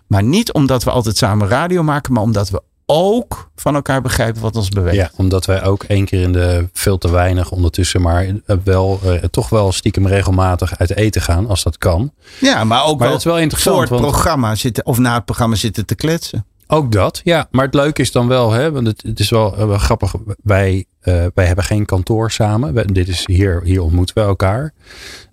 Maar 0.07 0.23
niet 0.23 0.53
omdat 0.53 0.85
we 0.85 0.91
altijd 0.91 1.17
samen 1.17 1.49
radio 1.49 1.83
maken, 1.83 2.13
maar 2.13 2.23
omdat 2.23 2.51
we 2.51 2.63
ook 2.87 3.51
van 3.57 3.75
elkaar 3.75 4.03
begrijpen 4.03 4.43
wat 4.43 4.57
ons 4.57 4.69
beweegt. 4.69 4.97
Ja, 4.97 5.11
omdat 5.17 5.45
wij 5.47 5.65
ook 5.65 5.83
één 5.83 6.05
keer 6.05 6.23
in 6.23 6.33
de 6.33 6.69
veel 6.73 6.99
te 6.99 7.11
weinig 7.11 7.51
ondertussen, 7.51 8.03
maar 8.03 8.25
eh, 8.25 8.57
wel 8.65 9.01
eh, 9.05 9.13
toch 9.13 9.49
wel 9.49 9.73
stiekem 9.73 10.07
regelmatig 10.07 10.79
uit 10.79 10.97
eten 10.97 11.23
gaan, 11.23 11.49
als 11.49 11.63
dat 11.63 11.79
kan. 11.79 12.13
Ja, 12.41 12.65
maar 12.65 12.85
ook 12.85 12.89
Maar 12.91 12.99
wel 12.99 13.09
dat 13.09 13.19
is 13.19 13.25
wel 13.25 13.39
interessant, 13.39 13.75
voor 13.77 13.85
het 13.85 13.93
want- 14.01 14.13
programma 14.13 14.55
zitten, 14.55 14.87
of 14.87 14.99
na 14.99 15.15
het 15.15 15.25
programma 15.25 15.55
zitten 15.57 15.87
te 15.87 15.95
kletsen. 15.95 16.47
Ook 16.67 16.93
dat, 16.93 17.21
ja. 17.25 17.47
Maar 17.51 17.65
het 17.65 17.75
leuke 17.75 18.01
is 18.03 18.13
dan 18.13 18.29
wel, 18.29 18.51
hè, 18.53 18.73
want 18.73 18.87
het, 18.87 19.03
het 19.07 19.21
is 19.21 19.31
wel, 19.31 19.57
eh, 19.57 19.67
wel 19.67 19.79
grappig. 19.79 20.15
Wij, 20.43 20.85
eh, 21.01 21.25
wij 21.35 21.47
hebben 21.47 21.65
geen 21.65 21.85
kantoor 21.85 22.31
samen. 22.31 22.75
Wij- 22.75 22.85
dit 22.85 23.09
is 23.09 23.27
hier, 23.27 23.61
hier 23.65 23.83
ontmoeten 23.83 24.15
we 24.15 24.21
elkaar. 24.21 24.73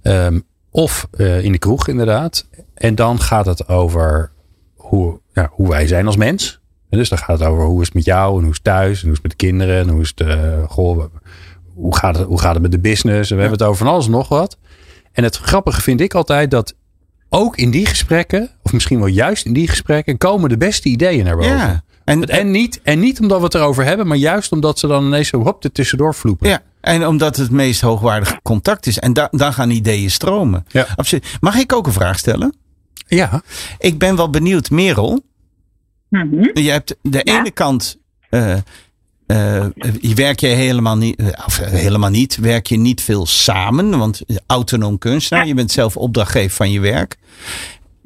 Ehm, 0.01 0.39
of 0.71 1.07
eh, 1.11 1.43
in 1.43 1.51
de 1.51 1.57
kroeg, 1.57 1.87
inderdaad. 1.87 2.47
En 2.73 2.95
dan 2.95 3.19
gaat 3.19 3.45
het 3.45 3.67
over 3.67 4.31
hoe, 4.75 5.19
ja, 5.33 5.49
hoe 5.51 5.69
wij 5.69 5.87
zijn 5.87 6.05
als 6.05 6.15
mens. 6.15 6.59
En 6.91 6.97
dus 6.97 7.09
dan 7.09 7.17
gaat 7.17 7.39
het 7.39 7.47
over 7.47 7.63
hoe 7.63 7.79
is 7.79 7.85
het 7.85 7.95
met 7.95 8.05
jou 8.05 8.35
en 8.35 8.41
hoe 8.41 8.49
is 8.49 8.55
het 8.55 8.63
thuis 8.63 8.97
en 8.97 9.03
hoe 9.03 9.11
is 9.11 9.19
het 9.21 9.27
met 9.27 9.31
de 9.31 9.45
kinderen 9.45 9.79
en 9.79 9.89
hoe 9.89 10.01
is 10.01 10.13
het, 10.15 10.27
eh, 10.27 10.63
goh, 10.67 11.03
hoe 11.73 11.97
gaat 11.97 12.17
het, 12.17 12.27
hoe 12.27 12.39
gaat 12.39 12.53
het 12.53 12.61
met 12.61 12.71
de 12.71 12.79
business? 12.79 13.29
En 13.29 13.35
we 13.35 13.41
hebben 13.41 13.59
het 13.59 13.67
over 13.67 13.85
van 13.85 13.93
alles 13.93 14.05
en 14.05 14.11
nog 14.11 14.27
wat. 14.27 14.57
En 15.11 15.23
het 15.23 15.37
grappige 15.37 15.81
vind 15.81 16.01
ik 16.01 16.13
altijd 16.13 16.51
dat 16.51 16.75
ook 17.29 17.57
in 17.57 17.71
die 17.71 17.85
gesprekken, 17.85 18.49
of 18.63 18.73
misschien 18.73 18.99
wel 18.99 19.07
juist 19.07 19.45
in 19.45 19.53
die 19.53 19.67
gesprekken, 19.67 20.17
komen 20.17 20.49
de 20.49 20.57
beste 20.57 20.89
ideeën 20.89 21.25
naar 21.25 21.35
boven. 21.35 21.57
Ja. 21.57 21.83
En, 22.03 22.23
En 22.23 22.51
niet, 22.51 22.79
en 22.83 22.99
niet 22.99 23.19
omdat 23.19 23.37
we 23.37 23.43
het 23.43 23.53
erover 23.53 23.85
hebben, 23.85 24.07
maar 24.07 24.17
juist 24.17 24.51
omdat 24.51 24.79
ze 24.79 24.87
dan 24.87 25.05
ineens 25.05 25.27
zo 25.27 25.43
hop 25.43 25.63
er 25.63 25.71
tussendoor 25.71 26.15
vloepen. 26.15 26.49
Ja, 26.49 26.61
en 26.81 27.07
omdat 27.07 27.35
het 27.35 27.51
meest 27.51 27.81
hoogwaardige 27.81 28.39
contact 28.43 28.85
is. 28.85 28.99
En 28.99 29.13
da 29.13 29.27
dan 29.31 29.53
gaan 29.53 29.69
ideeën 29.69 30.11
stromen. 30.11 30.65
Ja. 30.67 30.87
Absoluut. 30.95 31.37
Mag 31.39 31.55
ik 31.55 31.73
ook 31.73 31.87
een 31.87 31.93
vraag 31.93 32.17
stellen? 32.17 32.55
ja. 33.07 33.41
Ik 33.79 33.99
ben 33.99 34.15
wel 34.15 34.29
benieuwd, 34.29 34.69
Merel. 34.69 35.23
Mhm. 36.11 36.59
Je 36.59 36.69
hebt 36.69 36.95
de 37.01 37.21
Ja. 37.23 37.39
ene 37.39 37.51
kant. 37.51 37.97
eh 38.29 38.53
eh, 39.27 39.65
je 40.01 40.13
werk 40.15 40.39
je 40.39 40.47
helemaal 40.47 40.97
niet, 40.97 41.15
eh, 41.19 41.27
of 41.45 41.57
helemaal 41.57 42.09
niet, 42.09 42.35
werk 42.37 42.67
je 42.67 42.77
niet 42.77 43.01
veel 43.01 43.25
samen, 43.25 43.97
want 43.97 44.21
autonoom 44.47 44.97
kunstenaar, 44.97 45.43
Ja. 45.43 45.49
je 45.49 45.55
bent 45.55 45.71
zelf 45.71 45.97
opdrachtgever 45.97 46.51
van 46.55 46.71
je 46.71 46.79
werk. 46.79 47.17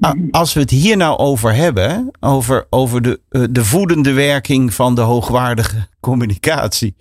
A- 0.06 0.16
Als 0.32 0.54
we 0.54 0.60
het 0.60 0.70
hier 0.70 0.98
nou 0.98 1.18
over 1.18 1.56
hebben, 1.56 2.12
over, 2.20 2.68
over 2.70 3.02
de, 3.02 3.20
de 3.52 3.66
voedende 3.66 4.12
werking 4.14 4.74
van 4.74 4.96
de 4.96 5.02
hoogwaardige 5.02 5.88
communicatie. 6.00 6.96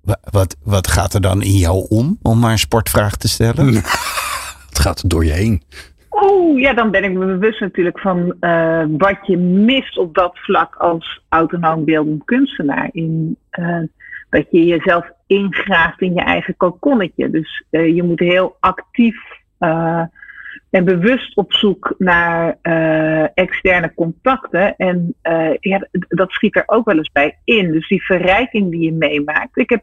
wa- 0.00 0.20
Wat, 0.30 0.56
wat 0.62 0.88
gaat 0.88 1.14
er 1.14 1.20
dan 1.20 1.42
in 1.42 1.56
jou 1.56 1.86
om, 1.88 2.18
om 2.22 2.38
maar 2.38 2.52
een 2.52 2.58
sportvraag 2.58 3.16
te 3.16 3.28
stellen? 3.28 3.74
Het 4.68 4.78
gaat 4.78 5.02
er 5.02 5.08
door 5.08 5.24
je 5.24 5.32
heen. 5.32 5.62
Oeh, 6.10 6.60
ja, 6.60 6.72
dan 6.72 6.90
ben 6.90 7.04
ik 7.04 7.12
me 7.12 7.26
bewust 7.26 7.60
natuurlijk 7.60 7.98
van 7.98 8.36
eh, 8.40 8.84
wat 8.88 9.18
je 9.26 9.36
mist 9.38 9.98
op 9.98 10.14
dat 10.14 10.38
vlak 10.38 10.74
als 10.74 11.24
autonoom 11.28 11.84
beeldend 11.84 12.24
kunstenaar. 12.24 12.88
In, 12.92 13.36
eh, 13.50 13.82
dat 14.30 14.46
je 14.50 14.64
jezelf 14.64 15.10
ingraaft 15.26 16.00
in 16.00 16.14
je 16.14 16.20
eigen 16.20 16.56
kokonnetje. 16.56 17.30
Dus 17.30 17.64
eh, 17.70 17.94
je 17.94 18.02
moet 18.02 18.20
heel 18.20 18.56
actief 18.60 19.38
en 20.70 20.84
bewust 20.84 21.36
op 21.36 21.52
zoek 21.52 21.94
naar 21.98 22.56
externe 23.34 23.94
contacten. 23.94 24.76
En 24.76 25.14
ja, 25.60 25.88
dat 25.90 26.30
schiet 26.30 26.56
er 26.56 26.62
ook 26.66 26.86
wel 26.86 26.96
eens 26.96 27.12
bij 27.12 27.38
in. 27.44 27.72
Dus 27.72 27.88
die 27.88 28.04
verrijking 28.04 28.70
die 28.70 28.80
je 28.80 28.92
meemaakt. 28.92 29.56
Ik 29.58 29.70
heb 29.70 29.82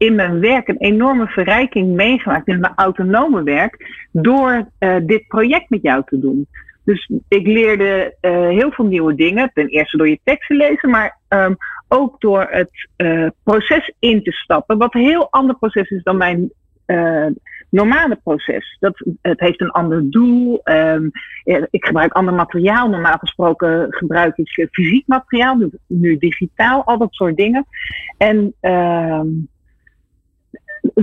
in 0.00 0.14
mijn 0.14 0.40
werk 0.40 0.68
een 0.68 0.78
enorme 0.78 1.26
verrijking 1.26 1.94
meegemaakt 1.94 2.48
in 2.48 2.60
mijn 2.60 2.72
autonome 2.76 3.42
werk 3.42 4.06
door 4.12 4.68
eh, 4.78 4.96
dit 5.02 5.26
project 5.26 5.70
met 5.70 5.82
jou 5.82 6.02
te 6.06 6.18
doen. 6.18 6.46
Dus 6.84 7.10
ik 7.28 7.46
leerde 7.46 8.16
eh, 8.20 8.32
heel 8.32 8.70
veel 8.70 8.84
nieuwe 8.84 9.14
dingen. 9.14 9.50
Ten 9.54 9.66
eerste 9.66 9.96
door 9.96 10.08
je 10.08 10.20
teksten 10.24 10.56
lezen, 10.56 10.90
maar 10.90 11.18
ehm, 11.28 11.54
ook 11.88 12.20
door 12.20 12.46
het 12.50 12.88
eh, 12.96 13.26
proces 13.42 13.92
in 13.98 14.22
te 14.22 14.32
stappen. 14.32 14.78
Wat 14.78 14.94
een 14.94 15.00
heel 15.00 15.30
ander 15.30 15.56
proces 15.56 15.90
is 15.90 16.02
dan 16.02 16.16
mijn 16.16 16.52
normale 17.68 18.16
proces. 18.22 18.76
Dat, 18.80 19.04
het 19.22 19.40
heeft 19.40 19.60
een 19.60 19.70
ander 19.70 20.10
doel. 20.10 20.60
Ja, 21.44 21.66
ik 21.70 21.84
gebruik 21.84 22.12
ander 22.12 22.34
materiaal. 22.34 22.88
Normaal 22.88 23.18
gesproken 23.18 23.86
gebruik 23.90 24.36
ik 24.36 24.68
fysiek 24.70 25.06
materiaal, 25.06 25.56
nu, 25.56 25.70
nu 25.86 26.18
digitaal, 26.18 26.84
al 26.84 26.98
dat 26.98 27.14
soort 27.14 27.36
dingen. 27.36 27.66
En 28.18 28.54
ehm, 28.60 29.26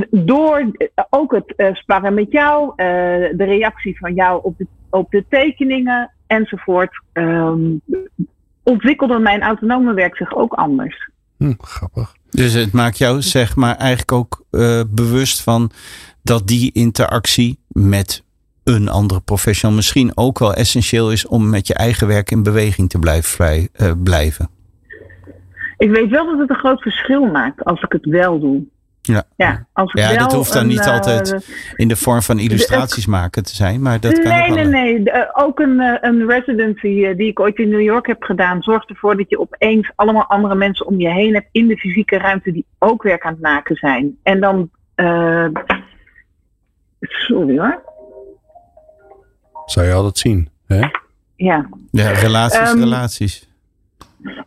door 0.09 0.57
eh, 0.57 1.03
ook 1.09 1.31
het 1.33 1.55
eh, 1.55 1.73
sparren 1.73 2.13
met 2.13 2.31
jou, 2.31 2.69
eh, 2.69 2.85
de 3.37 3.43
reactie 3.43 3.97
van 3.97 4.13
jou 4.13 4.39
op 4.43 4.57
de, 4.57 4.67
op 4.89 5.11
de 5.11 5.25
tekeningen 5.29 6.11
enzovoort, 6.27 7.03
ehm, 7.13 7.59
ontwikkelde 8.63 9.19
mijn 9.19 9.41
autonome 9.41 9.93
werk 9.93 10.15
zich 10.15 10.35
ook 10.35 10.53
anders. 10.53 11.09
Hm, 11.37 11.53
grappig. 11.57 12.15
Dus 12.29 12.53
het 12.53 12.71
maakt 12.71 12.97
jou 12.97 13.21
zeg 13.21 13.55
maar 13.55 13.75
eigenlijk 13.75 14.11
ook 14.11 14.45
eh, 14.51 14.81
bewust 14.89 15.43
van 15.43 15.71
dat 16.23 16.47
die 16.47 16.71
interactie 16.71 17.59
met 17.67 18.23
een 18.63 18.89
andere 18.89 19.21
professional 19.21 19.75
misschien 19.75 20.11
ook 20.15 20.39
wel 20.39 20.53
essentieel 20.53 21.11
is 21.11 21.27
om 21.27 21.49
met 21.49 21.67
je 21.67 21.73
eigen 21.73 22.07
werk 22.07 22.31
in 22.31 22.43
beweging 22.43 22.89
te 22.89 22.99
blijven, 22.99 23.29
vrij- 23.29 23.69
eh, 23.73 23.91
blijven. 24.03 24.49
Ik 25.77 25.89
weet 25.89 26.09
wel 26.09 26.25
dat 26.25 26.39
het 26.39 26.49
een 26.49 26.55
groot 26.55 26.81
verschil 26.81 27.25
maakt 27.25 27.63
als 27.63 27.81
ik 27.81 27.91
het 27.91 28.05
wel 28.05 28.39
doe. 28.39 28.63
Ja. 29.07 29.23
Ja, 29.35 29.65
als 29.73 29.93
dat 29.93 30.33
hoeft 30.33 30.53
dan 30.53 30.61
een, 30.61 30.67
niet 30.67 30.79
eh, 30.79 30.93
altijd 30.93 31.47
in 31.75 31.87
de 31.87 31.95
vorm 31.95 32.21
van 32.21 32.39
illustraties 32.39 33.05
maken 33.05 33.43
te 33.43 33.55
zijn, 33.55 33.81
maar 33.81 33.99
dat 33.99 34.13
kan 34.19 34.31
nee, 34.31 34.49
ook 34.49 34.55
wel. 34.55 34.65
nee, 34.67 34.83
nee. 34.93 35.03
De- 35.03 35.11
eh, 35.11 35.43
ook 35.45 35.59
een, 35.59 35.79
eh, 35.79 35.97
een 36.09 36.27
residency 36.27 37.13
die 37.15 37.27
ik 37.27 37.39
ooit 37.39 37.57
in 37.57 37.69
New 37.69 37.81
York 37.81 38.07
heb 38.07 38.23
gedaan, 38.23 38.61
zorgt 38.61 38.89
ervoor 38.89 39.17
dat 39.17 39.29
je 39.29 39.39
opeens 39.39 39.91
allemaal 39.95 40.25
andere 40.25 40.55
mensen 40.55 40.85
om 40.85 40.99
je 40.99 41.09
heen 41.09 41.33
hebt 41.33 41.47
in 41.51 41.67
de 41.67 41.77
fysieke 41.77 42.17
ruimte 42.17 42.51
die 42.51 42.65
ook 42.79 43.03
werk 43.03 43.23
aan 43.25 43.31
het 43.33 43.41
maken 43.41 43.75
zijn. 43.75 44.17
En 44.23 44.39
dan. 44.39 44.69
eh, 44.95 45.45
sorry 46.99 47.57
hoor. 47.59 47.81
Zou 49.65 49.85
je 49.85 49.93
altijd 49.93 50.17
zien. 50.17 50.49
Hè? 50.67 50.87
Ja. 51.35 51.69
Ja, 51.91 52.09
relaties, 52.11 52.59
Ehm, 52.69 52.79
relaties. 52.79 53.46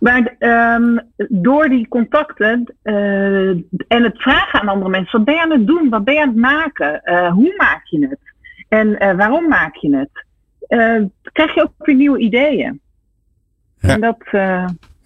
Maar 0.01 0.35
ehm, 0.39 0.99
door 1.29 1.69
die 1.69 1.89
contacten 1.89 2.75
eh, 2.83 3.49
en 3.49 4.03
het 4.03 4.23
vragen 4.23 4.61
aan 4.61 4.69
andere 4.69 4.91
mensen: 4.91 5.19
wat 5.19 5.25
ben 5.25 5.35
je 5.35 5.43
aan 5.43 5.51
het 5.51 5.67
doen? 5.67 5.89
Wat 5.89 6.05
ben 6.05 6.15
je 6.15 6.21
aan 6.21 6.29
het 6.29 6.37
maken? 6.37 7.03
Eh, 7.03 7.33
hoe 7.33 7.55
maak 7.57 7.85
je 7.85 8.09
het? 8.09 8.19
En 8.69 8.99
eh, 8.99 9.17
waarom 9.17 9.49
maak 9.49 9.75
je 9.75 9.97
het? 9.97 10.25
Krijg 11.33 11.55
je 11.55 11.63
ook 11.63 11.73
weer 11.79 11.95
nieuwe 11.95 12.19
ideeën. 12.19 12.81
Ja. 13.81 13.89
En 13.89 14.01
dat, 14.01 14.23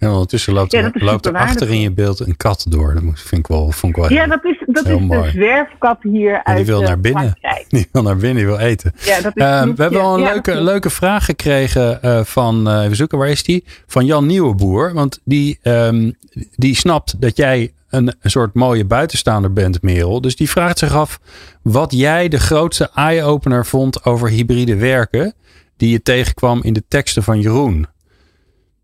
En 0.05 0.11
ondertussen 0.11 0.53
loopt, 0.53 0.71
Ja, 0.71 0.81
er, 0.83 0.91
loopt 0.93 1.25
er 1.25 1.33
achter 1.33 1.69
in 1.69 1.79
je 1.79 1.91
beeld 1.91 2.19
een 2.19 2.37
kat 2.37 2.65
door. 2.69 2.93
Dat 2.93 3.03
vind 3.13 3.41
ik 3.41 3.47
wel, 3.47 3.71
vond 3.71 3.97
ik 3.97 4.01
wel 4.01 4.11
ja, 4.13 4.27
dat 4.27 4.43
is, 4.43 4.63
dat 4.65 4.85
is 4.85 4.99
mooi. 4.99 5.21
de 5.21 5.29
zwerfkat 5.29 5.97
hier 6.01 6.43
uit 6.43 6.57
die 6.57 6.65
wil 6.65 6.81
naar 6.81 6.99
binnen. 6.99 7.37
Die 7.69 7.87
wil 7.91 8.01
naar 8.01 8.15
binnen, 8.17 8.35
die 8.35 8.45
wil 8.45 8.57
eten. 8.59 8.93
Ja, 8.99 9.21
dat 9.21 9.31
is 9.35 9.43
Eh, 9.43 9.63
we 9.63 9.81
hebben 9.81 10.01
al 10.01 10.13
een 10.15 10.21
Ja, 10.21 10.31
leuke, 10.31 10.61
leuke 10.61 10.89
vraag 10.89 11.25
gekregen 11.25 12.01
eh, 12.01 12.23
van, 12.23 12.69
eh, 12.69 12.83
even 12.83 12.95
zoeken, 12.95 13.17
waar 13.17 13.29
is 13.29 13.43
die? 13.43 13.63
Van 13.87 14.05
Jan 14.05 14.25
Nieuweboer. 14.25 14.93
Want 14.93 15.21
die, 15.23 15.59
ehm, 15.61 16.11
die 16.55 16.75
snapt 16.75 17.21
dat 17.21 17.37
jij 17.37 17.71
een, 17.89 18.13
een 18.21 18.29
soort 18.29 18.53
mooie 18.53 18.85
buitenstaander 18.85 19.53
bent, 19.53 19.81
Merel. 19.81 20.21
Dus 20.21 20.35
die 20.35 20.49
vraagt 20.49 20.79
zich 20.79 20.93
af 20.93 21.19
wat 21.61 21.91
jij 21.93 22.27
de 22.27 22.39
grootste 22.39 22.89
eye-opener 22.93 23.65
vond 23.65 24.05
over 24.05 24.29
hybride 24.29 24.75
werken. 24.75 25.33
Die 25.77 25.89
je 25.89 26.01
tegenkwam 26.01 26.63
in 26.63 26.73
de 26.73 26.83
teksten 26.87 27.23
van 27.23 27.39
Jeroen. 27.39 27.87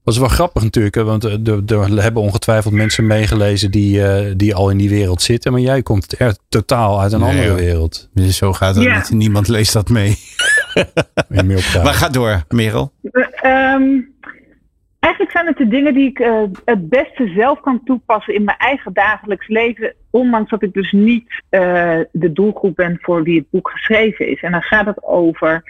Dat 0.03 0.13
is 0.13 0.19
wel 0.19 0.29
grappig 0.29 0.63
natuurlijk, 0.63 0.95
want 0.95 1.23
er, 1.23 1.39
er- 1.67 2.01
hebben 2.01 2.21
ongetwijfeld 2.21 2.73
mensen 2.73 3.07
meegelezen 3.07 3.71
die, 3.71 4.03
eh, 4.07 4.33
die 4.37 4.55
al 4.55 4.69
in 4.69 4.77
die 4.77 4.89
wereld 4.89 5.21
zitten. 5.21 5.51
Maar 5.51 5.61
jij 5.61 5.81
komt 5.81 6.19
er 6.19 6.35
totaal 6.49 7.01
uit 7.01 7.11
een 7.13 7.19
Nee, 7.19 7.29
andere 7.29 7.47
joh. 7.47 7.55
wereld. 7.55 8.09
Dus 8.13 8.37
zo 8.37 8.53
gaat 8.53 8.75
het 8.75 8.83
Ja. 8.83 8.95
niet. 8.95 9.09
Niemand 9.11 9.47
leest 9.47 9.73
dat 9.73 9.89
mee. 9.89 10.15
Maar 11.83 11.93
ga 11.93 12.09
door, 12.09 12.43
Merel. 12.49 12.91
Ehm, 13.31 13.99
eigenlijk 14.99 15.31
zijn 15.31 15.45
het 15.47 15.57
de 15.57 15.67
dingen 15.67 15.93
die 15.93 16.09
ik 16.09 16.19
eh, 16.19 16.41
het 16.65 16.89
beste 16.89 17.31
zelf 17.35 17.59
kan 17.61 17.81
toepassen 17.85 18.33
in 18.35 18.43
mijn 18.43 18.57
eigen 18.57 18.93
dagelijks 18.93 19.47
leven. 19.47 19.93
Ondanks 20.09 20.49
dat 20.49 20.63
ik 20.63 20.73
dus 20.73 20.91
niet 20.91 21.43
eh, 21.49 21.97
de 22.11 22.31
doelgroep 22.33 22.75
ben 22.75 22.97
voor 23.01 23.23
wie 23.23 23.37
het 23.39 23.49
boek 23.49 23.69
geschreven 23.69 24.27
is. 24.31 24.41
En 24.41 24.51
dan 24.51 24.61
gaat 24.61 24.85
het 24.85 25.03
over 25.03 25.63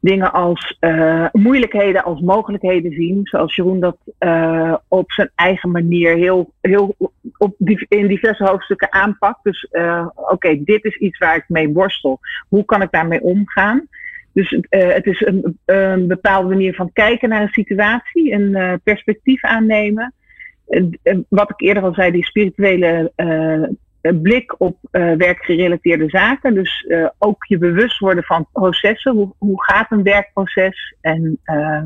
dingen 0.00 0.32
als 0.32 0.76
uh, 0.80 1.26
moeilijkheden 1.32 2.04
als 2.04 2.20
mogelijkheden 2.20 2.92
zien. 2.92 3.20
Zoals 3.22 3.54
Jeroen 3.54 3.80
dat 3.80 3.96
uh, 4.20 4.74
op 4.88 5.12
zijn 5.12 5.30
eigen 5.34 5.70
manier 5.70 6.16
heel, 6.16 6.52
heel 6.60 6.96
op, 7.38 7.54
in 7.88 8.06
diverse 8.06 8.44
hoofdstukken 8.44 8.92
aanpakt. 8.92 9.38
Dus 9.42 9.68
uh, 9.70 10.06
oké, 10.14 10.64
dit 10.64 10.84
is 10.84 10.96
iets 10.96 11.18
waar 11.18 11.36
ik 11.36 11.44
mee 11.46 11.68
worstel. 11.68 12.18
Hoe 12.48 12.64
kan 12.64 12.82
ik 12.82 12.90
daarmee 12.90 13.22
omgaan? 13.22 13.86
Dus 14.32 14.50
het 14.68 15.06
is 15.06 15.20
een, 15.20 15.58
een, 15.64 16.06
bepaalde 16.06 16.48
manier 16.48 16.74
van 16.74 16.92
kijken 16.92 17.28
naar 17.28 17.42
een 17.42 17.48
situatie, 17.48 18.32
een 18.32 18.80
perspectief 18.84 19.44
aannemen. 19.44 20.14
wat 21.28 21.50
ik 21.50 21.60
eerder 21.60 21.82
al 21.82 21.94
zei, 21.94 22.10
die 22.10 22.24
spirituele 22.24 23.12
blik 24.14 24.60
op 24.60 24.76
uh, 24.92 25.12
werkgerelateerde 25.12 26.08
zaken. 26.08 26.54
Dus 26.54 26.84
uh, 26.88 27.08
ook 27.18 27.44
je 27.44 27.58
bewust 27.58 27.98
worden 27.98 28.24
van 28.24 28.46
processen. 28.52 29.12
Hoe, 29.12 29.34
hoe 29.38 29.64
gaat 29.64 29.90
een 29.90 30.02
werkproces? 30.02 30.94
En 31.00 31.38
uh, 31.44 31.82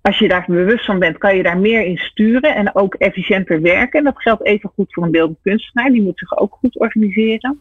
als 0.00 0.18
je 0.18 0.28
daar 0.28 0.44
bewust 0.46 0.84
van 0.84 0.98
bent, 0.98 1.18
kan 1.18 1.36
je 1.36 1.42
daar 1.42 1.58
meer 1.58 1.84
in 1.84 1.96
sturen 1.96 2.54
en 2.54 2.74
ook 2.74 2.94
efficiënter 2.94 3.60
werken. 3.60 3.98
En 3.98 4.04
dat 4.04 4.22
geldt 4.22 4.44
even 4.44 4.70
goed 4.74 4.92
voor 4.92 5.02
een 5.02 5.10
beeldend 5.10 5.38
kunstenaar. 5.42 5.90
Die 5.90 6.02
moet 6.02 6.18
zich 6.18 6.36
ook 6.38 6.56
goed 6.60 6.78
organiseren. 6.78 7.60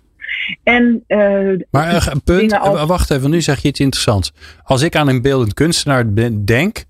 En, 0.63 1.03
maar 1.71 2.07
een 2.11 2.23
punt, 2.23 2.59
als... 2.59 2.85
wacht 2.85 3.11
even, 3.11 3.29
nu 3.29 3.41
zeg 3.41 3.61
je 3.61 3.67
iets 3.67 3.79
interessants. 3.79 4.33
Als 4.63 4.81
ik 4.81 4.95
aan 4.95 5.07
een 5.07 5.21
beeldend 5.21 5.53
kunstenaar 5.53 6.05
denk, 6.45 6.83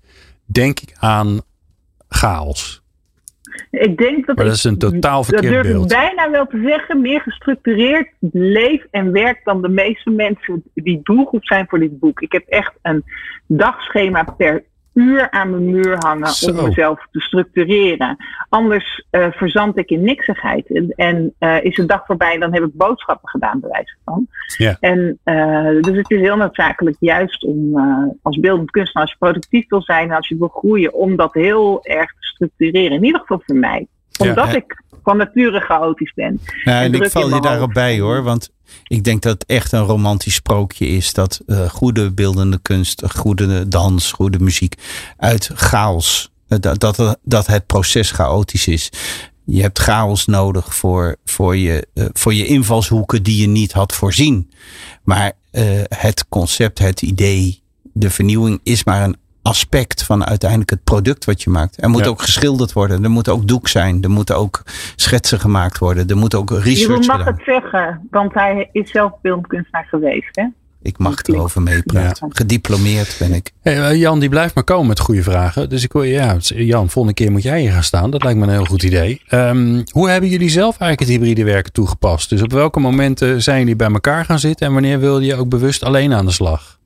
denk 0.44 0.80
ik 0.80 0.94
aan 0.98 1.40
chaos. 2.08 2.81
Ik 3.70 3.96
denk 3.96 4.26
dat, 4.26 4.36
maar 4.36 4.44
dat 4.44 4.54
is 4.54 4.64
een 4.64 4.78
totaal 4.78 5.24
verkeerd 5.24 5.52
dat 5.54 5.62
durf 5.62 5.72
beeld. 5.74 5.92
ik 5.92 5.98
bijna 5.98 6.30
wel 6.30 6.46
te 6.46 6.62
zeggen, 6.66 7.00
meer 7.00 7.20
gestructureerd 7.20 8.08
leef 8.30 8.86
en 8.90 9.12
werk 9.12 9.40
dan 9.44 9.62
de 9.62 9.68
meeste 9.68 10.10
mensen 10.10 10.62
die 10.74 11.00
doelgroep 11.02 11.44
zijn 11.44 11.66
voor 11.68 11.78
dit 11.78 11.98
boek. 11.98 12.20
Ik 12.20 12.32
heb 12.32 12.46
echt 12.48 12.72
een 12.82 13.04
dagschema 13.46 14.22
per 14.22 14.62
uur 14.94 15.30
aan 15.30 15.50
mijn 15.50 15.70
muur 15.70 15.96
hangen 15.98 16.28
Zo. 16.28 16.50
om 16.50 16.64
mezelf 16.64 17.06
te 17.10 17.20
structureren. 17.20 18.16
Anders 18.48 19.04
uh, 19.10 19.26
verzand 19.30 19.78
ik 19.78 19.90
in 19.90 20.02
niksigheid. 20.02 20.66
En, 20.66 20.92
en 20.96 21.34
uh, 21.38 21.64
is 21.64 21.78
een 21.78 21.86
dag 21.86 22.06
voorbij 22.06 22.38
dan 22.38 22.52
heb 22.52 22.62
ik 22.62 22.74
boodschappen 22.76 23.28
gedaan, 23.28 23.60
bij 23.60 23.70
wijze 23.70 23.96
van. 24.04 24.26
Ja. 24.56 24.76
En 24.80 25.18
uh, 25.24 25.82
dus 25.82 25.96
het 25.96 26.10
is 26.10 26.20
heel 26.20 26.36
noodzakelijk 26.36 26.96
juist 27.00 27.44
om 27.44 27.80
als 28.22 28.40
beeldend 28.40 28.70
kunstenaar, 28.70 29.02
als 29.02 29.12
je 29.12 29.24
productief 29.26 29.68
wil 29.68 29.82
zijn 29.82 30.10
en 30.10 30.16
als 30.16 30.28
je 30.28 30.36
wil 30.38 30.48
groeien, 30.48 30.92
om 30.92 31.16
dat 31.16 31.34
heel 31.34 31.84
erg 31.84 32.12
structureren. 32.46 32.96
In 32.96 33.04
ieder 33.04 33.20
geval 33.20 33.42
voor 33.46 33.56
mij. 33.56 33.86
Omdat 34.18 34.46
Ja. 34.46 34.54
ik 34.56 34.82
van 35.02 35.16
nature 35.16 35.60
chaotisch 35.60 36.12
ben. 36.14 36.40
Ja, 36.64 36.82
en 36.82 36.94
ik 36.94 37.10
val 37.10 37.34
je 37.34 37.40
daarop 37.40 37.72
bij 37.72 38.00
hoor. 38.00 38.22
Want 38.22 38.50
ik 38.86 39.04
denk 39.04 39.22
dat 39.22 39.32
het 39.32 39.44
echt 39.46 39.72
een 39.72 39.84
romantisch 39.84 40.34
sprookje 40.34 40.86
is. 40.86 41.12
Dat 41.12 41.40
eh, 41.46 41.68
goede 41.70 42.12
beeldende 42.12 42.58
kunst, 42.62 43.02
goede 43.16 43.68
dans, 43.68 44.12
goede 44.12 44.38
muziek 44.38 44.74
uit 45.16 45.50
chaos. 45.54 46.32
eh, 46.48 46.58
Dat, 46.60 46.80
dat, 46.80 47.18
dat 47.22 47.46
het 47.46 47.66
proces 47.66 48.10
chaotisch 48.10 48.68
is. 48.68 48.90
Je 49.44 49.62
hebt 49.62 49.78
chaos 49.78 50.26
nodig 50.26 50.74
voor, 50.74 51.16
voor, 51.24 51.56
je, 51.56 51.86
eh, 51.94 52.04
voor 52.12 52.34
je 52.34 52.46
invalshoeken 52.46 53.22
die 53.22 53.40
je 53.40 53.46
niet 53.48 53.72
had 53.72 53.94
voorzien. 53.94 54.50
Maar 55.04 55.32
eh, 55.50 55.64
het 55.88 56.28
concept, 56.28 56.78
het 56.78 57.02
idee, 57.02 57.62
de 57.92 58.10
vernieuwing 58.10 58.60
is 58.62 58.84
maar 58.84 59.02
een 59.04 59.16
aspect 59.42 60.02
van 60.02 60.24
uiteindelijk 60.26 60.70
het 60.70 60.84
product 60.84 61.24
wat 61.24 61.42
je 61.42 61.50
maakt. 61.50 61.82
Er 61.82 61.90
moet 61.90 62.04
Ja. 62.04 62.10
ook 62.10 62.22
geschilderd 62.22 62.72
worden. 62.72 63.04
Er 63.04 63.10
moet 63.10 63.28
ook 63.28 63.48
doek 63.48 63.68
zijn. 63.68 64.02
Er 64.02 64.10
moeten 64.10 64.36
ook 64.36 64.62
schetsen 64.96 65.40
gemaakt 65.40 65.78
worden. 65.78 66.08
Er 66.08 66.16
moet 66.16 66.34
ook 66.34 66.48
Jeroen 66.48 66.64
research 66.64 67.06
mag 67.06 67.16
gedaan 67.18 67.34
het 67.34 67.42
zeggen, 67.44 68.06
want 68.10 68.34
hij 68.34 68.68
is 68.72 68.90
zelf 68.90 69.12
beeldend 69.22 69.46
kunstenaar 69.46 69.86
geweest. 69.90 70.28
Hè? 70.36 70.44
Ik 70.82 70.98
mag 70.98 71.22
erover 71.22 71.62
meepraten. 71.62 72.28
Gediplomeerd 72.36 73.16
ben 73.18 73.32
ik. 73.32 73.50
Hey, 73.60 73.88
eh, 73.88 73.96
Jan, 74.00 74.18
die 74.20 74.28
blijft 74.28 74.54
maar 74.54 74.64
komen 74.64 74.86
met 74.86 75.00
goede 75.00 75.22
vragen. 75.22 75.68
Dus 75.68 75.82
ik 75.84 75.92
wil, 75.92 76.02
ja, 76.02 76.36
Jan, 76.40 76.90
volgende 76.90 77.16
keer 77.22 77.32
moet 77.32 77.42
jij 77.42 77.60
hier 77.60 77.72
gaan 77.72 77.82
staan. 77.82 78.10
Dat 78.10 78.22
lijkt 78.22 78.38
me 78.38 78.44
een 78.46 78.52
heel 78.52 78.64
goed 78.64 78.82
idee. 78.82 79.20
Ehm, 79.28 79.82
hoe 79.90 80.08
hebben 80.08 80.30
jullie 80.30 80.48
zelf 80.50 80.78
eigenlijk 80.78 81.00
het 81.00 81.08
hybride 81.20 81.44
werken 81.52 81.72
toegepast? 81.72 82.28
Dus 82.28 82.42
op 82.42 82.52
welke 82.52 82.80
momenten 82.80 83.42
zijn 83.42 83.58
jullie 83.58 83.76
bij 83.76 83.90
elkaar 83.92 84.24
gaan 84.24 84.38
zitten 84.38 84.66
en 84.66 84.72
wanneer 84.72 84.98
wilde 85.00 85.24
je 85.24 85.34
ook 85.36 85.48
bewust 85.48 85.84
alleen 85.84 86.12
aan 86.12 86.26
de 86.26 86.32
slag? 86.32 86.78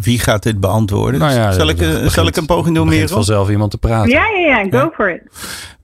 Wie 0.00 0.18
gaat 0.18 0.42
dit 0.42 0.60
beantwoorden? 0.60 1.20
Nou 1.20 1.32
ja, 1.32 1.52
zal, 1.52 1.68
ik, 1.68 1.80
eh, 1.80 1.88
begint- 1.92 2.12
zal 2.12 2.26
ik 2.26 2.36
een 2.36 2.46
poging 2.46 2.74
doen, 2.76 2.86
Er 2.86 2.92
Merel? 2.92 3.08
vanzelf 3.08 3.50
iemand 3.50 3.70
te 3.70 3.78
praten. 3.78 4.10
Ja, 4.10 4.24
ja, 4.26 4.58
ja, 4.62 4.80
go 4.80 4.90
for 4.94 5.14
it. 5.14 5.22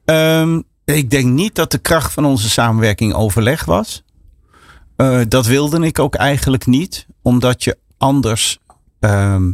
Ehm, 0.04 0.60
ik 0.84 1.10
denk 1.10 1.26
niet 1.26 1.54
dat 1.54 1.70
de 1.70 1.78
kracht 1.78 2.12
van 2.12 2.24
onze 2.24 2.50
samenwerking 2.50 3.14
overleg 3.14 3.64
was. 3.64 4.02
Eh, 4.96 5.20
dat 5.28 5.46
wilde 5.46 5.86
ik 5.86 5.98
ook 5.98 6.14
eigenlijk 6.14 6.66
niet, 6.66 7.06
omdat 7.22 7.64
je 7.64 7.76
anders, 7.98 8.58
ehm, 9.00 9.50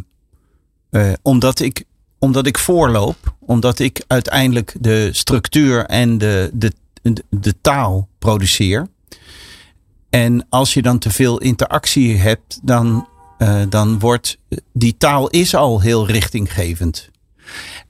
eh, 0.91 1.13
omdat 1.23 1.61
ik, 1.61 1.85
omdat 2.19 2.47
ik 2.47 2.59
voorloop, 2.59 3.17
omdat 3.41 3.79
ik 3.79 4.05
uiteindelijk 4.07 4.75
de 4.81 5.09
structuur 5.13 5.85
en 5.85 6.19
de, 6.19 6.51
de, 6.53 6.73
de, 7.03 7.25
de 7.31 7.55
taal 7.61 8.09
produceer. 8.19 8.87
En 10.11 10.47
als 10.49 10.75
je 10.75 10.83
dan 10.83 10.99
te 10.99 11.11
veel 11.11 11.39
interactie 11.39 12.17
hebt, 12.17 12.61
dan, 12.63 13.09
eh, 13.39 13.61
dan 13.69 13.99
wordt 13.99 14.39
die 14.73 14.97
taal 14.99 15.29
is 15.29 15.55
al 15.55 15.81
heel 15.81 16.07
richtinggevend. 16.07 17.11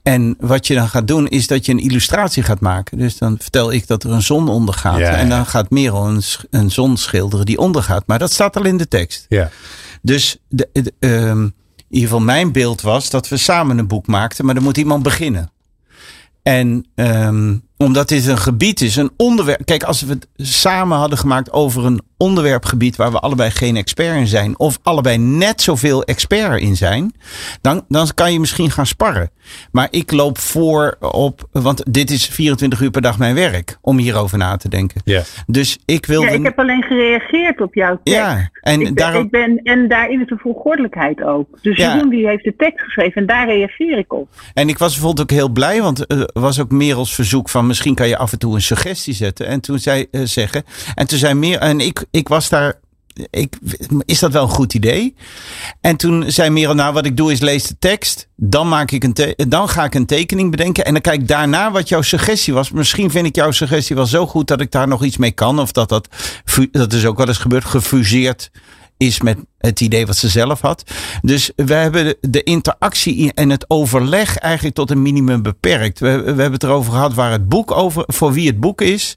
En 0.02 0.36
wat 0.38 0.66
je 0.66 0.74
dan 0.74 0.88
gaat 0.88 1.08
doen, 1.08 1.28
is 1.28 1.46
dat 1.46 1.66
je 1.66 1.72
een 1.72 1.78
illustratie 1.78 2.42
gaat 2.42 2.60
maken. 2.60 2.98
Dus 2.98 3.18
dan 3.18 3.36
vertel 3.38 3.72
ik 3.72 3.86
dat 3.86 4.04
er 4.04 4.10
een 4.10 4.22
zon 4.22 4.48
ondergaat. 4.48 4.98
Ja, 4.98 5.10
En 5.10 5.28
ja. 5.28 5.36
dan 5.36 5.46
gaat 5.46 5.70
Merel 5.70 6.06
een, 6.06 6.22
een 6.50 6.70
zon 6.70 6.96
schilderen 6.96 7.46
die 7.46 7.58
ondergaat. 7.58 8.06
Maar 8.06 8.18
dat 8.18 8.32
staat 8.32 8.56
al 8.56 8.64
in 8.64 8.76
de 8.76 8.88
tekst. 8.88 9.26
Ja. 9.28 9.50
Dus 10.02 10.36
de, 10.48 10.68
de, 10.72 10.92
ehm, 10.98 11.42
in 11.42 11.52
ieder 11.88 12.08
geval 12.08 12.24
mijn 12.24 12.52
beeld 12.52 12.80
was 12.80 13.10
dat 13.10 13.28
we 13.28 13.36
samen 13.36 13.78
een 13.78 13.86
boek 13.86 14.06
maakten. 14.06 14.44
Maar 14.44 14.56
er 14.56 14.62
moet 14.62 14.76
iemand 14.76 15.02
beginnen. 15.02 15.50
En 16.42 16.86
ehm, 16.94 17.56
omdat 17.76 18.08
dit 18.08 18.26
een 18.26 18.38
gebied 18.38 18.80
is, 18.80 18.96
een 18.96 19.10
onderwerp. 19.16 19.64
Kijk, 19.64 19.82
als 19.82 20.00
we 20.02 20.12
het 20.12 20.28
samen 20.36 20.98
hadden 20.98 21.18
gemaakt 21.18 21.52
over 21.52 21.84
een 21.84 22.02
onderwerpgebied 22.16 22.96
waar 22.96 23.12
we 23.12 23.18
allebei 23.18 23.50
geen 23.50 23.76
expert 23.76 24.16
in 24.16 24.26
zijn, 24.26 24.58
of 24.58 24.78
allebei 24.82 25.18
net 25.18 25.62
zoveel 25.62 26.04
expert 26.04 26.60
in 26.60 26.76
zijn, 26.76 27.12
dan, 27.60 27.84
dan 27.88 28.08
kan 28.14 28.32
je 28.32 28.40
misschien 28.40 28.70
gaan 28.70 28.86
sparren. 28.86 29.30
Maar 29.72 29.88
ik 29.90 30.12
loop 30.12 30.38
voor 30.38 30.96
op, 31.00 31.48
want 31.52 31.92
dit 31.94 32.10
is 32.10 32.26
24 32.26 32.80
uur 32.80 32.90
per 32.90 33.02
dag 33.02 33.18
mijn 33.18 33.34
werk, 33.34 33.78
om 33.80 33.98
hierover 33.98 34.38
na 34.38 34.56
te 34.56 34.68
denken. 34.68 35.00
Ja. 35.04 35.22
Dus 35.46 35.78
ik 35.84 36.06
wilde. 36.06 36.26
Ja, 36.26 36.32
ik 36.32 36.42
heb 36.42 36.58
alleen 36.58 36.82
gereageerd 36.82 37.60
op 37.60 37.74
jouw 37.74 38.00
tekst. 38.02 38.20
Ja, 38.20 38.50
en 38.60 38.80
ik 38.80 38.96
daarom. 38.96 39.24
ik 39.24 39.30
ben, 39.30 39.60
en 39.62 39.88
daarin 39.88 40.20
is 40.20 40.28
de 40.28 40.36
volgordelijkheid 40.38 41.22
ook. 41.22 41.62
Dus 41.62 41.76
Ja. 41.76 41.94
Jeroen 41.94 42.10
die 42.10 42.26
heeft 42.26 42.44
de 42.44 42.54
tekst 42.56 42.84
geschreven 42.84 43.20
en 43.20 43.26
daar 43.26 43.46
reageer 43.46 43.98
ik 43.98 44.12
op. 44.12 44.28
En 44.54 44.68
ik 44.68 44.78
was 44.78 44.92
bijvoorbeeld 44.92 45.30
ook 45.30 45.38
heel 45.38 45.48
blij, 45.48 45.82
want 45.82 46.10
er 46.10 46.30
was 46.32 46.60
ook 46.60 46.70
Merels 46.70 47.14
verzoek 47.14 47.48
van 47.48 47.66
misschien 47.66 47.94
kan 47.94 48.08
je 48.08 48.16
af 48.16 48.32
en 48.32 48.38
toe 48.38 48.54
een 48.54 48.62
suggestie 48.62 49.14
zetten. 49.14 49.46
En 49.46 49.60
toen 49.60 49.78
zei 49.78 50.06
eh, 50.10 50.20
zeggen. 50.24 50.64
En 50.94 51.06
toen 51.06 51.18
zei 51.18 51.34
Mer, 51.34 51.58
en 51.58 51.80
ik, 51.80 52.04
ik 52.10 52.28
was 52.28 52.48
daar. 52.48 52.80
Ik, 53.30 53.58
is 54.04 54.18
dat 54.18 54.32
wel 54.32 54.42
een 54.42 54.48
goed 54.48 54.74
idee? 54.74 55.14
En 55.80 55.96
toen 55.96 56.24
zei 56.26 56.50
Merel, 56.50 56.74
nou 56.74 56.92
wat 56.92 57.06
ik 57.06 57.16
doe 57.16 57.32
is 57.32 57.40
lees 57.40 57.66
de 57.66 57.76
tekst. 57.78 58.28
Dan, 58.36 58.68
maak 58.68 58.90
ik 58.90 59.04
een 59.04 59.34
dan 59.48 59.68
ga 59.68 59.84
ik 59.84 59.94
een 59.94 60.06
tekening 60.06 60.50
bedenken. 60.50 60.84
En 60.84 60.92
dan 60.92 61.02
kijk 61.02 61.20
ik 61.20 61.28
daarna 61.28 61.70
wat 61.70 61.88
jouw 61.88 62.02
suggestie 62.02 62.54
was. 62.54 62.70
Misschien 62.70 63.10
vind 63.10 63.26
ik 63.26 63.34
jouw 63.34 63.50
suggestie 63.50 63.96
wel 63.96 64.06
zo 64.06 64.26
goed 64.26 64.48
dat 64.48 64.60
ik 64.60 64.70
daar 64.70 64.88
nog 64.88 65.04
iets 65.04 65.16
mee 65.16 65.32
kan. 65.32 65.58
Of 65.58 65.72
dat 65.72 65.88
dat, 65.88 66.08
dat 66.70 66.92
is 66.92 67.06
ook 67.06 67.16
wel 67.18 67.28
eens 67.28 67.38
gebeurd, 67.38 67.64
gefuseerd 67.64 68.50
is 68.96 69.20
met 69.20 69.38
het 69.58 69.80
idee 69.80 70.06
wat 70.06 70.16
ze 70.16 70.28
zelf 70.28 70.60
had. 70.60 70.82
Dus 71.22 71.50
we 71.56 71.74
hebben 71.74 72.04
de, 72.04 72.18
de 72.20 72.42
interactie 72.42 73.32
en 73.34 73.50
het 73.50 73.64
overleg 73.70 74.36
eigenlijk 74.38 74.74
tot 74.74 74.90
een 74.90 75.02
minimum 75.02 75.42
beperkt. 75.42 75.98
We, 75.98 76.20
we 76.20 76.26
hebben 76.26 76.52
het 76.52 76.62
erover 76.62 76.92
gehad 76.92 77.14
waar 77.14 77.30
het 77.30 77.48
boek 77.48 77.70
over, 77.70 78.04
voor 78.06 78.32
wie 78.32 78.46
het 78.46 78.60
boek 78.60 78.80
is. 78.80 79.16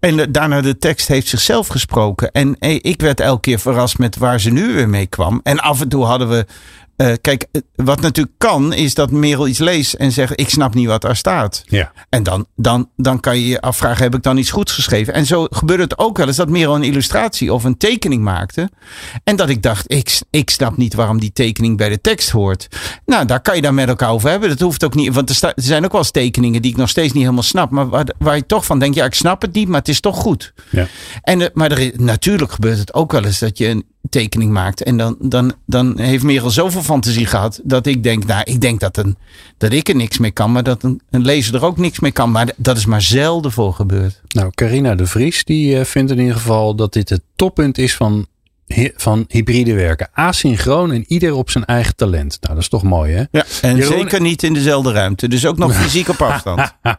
En 0.00 0.32
daarna 0.32 0.60
de 0.60 0.78
tekst 0.78 1.08
heeft 1.08 1.26
zichzelf 1.26 1.66
gesproken. 1.66 2.30
En 2.30 2.56
eh, 2.58 2.78
ik 2.82 3.00
werd 3.00 3.20
elke 3.20 3.40
keer 3.40 3.58
verrast 3.58 3.98
met 3.98 4.16
waar 4.16 4.40
ze 4.40 4.50
nu 4.50 4.72
weer 4.72 4.88
mee 4.88 5.06
kwam. 5.06 5.40
En 5.42 5.58
af 5.58 5.80
en 5.80 5.88
toe 5.88 6.04
hadden 6.04 6.28
we. 6.28 6.46
Eh, 6.98 7.12
kijk, 7.20 7.46
eh, 7.52 7.60
wat 7.74 8.00
natuurlijk 8.00 8.38
kan, 8.38 8.72
is 8.72 8.94
dat 8.94 9.10
Merel 9.10 9.48
iets 9.48 9.58
leest 9.58 9.92
en 9.94 10.12
zegt: 10.12 10.40
Ik 10.40 10.48
snap 10.48 10.74
niet 10.74 10.86
wat 10.86 11.02
daar 11.02 11.16
staat. 11.16 11.62
Ja. 11.66 11.92
En 12.08 12.22
dan, 12.22 12.46
dan, 12.56 12.90
dan 12.96 13.20
kan 13.20 13.38
je 13.38 13.46
je 13.48 13.60
afvragen: 13.60 14.02
heb 14.02 14.14
ik 14.14 14.22
dan 14.22 14.36
iets 14.36 14.50
goeds 14.50 14.72
geschreven? 14.72 15.14
En 15.14 15.26
zo 15.26 15.46
gebeurde 15.50 15.82
het 15.82 15.98
ook 15.98 16.16
wel 16.16 16.26
eens 16.26 16.36
dat 16.36 16.48
Merel 16.48 16.74
een 16.74 16.82
illustratie 16.82 17.52
of 17.52 17.64
een 17.64 17.76
tekening 17.76 18.22
maakte. 18.22 18.70
En 19.24 19.36
dat 19.36 19.48
ik 19.48 19.62
dacht: 19.62 19.92
ik, 19.92 20.20
ik 20.30 20.50
snap 20.50 20.76
niet 20.76 20.94
waarom 20.94 21.20
die 21.20 21.32
tekening 21.32 21.76
bij 21.76 21.88
de 21.88 22.00
tekst 22.00 22.30
hoort. 22.30 22.68
Nou, 23.06 23.26
daar 23.26 23.40
kan 23.40 23.56
je 23.56 23.62
dan 23.62 23.74
met 23.74 23.88
elkaar 23.88 24.10
over 24.10 24.30
hebben. 24.30 24.48
Dat 24.48 24.60
hoeft 24.60 24.84
ook 24.84 24.94
niet. 24.94 25.14
Want 25.14 25.28
er, 25.28 25.34
sta- 25.34 25.54
er 25.54 25.62
zijn 25.62 25.84
ook 25.84 25.92
wel 25.92 26.00
eens 26.00 26.10
tekeningen 26.10 26.62
die 26.62 26.70
ik 26.70 26.76
nog 26.76 26.88
steeds 26.88 27.12
niet 27.12 27.22
helemaal 27.22 27.42
snap. 27.42 27.70
Maar 27.70 27.88
waar, 27.88 28.06
waar 28.18 28.36
je 28.36 28.46
toch 28.46 28.64
van 28.66 28.78
denkt: 28.78 28.96
ja, 28.96 29.04
ik 29.04 29.14
snap 29.14 29.42
het 29.42 29.52
niet, 29.52 29.68
maar 29.68 29.78
het 29.78 29.88
is 29.88 30.00
toch 30.00 30.16
goed. 30.16 30.52
Ja. 30.70 30.86
En, 31.22 31.40
eh, 31.40 31.48
maar 31.52 31.72
er, 31.72 31.92
natuurlijk 31.96 32.52
gebeurt 32.52 32.78
het 32.78 32.94
ook 32.94 33.12
wel 33.12 33.24
eens 33.24 33.38
dat 33.38 33.58
je 33.58 33.66
een 33.66 33.84
tekening 34.08 34.52
maakt. 34.52 34.82
En 34.82 34.96
dan, 34.96 35.16
dan, 35.20 35.54
dan 35.66 35.98
heeft 35.98 36.24
Merel 36.24 36.50
zoveel 36.50 36.82
fantasie 36.82 37.26
gehad. 37.26 37.60
Dat 37.64 37.86
ik 37.86 38.02
denk, 38.02 38.26
nou, 38.26 38.42
ik 38.44 38.60
denk 38.60 38.80
dat, 38.80 38.96
een, 38.96 39.16
dat 39.58 39.72
ik 39.72 39.88
er 39.88 39.96
niks 39.96 40.18
mee 40.18 40.30
kan. 40.30 40.52
Maar 40.52 40.62
dat 40.62 40.82
een, 40.82 41.00
een 41.10 41.24
lezer 41.24 41.54
er 41.54 41.64
ook 41.64 41.76
niks 41.76 42.00
mee 42.00 42.12
kan. 42.12 42.30
Maar 42.30 42.52
dat 42.56 42.76
is 42.76 42.86
maar 42.86 43.02
zelden 43.02 43.52
voor 43.52 43.74
gebeurd. 43.74 44.20
Nou, 44.28 44.50
Carina 44.54 44.94
de 44.94 45.06
Vries 45.06 45.44
die 45.44 45.78
eh, 45.78 45.84
vindt 45.84 46.10
in 46.10 46.18
ieder 46.18 46.34
geval 46.34 46.74
dat 46.74 46.92
dit 46.92 47.08
het 47.08 47.22
toppunt 47.36 47.78
is 47.78 47.96
van 47.96 48.26
van 48.96 49.24
hybride 49.28 49.74
werken. 49.74 50.08
Asynchroon 50.12 50.92
en 50.92 51.04
ieder 51.06 51.34
op 51.34 51.50
zijn 51.50 51.64
eigen 51.64 51.96
talent. 51.96 52.38
Nou, 52.40 52.54
dat 52.54 52.62
is 52.62 52.68
toch 52.68 52.82
mooi, 52.82 53.14
hè? 53.14 53.24
Ja, 53.30 53.44
en 53.62 53.76
Jeroen- 53.76 53.98
zeker 53.98 54.20
niet 54.20 54.42
in 54.42 54.52
dezelfde 54.54 54.92
ruimte. 54.92 55.28
Dus 55.28 55.46
ook 55.46 55.58
nog 55.58 55.74
fysiek 55.82 56.08
op 56.08 56.22
afstand. 56.22 56.74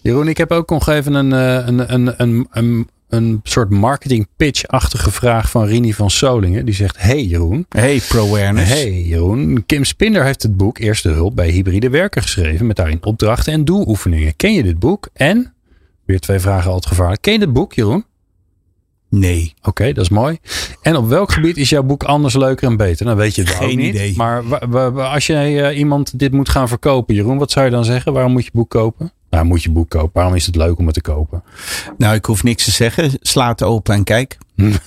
Jeroen, 0.00 0.28
ik 0.28 0.36
heb 0.36 0.50
ook 0.50 0.70
nog 0.70 0.88
even 0.88 1.14
een, 1.14 1.32
eh, 1.32 1.66
een, 1.66 1.94
een, 2.18 2.46
een, 2.50 2.88
een, 3.08 3.40
soort 3.42 3.70
marketing 3.70 4.28
pitch-achtige 4.36 5.10
vraag 5.10 5.50
van 5.50 5.64
Rini 5.64 5.92
van 5.92 6.10
Solingen. 6.10 6.64
Die 6.64 6.74
zegt, 6.74 7.00
hey 7.00 7.24
Jeroen. 7.24 7.66
Hey, 7.68 8.00
pro-awareness. 8.08 8.70
Hey 8.72 9.02
Jeroen, 9.02 9.66
Kim 9.66 9.84
Spinder 9.84 10.24
heeft 10.24 10.42
het 10.42 10.56
boek 10.56 10.78
Eerste 10.78 11.08
Hulp 11.08 11.36
bij 11.36 11.50
Hybride 11.50 11.90
Werken 11.90 12.22
geschreven. 12.22 12.66
Met 12.66 12.76
daarin 12.76 13.04
opdrachten 13.04 13.52
en 13.52 13.64
doeloefeningen. 13.64 14.36
Ken 14.36 14.52
je 14.52 14.62
dit 14.62 14.78
boek? 14.78 15.08
En, 15.12 15.54
weer 16.04 16.20
twee 16.20 16.38
vragen 16.38 16.70
altijd 16.70 16.86
gevaarlijk. 16.86 17.22
Ken 17.22 17.32
je 17.32 17.38
dit 17.38 17.52
boek 17.52 17.72
Jeroen? 17.72 18.04
Nee. 19.10 19.54
Oké, 19.62 19.92
dat 19.92 20.04
is 20.04 20.10
mooi. 20.10 20.38
En 20.82 20.96
op 20.96 21.08
welk 21.08 21.32
gebied 21.32 21.56
is 21.56 21.68
jouw 21.68 21.82
boek 21.82 22.04
anders, 22.04 22.34
leuker 22.34 22.68
en 22.68 22.76
beter? 22.76 23.06
Dan 23.06 23.16
weet 23.16 23.34
je 23.34 23.42
het 23.42 23.50
ook 23.50 23.56
Geen 23.56 23.76
niet. 23.76 23.94
idee. 23.94 24.14
Maar 24.16 24.42
als 25.02 25.26
jij 25.26 25.68
eh, 25.68 25.78
iemand 25.78 26.18
dit 26.18 26.32
moet 26.32 26.48
gaan 26.48 26.68
verkopen, 26.68 27.14
Jeroen, 27.14 27.38
wat 27.38 27.50
zou 27.50 27.64
je 27.64 27.70
dan 27.70 27.84
zeggen? 27.84 28.12
Waarom 28.12 28.32
moet 28.32 28.44
je 28.44 28.50
boek 28.52 28.70
kopen? 28.70 29.12
Moet 29.44 29.62
je 29.62 29.70
boek 29.70 29.88
kopen. 29.90 30.10
Waarom 30.12 30.34
is 30.34 30.46
het 30.46 30.56
leuk 30.56 30.78
om 30.78 30.84
het 30.86 30.94
te 30.94 31.00
kopen? 31.00 31.42
Nou, 31.98 32.14
ik 32.14 32.24
hoef 32.24 32.42
niks 32.42 32.64
te 32.64 32.70
zeggen. 32.70 33.10
Sla 33.20 33.48
het 33.48 33.62
open 33.62 33.94
en 33.94 34.04
kijk. 34.04 34.38
Hm. 34.54 34.72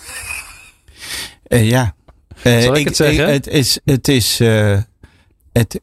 Eh, 1.43 1.70
ja. 1.70 1.95
Eh, 2.43 2.60
Zal 2.60 2.76
ik 2.76 2.86
het 2.88 2.95
zeggen? 2.95 3.32
het 3.32 3.47
is. 3.47 3.80
Het 3.86 4.08
is 4.08 4.39
eh, 4.39 4.78
het, 5.54 5.80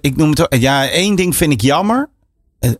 ik 0.00 0.16
noem 0.16 0.30
het. 0.30 0.40
ook- 0.40 0.54
Ja, 0.60 0.88
één 0.88 1.16
ding 1.16 1.36
vind 1.36 1.52
ik 1.52 1.60
jammer. 1.60 2.08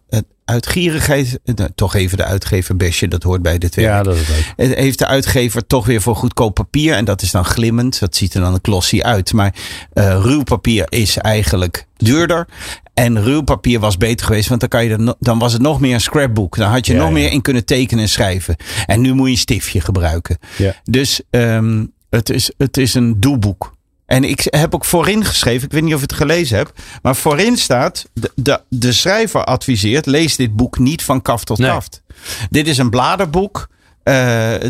Het 0.09 0.25
uitgierigheid. 0.47 1.39
eh, 1.45 1.65
toch 1.75 1.95
even 1.95 2.17
de 2.17 2.25
uitgever 2.25 2.77
besje. 2.77 3.09
Dat 3.09 3.23
hoort 3.23 3.43
bij 3.43 3.59
dit 3.59 3.75
werk. 3.75 3.89
Ja, 3.89 4.03
dat 4.03 4.17
is 4.17 4.29
leuk. 4.29 4.53
Het 4.57 4.75
heeft 4.75 4.99
de 4.99 5.07
uitgever 5.07 5.67
toch 5.67 5.87
weer 5.87 6.01
voor 6.03 6.17
goedkoop 6.17 6.55
papier. 6.55 6.95
En 6.95 7.05
dat 7.05 7.23
is 7.23 7.31
dan 7.31 7.45
glimmend. 7.45 8.01
Dat 8.01 8.17
ziet 8.17 8.35
er 8.35 8.41
dan 8.41 8.53
een 8.55 8.59
glossy 8.63 9.01
uit. 9.01 9.33
Maar 9.33 9.55
eh, 9.93 10.19
ruw 10.23 10.43
papier 10.43 10.85
is 10.89 11.17
eigenlijk 11.17 11.87
duurder. 11.97 12.47
En 12.95 13.23
ruw 13.23 13.41
papier 13.43 13.81
was 13.81 13.97
beter 13.97 14.27
geweest. 14.27 14.49
Want 14.49 14.61
dan, 14.61 14.69
kan 14.69 14.85
je 14.85 15.17
dan 15.19 15.39
was 15.39 15.53
het 15.53 15.63
nog 15.63 15.81
meer 15.81 15.95
een 15.95 16.01
scrapbook. 16.01 16.57
Dan 16.57 16.71
had 16.71 16.87
je 16.87 16.93
Ja, 16.93 16.99
nog 16.99 17.09
ja. 17.09 17.15
meer 17.15 17.33
in 17.33 17.43
kunnen 17.43 17.65
tekenen 17.65 18.03
en 18.03 18.09
schrijven. 18.11 18.57
En 18.87 19.01
nu 19.01 19.13
moet 19.15 19.27
je 19.27 19.33
een 19.33 19.39
stiftje 19.39 19.81
gebruiken. 19.81 20.39
Ja. 20.57 20.75
Dus 20.85 21.21
ehm, 21.31 21.85
het, 22.11 22.31
is, 22.31 22.51
het 22.59 22.77
is 22.77 22.95
een 22.95 23.21
doelboek. 23.21 23.75
En 24.07 24.25
ik 24.25 24.47
heb 24.51 24.75
ook 24.75 24.85
voorin 24.85 25.25
geschreven, 25.25 25.67
ik 25.67 25.73
weet 25.73 25.83
niet 25.83 25.95
of 25.95 26.01
je 26.01 26.07
het 26.07 26.15
gelezen 26.17 26.57
hebt, 26.57 26.81
maar 27.03 27.17
voorin 27.17 27.57
staat: 27.57 28.05
de, 28.13 28.33
de, 28.35 28.61
de 28.69 28.93
schrijver 28.93 29.45
adviseert, 29.45 30.07
lees 30.07 30.37
dit 30.37 30.57
boek 30.57 30.79
niet 30.79 31.03
van 31.03 31.23
kaf 31.23 31.45
tot 31.45 31.59
Nee. 31.59 31.71
kaft. 31.71 32.03
Dit 32.51 32.67
is 32.69 32.79
een 32.79 32.91
bladerboek. 32.91 33.69
Eh, 34.03 34.15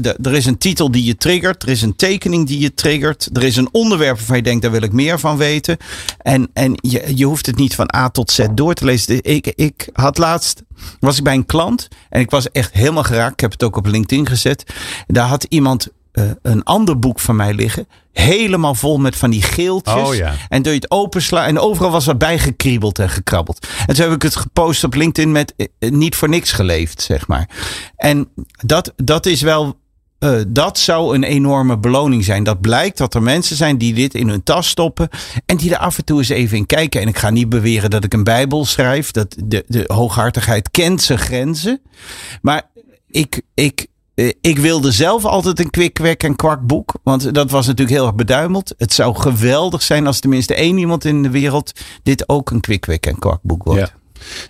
de- 0.00 0.16
er 0.22 0.34
is 0.34 0.46
een 0.46 0.58
titel 0.58 0.90
die 0.90 1.04
je 1.04 1.16
triggert. 1.16 1.62
Er 1.62 1.68
is 1.68 1.82
een 1.82 1.96
tekening 1.96 2.46
die 2.46 2.58
je 2.58 2.74
triggert. 2.74 3.28
Er 3.32 3.42
is 3.42 3.56
een 3.56 3.68
onderwerp 3.72 4.16
waarvan 4.16 4.36
je 4.36 4.42
denkt, 4.42 4.62
daar 4.62 4.70
wil 4.70 4.82
ik 4.82 4.92
meer 4.92 5.18
van 5.18 5.36
weten. 5.36 5.76
En, 6.18 6.50
en 6.52 6.72
je, 6.80 7.12
je 7.16 7.24
hoeft 7.24 7.46
het 7.46 7.56
niet 7.56 7.74
van 7.74 7.90
A 7.96 8.08
tot 8.10 8.30
Z 8.30 8.46
door 8.54 8.74
te 8.74 8.84
lezen. 8.84 9.22
Ik, 9.24 9.46
ik 9.46 9.88
had 9.92 10.18
laatst, 10.18 10.62
was 11.00 11.18
ik 11.18 11.24
bij 11.24 11.34
een 11.34 11.46
klant. 11.46 11.88
En 12.08 12.20
ik 12.20 12.30
was 12.30 12.50
echt 12.50 12.72
helemaal 12.72 13.02
geraakt. 13.02 13.32
Ik 13.32 13.40
heb 13.40 13.52
het 13.52 13.62
ook 13.62 13.76
op 13.76 13.86
LinkedIn 13.86 14.26
gezet. 14.26 14.64
Daar 15.06 15.26
had 15.28 15.46
iemand 15.48 15.88
eh, 16.16 16.24
een 16.42 16.62
ander 16.62 16.98
boek 16.98 17.20
van 17.20 17.36
mij 17.36 17.54
liggen. 17.54 17.88
Helemaal 18.12 18.74
vol 18.74 18.98
met 18.98 19.16
van 19.16 19.30
die 19.30 19.42
geeltjes. 19.42 20.08
Oh 20.08 20.14
ja. 20.14 20.34
En 20.48 20.62
door 20.62 20.72
je 20.72 20.78
het 20.78 20.90
openslaan. 20.90 21.44
En 21.44 21.58
overal 21.58 21.90
was 21.90 22.06
wat 22.06 22.18
bijgekriebeld 22.18 22.98
en 22.98 23.10
gekrabbeld. 23.10 23.66
En 23.86 23.94
toen 23.94 24.04
heb 24.04 24.14
ik 24.14 24.22
het 24.22 24.36
gepost 24.36 24.84
op 24.84 24.94
LinkedIn 24.94 25.32
met 25.32 25.54
eh, 25.56 25.66
eh, 25.78 25.90
niet 25.90 26.16
voor 26.16 26.28
niks 26.28 26.52
geleefd, 26.52 27.02
zeg 27.02 27.26
maar. 27.26 27.48
En 27.96 28.28
dat, 28.64 28.92
dat 28.96 29.26
is 29.26 29.40
wel. 29.40 29.78
dat 30.48 30.78
zou 30.78 31.14
een 31.14 31.24
enorme 31.24 31.78
beloning 31.78 32.24
zijn. 32.24 32.44
Dat 32.44 32.60
blijkt 32.60 32.98
dat 32.98 33.14
er 33.14 33.22
mensen 33.22 33.56
zijn 33.56 33.78
die 33.78 33.94
dit 33.94 34.14
in 34.14 34.28
hun 34.28 34.42
tas 34.42 34.68
stoppen. 34.68 35.08
En 35.46 35.56
die 35.56 35.70
er 35.70 35.78
af 35.78 35.98
en 35.98 36.04
toe 36.04 36.18
eens 36.18 36.28
even 36.28 36.56
in 36.56 36.66
kijken. 36.66 37.00
En 37.00 37.08
ik 37.08 37.18
ga 37.18 37.30
niet 37.30 37.48
beweren 37.48 37.90
dat 37.90 38.04
ik 38.04 38.14
een 38.14 38.24
Bijbel 38.24 38.64
schrijf. 38.64 39.10
Dat 39.10 39.36
de, 39.44 39.64
de 39.66 39.84
hooghartigheid 39.86 40.70
kent 40.70 41.02
zijn 41.02 41.18
grenzen. 41.18 41.80
Maar 42.42 42.62
ik, 43.10 43.40
ik, 43.54 43.86
ik 44.40 44.58
wilde 44.58 44.90
zelf 44.90 45.24
altijd 45.24 45.58
een 45.58 45.70
kwik-kwek 45.70 46.22
en 46.22 46.36
kwakboek. 46.36 46.94
Want 47.02 47.34
dat 47.34 47.50
was 47.50 47.66
natuurlijk 47.66 47.96
heel 47.96 48.06
erg 48.06 48.14
beduimeld. 48.14 48.74
Het 48.78 48.92
zou 48.92 49.16
geweldig 49.16 49.82
zijn 49.82 50.06
als 50.06 50.20
tenminste 50.20 50.54
één 50.54 50.78
iemand 50.78 51.04
in 51.04 51.22
de 51.22 51.30
wereld 51.30 51.72
dit 52.02 52.28
ook 52.28 52.50
een 52.50 52.60
kwik-kwek 52.60 53.06
en 53.06 53.18
kwakboek 53.18 53.64
wordt. 53.64 53.92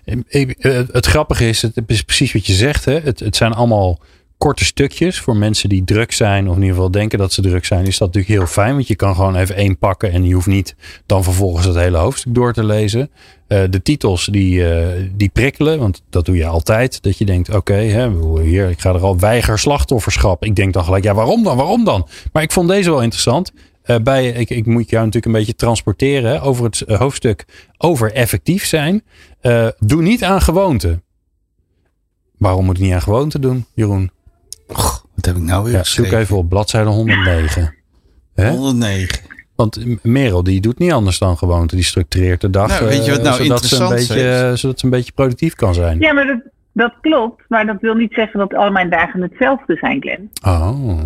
Ja. 0.04 0.14
Eh, 0.28 0.80
Het 0.92 1.06
grappige 1.06 1.48
is, 1.48 1.62
het 1.62 1.82
is 1.86 2.02
precies 2.02 2.32
wat 2.32 2.46
je 2.46 2.52
zegt. 2.52 2.84
Hè? 2.84 2.98
Het, 3.00 3.20
het 3.20 3.36
zijn 3.36 3.52
allemaal 3.52 4.00
korte 4.38 4.64
stukjes 4.64 5.20
voor 5.20 5.36
mensen 5.36 5.68
die 5.68 5.84
druk 5.84 6.12
zijn. 6.12 6.48
Of 6.48 6.54
in 6.54 6.60
ieder 6.60 6.74
geval 6.74 6.90
denken 6.90 7.18
dat 7.18 7.32
ze 7.32 7.42
druk 7.42 7.64
zijn. 7.64 7.86
Is 7.86 7.98
dat 7.98 8.14
natuurlijk 8.14 8.38
heel 8.38 8.46
fijn. 8.46 8.74
Want 8.74 8.88
je 8.88 8.96
kan 8.96 9.14
gewoon 9.14 9.36
even 9.36 9.54
één 9.54 9.78
pakken. 9.78 10.12
En 10.12 10.24
je 10.24 10.34
hoeft 10.34 10.46
niet 10.46 10.76
dan 11.06 11.24
vervolgens 11.24 11.66
het 11.66 11.76
hele 11.76 11.96
hoofdstuk 11.96 12.34
door 12.34 12.52
te 12.52 12.64
lezen. 12.64 13.10
Eh, 13.46 13.62
de 13.70 13.82
titels 13.82 14.24
die, 14.24 14.70
eh, 14.70 15.02
die 15.12 15.28
prikkelen. 15.28 15.78
Want 15.78 16.02
dat 16.10 16.24
doe 16.24 16.36
je 16.36 16.46
altijd. 16.46 17.02
Dat 17.02 17.18
je 17.18 17.24
denkt, 17.24 17.54
oké, 17.54 17.80
hier, 18.40 18.70
ik 18.70 18.80
ga 18.80 18.94
er 18.94 19.00
al 19.00 19.18
weiger 19.18 19.58
slachtofferschap. 19.58 20.44
Ik 20.44 20.56
denk 20.56 20.72
dan 20.72 20.84
gelijk, 20.84 21.04
ja 21.04 21.14
waarom 21.14 21.42
dan? 21.42 21.56
Waarom 21.56 21.84
dan? 21.84 22.08
Maar 22.32 22.42
ik 22.42 22.52
vond 22.52 22.68
deze 22.68 22.90
wel 22.90 23.02
interessant. 23.02 23.52
Eh, 23.82 23.96
bij, 23.96 24.28
ik, 24.28 24.50
ik 24.50 24.66
moet 24.66 24.90
jou 24.90 25.04
natuurlijk 25.04 25.32
een 25.32 25.40
beetje 25.40 25.54
transporteren 25.54 26.42
over 26.42 26.64
het 26.64 26.84
hoofdstuk 26.86 27.44
over 27.78 28.12
effectief 28.12 28.66
zijn. 28.66 29.02
Doe 29.78 30.02
niet 30.02 30.24
aan 30.24 30.40
gewoonte. 30.40 31.04
Waarom 32.38 32.64
moet 32.64 32.76
ik 32.76 32.82
niet 32.82 32.92
aan 32.92 33.02
gewoonte 33.02 33.38
doen, 33.38 33.66
Jeroen? 33.74 34.10
Wat 34.66 35.24
heb 35.24 35.36
ik 35.36 35.42
nou 35.42 35.64
weer 35.64 35.72
Ja, 35.72 35.84
zoek 35.84 36.06
even 36.06 36.36
op 36.36 36.48
bladzijde 36.48 36.90
109. 36.90 37.74
Hè? 38.34 38.50
109. 38.50 39.20
Want 39.54 40.02
Merel 40.04 40.42
die 40.42 40.60
doet 40.60 40.78
niet 40.78 40.92
anders 40.92 41.18
dan 41.18 41.36
gewoonte. 41.38 41.74
Die 41.74 41.84
structureert 41.84 42.40
de 42.40 42.50
dag. 42.50 42.68
Nou, 42.68 42.84
weet 42.84 43.04
je 43.04 43.10
wat 43.10 43.20
eh, 43.20 43.24
nou 43.24 43.36
zodat, 43.44 43.64
ze 43.64 43.76
een 43.76 43.82
interessant 43.82 43.90
beetje, 43.90 44.50
is? 44.52 44.60
zodat 44.60 44.78
ze 44.78 44.84
een 44.84 44.90
beetje 44.90 45.12
productief 45.12 45.54
kan 45.54 45.74
zijn. 45.74 45.98
Ja, 46.00 46.12
maar 46.12 46.26
dat, 46.26 46.40
dat 46.72 46.94
klopt. 47.00 47.42
Maar 47.48 47.66
dat 47.66 47.80
wil 47.80 47.94
niet 47.94 48.12
zeggen 48.12 48.38
dat 48.38 48.54
al 48.54 48.70
mijn 48.70 48.90
dagen 48.90 49.22
hetzelfde 49.22 49.76
zijn, 49.76 50.00
Glenn. 50.00 50.30
Oh, 50.42 50.98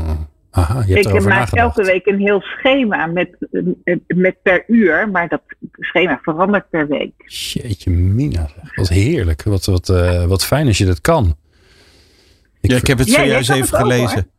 aha, 0.50 0.82
je 0.86 0.94
hebt 0.94 1.06
Ik 1.06 1.12
maak 1.12 1.22
nagedacht. 1.24 1.52
elke 1.56 1.82
week 1.82 2.06
een 2.06 2.18
heel 2.18 2.40
schema 2.40 3.06
met, 3.06 3.36
eh, 3.84 3.96
met 4.06 4.36
per 4.42 4.64
uur. 4.66 5.08
Maar 5.11 5.28
dat 5.28 5.42
schema 5.78 6.18
verandert 6.22 6.70
per 6.70 6.88
week. 6.88 7.12
Jeetje 7.26 7.90
mina, 7.90 8.48
wat 8.74 8.88
heerlijk. 8.88 9.42
Wat, 9.42 9.64
wat, 9.64 9.88
eh, 9.88 10.24
wat 10.24 10.44
fijn 10.44 10.66
als 10.66 10.78
je 10.78 10.86
dat 10.86 11.00
kan. 11.00 11.36
Ja, 12.61 12.76
ik 12.76 12.86
heb 12.86 12.98
het 12.98 13.11
zojuist 13.11 13.50
even 13.50 13.78
gelezen. 13.78 14.30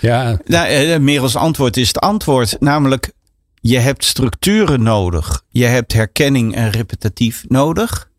Ja, 0.00 0.38
Nou, 0.44 0.68
eh, 0.68 0.98
Merels 0.98 1.36
antwoord 1.36 1.76
is 1.76 1.88
het 1.88 1.98
antwoord. 1.98 2.56
Namelijk, 2.60 3.12
je 3.60 3.78
hebt 3.78 4.04
structuren 4.04 4.82
nodig. 4.82 5.42
Je 5.50 5.64
hebt 5.64 5.92
herkenning 5.92 6.54
en 6.54 6.70
repetitief 6.70 7.44
nodig. 7.48 8.10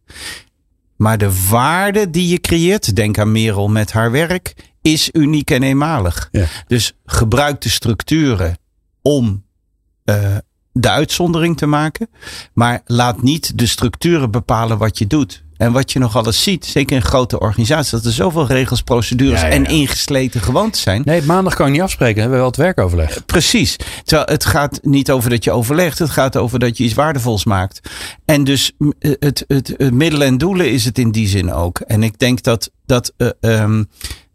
Maar 0.96 1.18
de 1.18 1.48
waarde 1.50 2.10
die 2.10 2.28
je 2.28 2.40
creëert, 2.40 2.96
denk 2.96 3.18
aan 3.18 3.32
Merel 3.32 3.68
met 3.68 3.92
haar 3.92 4.12
werk, 4.12 4.54
is 4.82 5.10
uniek 5.12 5.52
en 5.52 5.64
eenmalig. 5.64 6.30
Ja. 6.32 6.46
Dus 6.68 6.94
gebruik 7.06 7.62
de 7.62 7.70
structuren 7.70 8.58
om 9.02 9.44
eh, 10.04 10.36
de 10.72 10.90
uitzondering 10.90 11.58
te 11.58 11.66
maken. 11.66 12.10
Maar 12.54 12.82
laat 12.86 13.22
niet 13.22 13.58
de 13.58 13.66
structuren 13.66 14.32
bepalen 14.32 14.78
wat 14.78 14.98
je 14.98 15.08
doet. 15.08 15.44
En 15.58 15.72
wat 15.72 15.92
je 15.92 16.00
nog 16.00 16.16
alles 16.16 16.44
ziet, 16.44 16.66
zeker 16.66 16.96
in 16.96 17.02
grote 17.02 17.40
organisaties, 17.40 17.92
dat 17.92 18.06
er 18.06 18.12
zoveel 18.12 18.48
regels, 18.48 18.82
procedures 18.82 19.42
Ja, 19.42 19.48
ja, 19.48 19.54
en 19.54 19.66
ingesleten 19.66 20.42
gewoontes 20.42 20.82
zijn. 20.82 21.02
nee, 21.06 21.22
maandag 21.22 21.56
kan 21.56 21.66
ik 21.66 21.72
niet 21.72 21.82
afspreken. 21.82 22.16
We 22.16 22.22
hebben 22.22 22.38
wel 22.38 22.48
het 22.48 22.58
werkoverleg. 22.58 23.26
Precies. 23.26 23.76
Terwijl 24.04 24.28
het 24.30 24.46
gaat 24.46 24.80
niet 24.82 25.12
over 25.12 25.30
dat 25.30 25.44
je 25.44 25.52
overlegt. 25.52 26.00
Het 26.00 26.10
gaat 26.10 26.38
over 26.38 26.60
dat 26.60 26.78
je 26.78 26.84
iets 26.84 26.94
waardevols 26.94 27.46
maakt. 27.46 27.90
En 28.26 28.44
dus 28.44 28.72
m, 28.78 28.90
het, 29.00 29.44
het, 29.48 29.74
het 29.78 29.92
middelen 29.94 30.28
en 30.28 30.38
doelen 30.38 30.72
is 30.72 30.86
het 30.86 30.98
in 30.98 31.12
die 31.12 31.28
zin 31.28 31.54
ook. 31.54 31.80
En 31.80 32.04
ik 32.04 32.20
denk 32.20 32.44
dat, 32.44 32.72
dat, 32.86 33.14
eh, 33.18 33.30
ehm, 33.40 33.84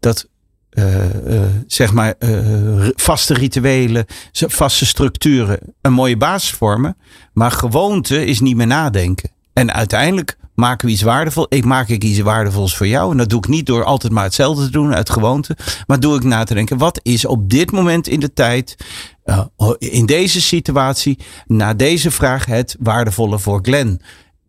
dat 0.01 0.31
eh, 0.71 1.05
eh, 1.37 1.51
zeg 1.67 1.93
maar 1.93 2.15
eh, 2.19 2.89
vaste 2.95 3.35
rituelen, 3.35 4.05
vaste 4.33 4.87
structuren 4.87 5.59
een 5.81 5.93
mooie 5.93 6.17
basis 6.17 6.51
vormen. 6.51 6.97
Maar 7.33 7.51
gewoonte 7.51 8.25
is 8.27 8.41
niet 8.41 8.57
meer 8.57 8.67
nadenken. 8.67 9.31
En 9.53 9.73
uiteindelijk 9.73 10.37
maken 10.63 10.87
we 10.87 10.93
iets 10.93 11.03
waardevol. 11.03 11.47
Ik 11.49 11.65
maak 11.65 11.89
ik 11.89 12.05
iets 12.05 12.21
waardevols 12.21 12.77
voor 12.77 12.87
jou. 12.87 13.11
En 13.11 13.17
dat 13.17 13.29
doe 13.29 13.39
ik 13.39 13.49
niet 13.49 13.67
door 13.67 13.85
altijd 13.85 14.13
maar 14.13 14.25
hetzelfde 14.25 14.65
te 14.65 14.71
doen 14.71 14.95
uit 14.95 15.11
gewoonte. 15.11 15.57
Maar 15.87 16.01
doe 16.01 16.17
ik 16.17 16.23
na 16.25 16.45
te 16.45 16.55
denken. 16.55 16.79
Wat 16.79 17.01
is 17.03 17.25
op 17.25 17.51
dit 17.51 17.73
moment 17.73 18.09
in 18.09 18.21
de 18.21 18.33
tijd. 18.33 18.77
eh, 19.25 19.45
in 19.79 20.07
deze 20.07 20.41
situatie. 20.41 21.19
Na 21.47 21.75
deze 21.75 22.11
vraag 22.11 22.47
het 22.47 22.77
waardevolle 22.81 23.39
voor 23.39 23.59
Glenn. 23.63 24.01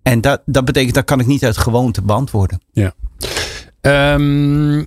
En 0.02 0.22
dat, 0.22 0.42
dat 0.46 0.66
betekent 0.66 0.94
dat 0.96 1.06
kan 1.06 1.20
ik 1.20 1.26
niet 1.26 1.44
uit 1.44 1.58
gewoonte 1.58 2.02
beantwoorden. 2.02 2.62
Ja. 2.72 2.94
Ehm, 3.82 4.84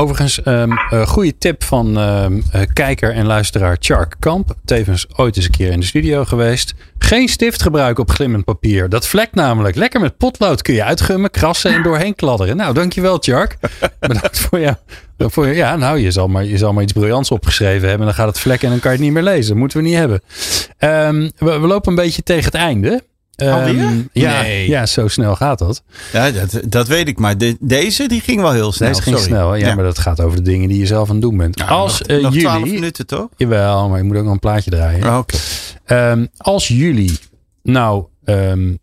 Overigens, 0.00 0.40
um, 0.44 0.72
uh, 0.72 1.06
goede 1.06 1.38
tip 1.38 1.64
van 1.64 1.98
uh, 1.98 2.26
kijker 2.72 3.12
en 3.12 3.26
luisteraar 3.26 3.76
Chark 3.80 4.16
Kamp. 4.18 4.54
Tevens 4.64 5.06
ooit 5.16 5.36
eens 5.36 5.44
een 5.44 5.50
keer 5.50 5.70
in 5.70 5.80
de 5.80 5.86
studio 5.86 6.24
geweest. 6.24 6.74
Geen 6.98 7.28
stift 7.28 7.62
gebruiken 7.62 8.02
op 8.02 8.10
glimmend 8.10 8.44
papier. 8.44 8.88
Dat 8.88 9.06
vlekt 9.06 9.34
namelijk. 9.34 9.76
Lekker 9.76 10.00
met 10.00 10.16
potlood 10.16 10.62
kun 10.62 10.74
je 10.74 10.84
uitgummen, 10.84 11.30
krassen 11.30 11.74
en 11.74 11.82
doorheen 11.82 12.14
kladderen. 12.14 12.56
Nou, 12.56 12.74
dankjewel 12.74 13.18
Chark. 13.18 13.56
Bedankt 14.00 14.40
voor 14.40 14.60
jou. 14.60 14.74
Voor, 15.18 15.46
ja, 15.46 15.76
nou, 15.76 15.98
je 15.98 16.10
zal, 16.10 16.28
maar, 16.28 16.44
je 16.44 16.58
zal 16.58 16.72
maar 16.72 16.82
iets 16.82 16.92
briljants 16.92 17.30
opgeschreven 17.30 17.88
hebben. 17.88 18.06
Dan 18.06 18.14
gaat 18.14 18.28
het 18.28 18.40
vlekken 18.40 18.66
en 18.66 18.72
dan 18.72 18.80
kan 18.80 18.90
je 18.90 18.96
het 18.96 19.06
niet 19.06 19.14
meer 19.14 19.32
lezen. 19.32 19.48
Dat 19.48 19.56
moeten 19.56 19.78
we 19.78 19.84
niet 19.84 19.96
hebben. 19.96 20.20
Um, 20.78 21.30
we, 21.38 21.58
we, 21.58 21.66
lopen 21.66 21.90
een 21.90 22.02
beetje 22.02 22.22
tegen 22.22 22.44
het 22.44 22.54
einde. 22.54 23.02
Um, 23.40 24.08
ja, 24.12 24.40
nee. 24.40 24.68
ja, 24.68 24.86
zo 24.86 25.08
snel 25.08 25.36
gaat 25.36 25.58
dat. 25.58 25.82
Ja, 26.12 26.30
dat, 26.30 26.60
dat 26.68 26.88
weet 26.88 27.08
ik. 27.08 27.18
Maar 27.18 27.38
de, 27.38 27.56
deze 27.60 28.08
die 28.08 28.20
ging 28.20 28.40
wel 28.40 28.52
heel 28.52 28.72
snel. 28.72 28.88
Deze 28.88 29.02
ging 29.02 29.16
Sorry. 29.16 29.32
snel. 29.32 29.54
Ja, 29.54 29.66
Ja. 29.66 29.74
maar 29.74 29.84
dat 29.84 29.98
gaat 29.98 30.20
over 30.20 30.36
de 30.36 30.42
dingen 30.50 30.68
die 30.68 30.78
je 30.78 30.86
zelf 30.86 31.08
aan 31.08 31.14
het 31.14 31.22
doen 31.22 31.36
bent. 31.36 31.58
Ja, 31.58 31.66
als 31.66 31.98
nog, 31.98 32.08
eh, 32.08 32.22
nog 32.22 32.34
12 32.34 32.58
jullie. 32.58 32.74
minuten 32.74 33.06
toch? 33.06 33.28
Jawel, 33.36 33.88
maar 33.88 33.98
je 33.98 34.04
moet 34.04 34.16
ook 34.16 34.24
nog 34.24 34.32
een 34.32 34.38
plaatje 34.38 34.70
draaien. 34.70 35.06
Oh, 35.06 35.16
Oké. 35.18 35.36
Ehm, 35.84 36.26
als 36.36 36.68
jullie 36.68 37.18
nou 37.62 38.04
ehm, 38.24 38.74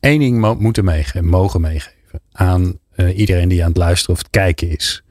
één 0.00 0.18
ding 0.18 0.38
mo- 0.38 0.54
moeten 0.58 0.84
meegeven, 0.84 1.26
mogen 1.26 1.60
meegeven 1.60 1.94
aan 2.32 2.78
eh, 2.94 3.18
iedereen 3.18 3.48
die 3.48 3.62
aan 3.62 3.68
het 3.68 3.76
luisteren 3.78 4.14
of 4.14 4.18
het 4.22 4.30
kijken 4.30 4.70
is. 4.70 5.02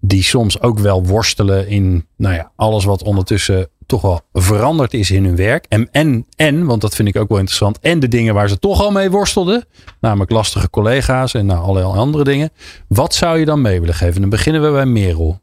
Die 0.00 0.22
soms 0.22 0.60
ook 0.60 0.78
wel 0.78 1.06
worstelen 1.06 1.68
in 1.68 2.06
nou 2.16 2.34
ja, 2.34 2.52
alles 2.56 2.84
wat 2.84 3.02
ondertussen 3.02 3.68
toch 3.90 4.02
wel 4.02 4.20
veranderd 4.32 4.94
is 4.94 5.10
in 5.10 5.24
hun 5.24 5.36
werk. 5.36 5.66
En, 5.68 5.88
en, 5.92 6.26
en, 6.36 6.66
want 6.66 6.80
dat 6.80 6.94
vind 6.94 7.08
ik 7.08 7.16
ook 7.16 7.28
wel 7.28 7.38
interessant. 7.38 7.78
En 7.80 8.00
de 8.00 8.08
dingen 8.08 8.34
waar 8.34 8.48
ze 8.48 8.58
toch 8.58 8.80
al 8.82 8.90
mee 8.90 9.10
worstelden. 9.10 9.64
Namelijk 10.00 10.30
lastige 10.30 10.70
collega's 10.70 11.34
en 11.34 11.46
nou, 11.46 11.62
allerlei 11.62 11.98
andere 11.98 12.24
dingen. 12.24 12.50
Wat 12.88 13.14
zou 13.14 13.38
je 13.38 13.44
dan 13.44 13.60
mee 13.60 13.80
willen 13.80 13.94
geven? 13.94 14.20
Dan 14.20 14.30
beginnen 14.30 14.62
we 14.62 14.70
bij 14.70 14.86
Merel. 14.86 15.40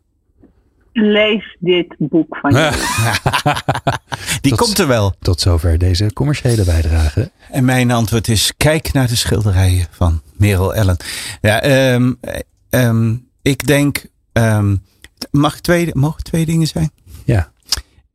Lees 0.93 1.57
dit 1.59 1.95
boek 1.97 2.37
van 2.41 2.51
je. 2.51 2.71
Die 4.41 4.55
komt 4.55 4.77
er 4.77 4.87
wel. 4.87 5.13
Tot 5.19 5.39
zover 5.41 5.77
deze 5.77 6.13
commerciële 6.13 6.63
bijdrage. 6.63 7.31
En 7.51 7.65
mijn 7.65 7.91
antwoord 7.91 8.27
is: 8.27 8.53
kijk 8.57 8.93
naar 8.93 9.07
de 9.07 9.15
schilderijen 9.15 9.85
van 9.91 10.21
Merel 10.37 10.73
Ellen. 10.73 10.97
Ja, 11.41 11.61
ehm, 11.61 12.13
ehm, 12.69 13.15
ik 13.41 13.67
denk. 13.67 14.05
ehm, 14.33 14.75
mag 15.31 15.55
ik 15.55 15.61
twee, 15.61 15.89
mogen 15.93 16.23
twee 16.23 16.45
dingen 16.45 16.67
zijn? 16.67 16.91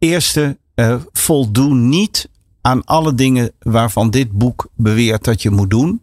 Eerste, 0.03 0.59
eh, 0.75 0.97
voldoe 1.13 1.75
niet 1.75 2.29
aan 2.61 2.85
alle 2.85 3.15
dingen 3.15 3.53
waarvan 3.59 4.11
dit 4.11 4.33
boek 4.33 4.69
beweert 4.75 5.25
dat 5.25 5.43
je 5.43 5.51
moet 5.51 5.71
doen. 5.71 6.03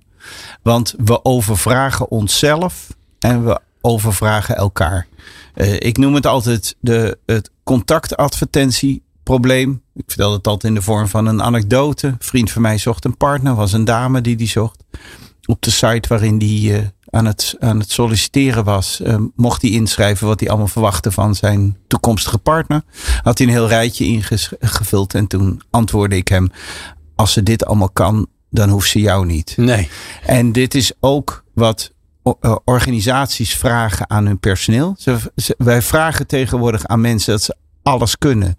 Want 0.61 0.95
we 0.97 1.25
overvragen 1.25 2.11
onszelf 2.11 2.87
en 3.19 3.45
we 3.45 3.59
overvragen 3.81 4.55
elkaar. 4.55 5.07
Eh, 5.53 5.73
ik 5.73 5.97
noem 5.97 6.13
het 6.13 6.25
altijd 6.25 6.75
de, 6.79 7.17
het 7.25 7.51
contactadvertentieprobleem. 7.63 9.81
Ik 9.93 10.03
vertel 10.07 10.31
het 10.31 10.47
altijd 10.47 10.73
in 10.73 10.79
de 10.79 10.85
vorm 10.85 11.07
van 11.07 11.25
een 11.25 11.43
anekdote. 11.43 12.07
Een 12.07 12.15
vriend 12.19 12.51
van 12.51 12.61
mij 12.61 12.77
zocht 12.77 13.05
een 13.05 13.17
partner, 13.17 13.55
was 13.55 13.73
een 13.73 13.85
dame 13.85 14.21
die 14.21 14.35
die 14.35 14.47
zocht. 14.47 14.83
Op 15.49 15.61
de 15.61 15.71
site 15.71 16.07
waarin 16.07 16.37
die 16.37 16.75
eh, 16.75 16.83
aan, 17.09 17.25
het, 17.25 17.55
aan 17.59 17.79
het 17.79 17.91
solliciteren 17.91 18.63
was, 18.63 19.01
eh, 19.01 19.15
mocht 19.35 19.61
hij 19.61 19.71
inschrijven 19.71 20.27
wat 20.27 20.39
hij 20.39 20.49
allemaal 20.49 20.67
verwachtte 20.67 21.11
van 21.11 21.35
zijn 21.35 21.77
toekomstige 21.87 22.37
partner. 22.37 22.81
Had 23.23 23.37
hij 23.37 23.47
een 23.47 23.53
heel 23.53 23.67
rijtje 23.67 24.05
ingevuld 24.05 25.13
en 25.15 25.27
toen 25.27 25.61
antwoordde 25.69 26.15
ik 26.17 26.27
hem: 26.27 26.51
Als 27.15 27.33
ze 27.33 27.43
dit 27.43 27.65
allemaal 27.65 27.89
kan, 27.89 28.27
dan 28.49 28.69
hoeft 28.69 28.89
ze 28.89 28.99
jou 28.99 29.25
niet. 29.25 29.53
Nee. 29.57 29.89
En 30.25 30.51
dit 30.51 30.75
is 30.75 30.91
ook 30.99 31.43
wat 31.53 31.91
eh, 32.23 32.55
organisaties 32.65 33.55
vragen 33.55 34.09
aan 34.09 34.25
hun 34.25 34.39
personeel. 34.39 34.95
Ze, 34.97 35.17
ze- 35.35 35.55
wij 35.57 35.81
vragen 35.81 36.27
tegenwoordig 36.27 36.85
aan 36.87 37.01
mensen 37.01 37.31
dat 37.31 37.41
ze 37.43 37.55
alles 37.83 38.17
kunnen. 38.17 38.57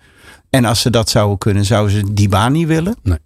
En 0.51 0.65
als 0.65 0.81
ze 0.81 0.91
dat 0.91 1.11
zouden 1.11 1.39
kunnen, 1.39 1.65
zouden 1.65 1.93
ze 1.97 2.13
die 2.15 2.29
baan 2.29 2.53
niet 2.53 2.67
willen. 2.67 2.97
Nee. 3.03 3.19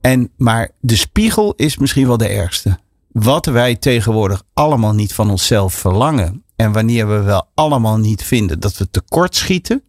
En, 0.00 0.30
maar 0.36 0.70
de 0.80 0.96
spiegel 0.96 1.52
is 1.56 1.76
misschien 1.76 2.06
wel 2.06 2.16
de 2.16 2.28
ergste. 2.28 2.78
Wat 3.12 3.46
wij 3.46 3.76
tegenwoordig 3.76 4.42
allemaal 4.52 4.94
niet 4.94 5.14
van 5.14 5.30
onszelf 5.30 5.74
verlangen. 5.74 6.44
En 6.56 6.72
wanneer 6.72 7.08
we 7.08 7.22
wel 7.22 7.48
allemaal 7.54 7.98
niet 7.98 8.22
vinden 8.22 8.60
dat 8.60 8.76
we 8.78 8.90
tekort 8.90 9.36
schieten. 9.36 9.82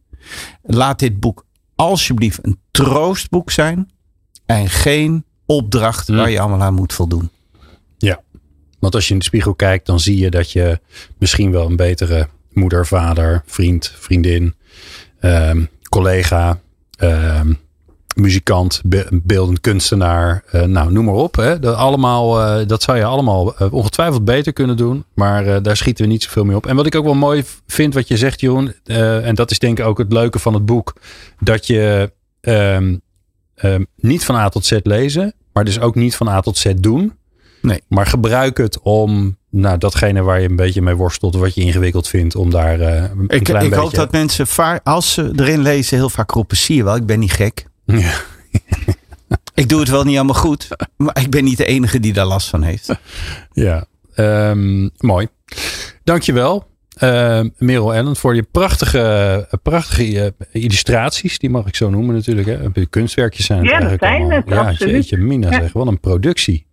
Laat 0.64 1.00
dit 1.00 1.20
boek 1.20 1.46
alsjeblieft 1.76 2.40
een 2.46 2.60
troostboek 2.72 3.52
zijn. 3.52 3.90
En 4.46 4.70
geen 4.70 5.26
opdracht 5.46 6.08
Hmm. 6.08 6.18
waar 6.18 6.30
je 6.30 6.40
allemaal 6.40 6.62
aan 6.62 6.74
moet 6.74 6.94
voldoen. 6.94 7.30
Want 8.80 8.96
als 8.96 9.08
je 9.08 9.14
in 9.14 9.20
de 9.20 9.26
spiegel 9.26 9.56
kijkt, 9.56 9.86
dan 9.86 10.00
zie 10.00 10.18
je 10.18 10.30
dat 10.30 10.52
je 10.52 10.80
misschien 11.18 11.52
wel 11.52 11.66
een 11.66 11.76
betere 11.76 12.28
moeder, 12.52 12.88
vader, 12.88 13.44
vriend, 13.46 13.94
vriendin, 14.00 14.56
ehm, 15.20 15.66
collega, 15.90 16.60
ehm, 16.98 17.54
muzikant, 18.16 18.82
be- 18.86 19.08
beeldend 19.24 19.60
kunstenaar, 19.62 20.44
eh, 20.52 20.64
nou 20.64 20.92
noem 20.92 21.06
maar 21.06 21.14
op. 21.14 21.36
Hè. 21.36 21.60
Dat, 21.60 21.76
allemaal, 21.76 22.42
eh, 22.42 22.68
dat 22.68 22.84
zou 22.84 22.98
je 22.98 23.04
allemaal 23.06 23.56
eh, 23.58 23.74
ongetwijfeld 23.74 24.26
beter 24.26 24.54
kunnen 24.54 24.78
doen, 24.78 25.06
maar 25.14 25.62
daar 25.62 25.78
schieten 25.78 26.06
we 26.06 26.12
niet 26.12 26.24
zoveel 26.24 26.44
mee 26.44 26.56
op. 26.56 26.66
En 26.66 26.76
wat 26.76 26.86
ik 26.86 26.96
ook 26.96 27.04
wel 27.04 27.14
mooi 27.14 27.44
vind, 27.68 27.94
wat 27.94 28.08
je 28.08 28.18
zegt, 28.18 28.40
Jeroen, 28.42 28.74
en 28.86 29.36
dat 29.36 29.52
is 29.52 29.60
denk 29.60 29.80
ik 29.80 29.86
ook 29.86 29.98
het 29.98 30.12
leuke 30.14 30.40
van 30.40 30.54
het 30.54 30.66
boek, 30.66 30.94
dat 31.40 31.68
je 31.68 32.12
ehm, 32.42 32.96
ehm, 33.56 33.84
niet 33.96 34.26
van 34.26 34.36
A 34.36 34.50
tot 34.50 34.66
Z 34.66 34.78
lezen, 34.84 35.34
maar 35.54 35.66
dus 35.66 35.80
ook 35.80 35.96
niet 35.96 36.16
van 36.16 36.28
A 36.28 36.42
tot 36.42 36.58
Z 36.58 36.72
doen. 36.76 37.14
Nee. 37.62 37.82
Maar 37.88 38.06
gebruik 38.06 38.58
het 38.58 38.80
om 38.82 39.38
nou, 39.50 39.78
datgene 39.78 40.22
waar 40.22 40.42
je 40.42 40.50
een 40.50 40.56
beetje 40.56 40.82
mee 40.82 40.96
worstelt, 40.96 41.36
wat 41.36 41.56
je 41.56 41.62
ingewikkeld 41.62 42.08
vindt, 42.08 42.36
om 42.36 42.50
daar 42.50 42.80
een 42.80 43.24
Ik, 43.28 43.44
klein 43.44 43.64
ik 43.64 43.70
beetje... 43.70 43.76
hoop 43.76 43.94
dat 43.94 44.12
mensen, 44.12 44.48
als 44.84 45.14
ze 45.14 45.32
erin 45.36 45.62
lezen, 45.62 45.98
heel 45.98 46.10
vaak 46.10 46.32
roepen: 46.32 46.58
zie 46.58 46.76
je 46.76 46.84
wel, 46.84 46.96
ik 46.96 47.06
ben 47.06 47.20
niet 47.20 47.32
gek. 47.32 47.66
Ja. 48.00 48.14
Ik 49.54 49.70
doe 49.70 49.80
het 49.80 49.90
wel 49.90 50.04
niet 50.04 50.16
allemaal 50.16 50.36
goed, 50.36 50.68
maar 50.98 51.18
ik 51.22 51.30
ben 51.30 51.44
niet 51.44 51.58
de 51.58 51.66
enige 51.66 52.00
die 52.00 52.14
daar 52.14 52.26
last 52.26 52.50
van 52.50 52.64
heeft. 52.64 52.90
Ja, 53.54 53.86
ehm, 54.16 54.90
mooi. 54.98 55.28
Dankjewel, 56.04 56.68
uh, 57.04 57.42
Merel 57.58 57.94
Ellen, 57.94 58.16
voor 58.16 58.36
je 58.36 58.44
prachtige, 58.44 59.48
prachtige 59.64 60.34
eh, 60.52 60.62
illustraties. 60.64 61.40
Die 61.40 61.50
mag 61.50 61.68
ik 61.68 61.76
zo 61.76 61.90
noemen 61.90 62.16
natuurlijk. 62.16 62.48
Hè. 62.48 62.86
Kunstwerkjes 62.86 63.46
zijn 63.46 63.60
het 63.60 63.68
Ja, 63.70 63.80
dat 63.80 64.02
eigenlijk 64.02 64.04
zijn 64.04 64.32
het, 64.32 64.50
Ja, 64.66 64.70
absoluut. 64.70 64.94
jeetje, 64.94 65.18
Mina 65.18 65.50
Ja. 65.52 65.60
zeg. 65.62 65.74
Wat 65.74 65.88
een 65.88 66.00
productie. 66.00 66.66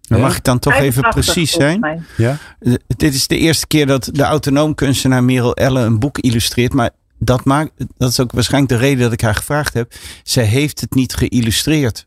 Dan 0.00 0.18
Ja. 0.18 0.24
mag 0.24 0.36
ik 0.36 0.44
dan 0.44 0.58
toch 0.58 0.72
even 0.74 0.92
85 1.02 1.24
precies 1.34 1.52
zijn. 1.52 2.04
Ja? 2.16 2.36
Eh, 2.60 2.72
Dit 2.86 3.14
is 3.14 3.26
de 3.26 3.36
eerste 3.38 3.66
keer 3.66 3.86
dat 3.86 4.10
de 4.12 4.22
autonoom 4.22 4.74
kunstenaar 4.74 5.24
Merel 5.24 5.54
Ellen 5.54 5.86
een 5.86 5.98
boek 5.98 6.18
illustreert. 6.18 6.72
Maar 6.72 6.90
dat, 7.18 7.44
maakt, 7.44 7.70
dat 7.96 8.10
is 8.10 8.20
ook 8.20 8.32
waarschijnlijk 8.32 8.72
de 8.72 8.78
reden 8.86 9.02
dat 9.02 9.12
ik 9.12 9.20
haar 9.20 9.34
gevraagd 9.34 9.74
heb. 9.74 9.94
Zij 10.22 10.44
heeft 10.44 10.80
het 10.80 10.94
niet 10.94 11.14
geïllustreerd. 11.14 12.06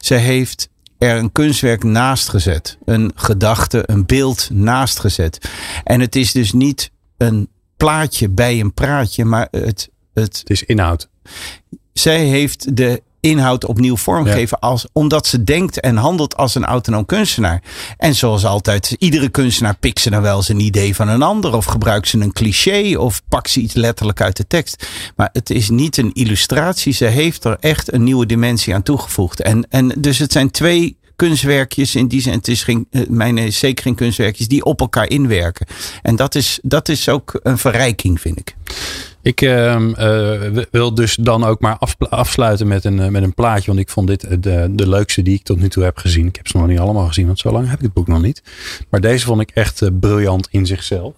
Zij 0.00 0.18
heeft 0.18 0.68
er 0.98 1.16
een 1.16 1.32
kunstwerk 1.32 1.84
naast 1.84 2.28
gezet. 2.28 2.78
Een 2.84 3.12
gedachte, 3.14 3.82
een 3.86 4.06
beeld 4.06 4.48
naast 4.52 4.98
gezet. 4.98 5.50
En 5.84 6.00
het 6.00 6.16
is 6.16 6.32
dus 6.32 6.52
niet 6.52 6.90
een 7.16 7.48
plaatje 7.76 8.28
bij 8.28 8.60
een 8.60 8.74
praatje, 8.74 9.24
maar 9.24 9.48
het, 9.50 9.90
het, 10.14 10.36
Het 10.38 10.50
is 10.50 10.62
inhoud. 10.62 11.08
zij 11.92 12.24
heeft 12.24 12.76
de 12.76 13.02
inhoud 13.26 13.64
opnieuw 13.64 13.96
vormgegeven 13.96 14.58
als, 14.58 14.86
omdat 14.92 15.26
ze 15.26 15.44
denkt 15.44 15.80
en 15.80 15.96
handelt 15.96 16.36
als 16.36 16.54
een 16.54 16.64
autonoom 16.64 17.06
kunstenaar. 17.06 17.62
En 17.96 18.14
zoals 18.14 18.44
altijd, 18.44 18.96
iedere 18.98 19.28
kunstenaar 19.28 19.76
pikt 19.76 20.00
ze 20.00 20.10
dan 20.10 20.22
wel 20.22 20.36
eens 20.36 20.48
een 20.48 20.60
idee 20.60 20.94
van 20.94 21.08
een 21.08 21.22
ander 21.22 21.54
of 21.54 21.64
gebruikt 21.64 22.08
ze 22.08 22.18
een 22.18 22.32
cliché 22.32 22.98
of 22.98 23.22
pakt 23.28 23.50
ze 23.50 23.60
iets 23.60 23.74
letterlijk 23.74 24.20
uit 24.20 24.36
de 24.36 24.46
tekst. 24.46 24.86
Maar 25.16 25.28
het 25.32 25.50
is 25.50 25.70
niet 25.70 25.96
een 25.96 26.12
illustratie. 26.12 26.92
Ze 26.92 27.04
heeft 27.04 27.44
er 27.44 27.56
echt 27.60 27.92
een 27.92 28.04
nieuwe 28.04 28.26
dimensie 28.26 28.74
aan 28.74 28.82
toegevoegd. 28.82 29.40
En, 29.40 29.66
en 29.70 29.92
dus 29.98 30.18
het 30.18 30.32
zijn 30.32 30.50
twee 30.50 30.96
kunstwerkjes 31.16 31.94
in 31.94 32.08
die 32.08 32.20
zin. 32.20 32.32
Het 32.32 32.48
is 32.48 32.62
geen, 32.62 32.86
eh, 32.90 33.02
mijn 33.08 33.38
is 33.38 33.58
zeker 33.58 33.82
geen 33.82 33.94
kunstwerkjes 33.94 34.48
die 34.48 34.64
op 34.64 34.80
elkaar 34.80 35.08
inwerken. 35.08 35.66
En 36.02 36.16
dat 36.16 36.34
is, 36.34 36.58
dat 36.62 36.88
is 36.88 37.08
ook 37.08 37.40
een 37.42 37.58
verrijking, 37.58 38.20
vind 38.20 38.38
ik. 38.38 38.56
Ik 39.26 39.40
ehm, 39.42 39.94
eh, 39.94 40.64
wil 40.70 40.94
dus 40.94 41.16
dan 41.20 41.44
ook 41.44 41.60
maar 41.60 41.78
afsluiten 41.98 42.66
met 42.66 42.84
een, 42.84 43.00
eh, 43.00 43.08
met 43.08 43.22
een 43.22 43.34
plaatje. 43.34 43.66
Want 43.66 43.78
ik 43.78 43.88
vond 43.88 44.06
dit 44.06 44.24
eh, 44.24 44.36
de, 44.40 44.68
de 44.70 44.88
leukste 44.88 45.22
die 45.22 45.34
ik 45.34 45.42
tot 45.42 45.58
nu 45.58 45.68
toe 45.68 45.82
heb 45.82 45.98
gezien. 45.98 46.26
Ik 46.26 46.36
heb 46.36 46.48
ze 46.48 46.56
nog 46.56 46.66
niet 46.66 46.78
allemaal 46.78 47.06
gezien, 47.06 47.26
want 47.26 47.38
zo 47.38 47.52
lang 47.52 47.68
heb 47.68 47.78
ik 47.78 47.84
het 47.84 47.92
boek 47.92 48.06
nog 48.06 48.22
niet. 48.22 48.42
Maar 48.90 49.00
deze 49.00 49.24
vond 49.24 49.40
ik 49.40 49.50
echt 49.50 49.82
eh, 49.82 49.88
briljant 50.00 50.48
in 50.50 50.66
zichzelf. 50.66 51.14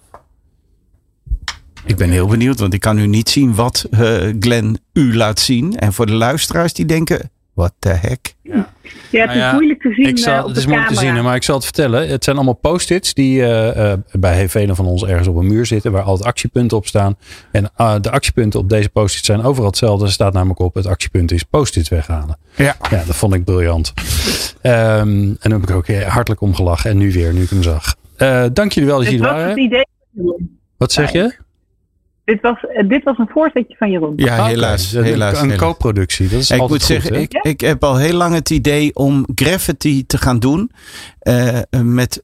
Ik 1.85 1.95
ben 1.95 2.09
heel 2.09 2.27
benieuwd, 2.27 2.59
want 2.59 2.73
ik 2.73 2.79
kan 2.79 2.95
nu 2.95 3.07
niet 3.07 3.29
zien 3.29 3.55
wat 3.55 3.85
eh 3.91 4.29
Glenn 4.39 4.79
u 4.93 5.15
laat 5.15 5.39
zien. 5.39 5.77
En 5.77 5.93
voor 5.93 6.05
de 6.05 6.13
luisteraars 6.13 6.73
die 6.73 6.85
denken, 6.85 7.31
what 7.59 7.73
the 7.79 7.89
heck? 7.89 8.35
Ja, 8.41 8.69
het 9.11 9.11
Nou 9.11 9.29
is 9.29 9.35
ja, 9.35 9.51
moeilijk 9.53 9.81
te 9.81 9.93
zien 9.93 10.07
Ik 10.07 10.17
zal, 10.17 10.33
eh, 10.33 10.39
op 10.39 10.45
het 10.45 10.55
de 10.55 10.59
is 10.61 10.67
moeilijk 10.67 10.89
te 10.89 10.95
zien, 10.99 11.23
maar 11.23 11.35
ik 11.35 11.43
zal 11.43 11.55
het 11.55 11.63
vertellen. 11.63 12.09
Het 12.09 12.23
zijn 12.23 12.35
allemaal 12.35 12.53
post-its 12.53 13.13
die 13.13 13.43
eh, 13.43 13.91
eh, 13.91 13.99
bij 14.11 14.49
velen 14.49 14.75
van 14.75 14.85
ons 14.85 15.03
ergens 15.03 15.27
op 15.27 15.35
een 15.35 15.47
muur 15.47 15.65
zitten. 15.65 15.91
Waar 15.91 16.01
altijd 16.01 16.27
actiepunten 16.27 16.77
op 16.77 16.87
staan. 16.87 17.17
En 17.51 17.69
eh, 17.75 17.95
de 18.01 18.11
actiepunten 18.11 18.59
op 18.59 18.69
deze 18.69 18.89
post-its 18.89 19.25
zijn 19.25 19.41
overal 19.41 19.67
hetzelfde. 19.69 20.05
Er 20.05 20.11
staat 20.11 20.33
namelijk 20.33 20.59
op, 20.59 20.73
het 20.75 20.85
actiepunt 20.85 21.31
is 21.31 21.43
post-its 21.43 21.89
weghalen. 21.89 22.37
Ja. 22.55 22.75
Ja, 22.89 23.03
dat 23.05 23.15
vond 23.15 23.33
ik 23.33 23.43
briljant. 23.43 23.93
Ehm, 24.61 25.09
en 25.09 25.37
daar 25.39 25.59
heb 25.59 25.69
ik 25.69 25.75
ook 25.75 25.87
hartelijk 25.87 26.41
om 26.41 26.55
gelachen. 26.55 26.89
En 26.89 26.97
nu 26.97 27.11
weer, 27.11 27.33
nu 27.33 27.41
ik 27.41 27.49
hem 27.49 27.63
zag. 27.63 27.95
Eh, 28.17 28.45
dank 28.53 28.71
jullie 28.71 28.89
wel 28.89 28.97
dat 28.97 29.07
Het 29.07 29.15
jullie 29.15 29.27
was 29.27 29.37
waren. 29.37 29.49
het 29.49 29.59
idee. 29.59 29.87
Wat 30.77 30.91
zeg 30.91 31.11
je? 31.11 31.35
Dit 32.29 32.41
was, 32.41 32.65
eh, 32.75 32.87
dit 32.89 33.03
was 33.03 33.17
een 33.17 33.29
voorzetje 33.33 33.75
van 33.77 33.91
Jeroen. 33.91 34.13
Ja, 34.15 34.45
helaas. 34.45 34.93
een- 34.93 35.03
helaas, 35.03 35.41
Een 35.41 35.57
co-productie. 35.57 36.27
Dat 36.29 36.39
is 36.39 36.51
Ik 36.51 36.59
altijd 36.59 36.69
moet 36.69 36.79
goed, 36.79 37.01
zeggen, 37.03 37.21
ik, 37.21 37.33
ik 37.41 37.61
heb 37.61 37.83
al 37.83 37.97
heel 37.97 38.13
lang 38.13 38.33
het 38.33 38.49
idee 38.49 38.95
om 38.95 39.25
Gravity 39.35 40.03
te 40.07 40.17
gaan 40.17 40.39
doen. 40.39 40.71
eh, 41.19 41.59
met 41.83 42.21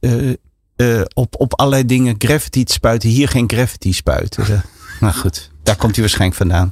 eh, 0.76 1.02
op, 1.14 1.36
op 1.38 1.60
allerlei 1.60 1.86
dingen 1.86 2.16
Gravity 2.18 2.64
te 2.64 2.74
spuiten. 2.74 3.10
Hier 3.10 3.28
geen 3.28 3.50
Gravity 3.50 3.94
spuiten. 3.94 4.46
Nou 5.00 5.14
goed, 5.14 5.52
daar 5.64 5.76
komt 5.76 5.92
hij 5.96 6.02
waarschijnlijk 6.02 6.38
vandaan. 6.40 6.72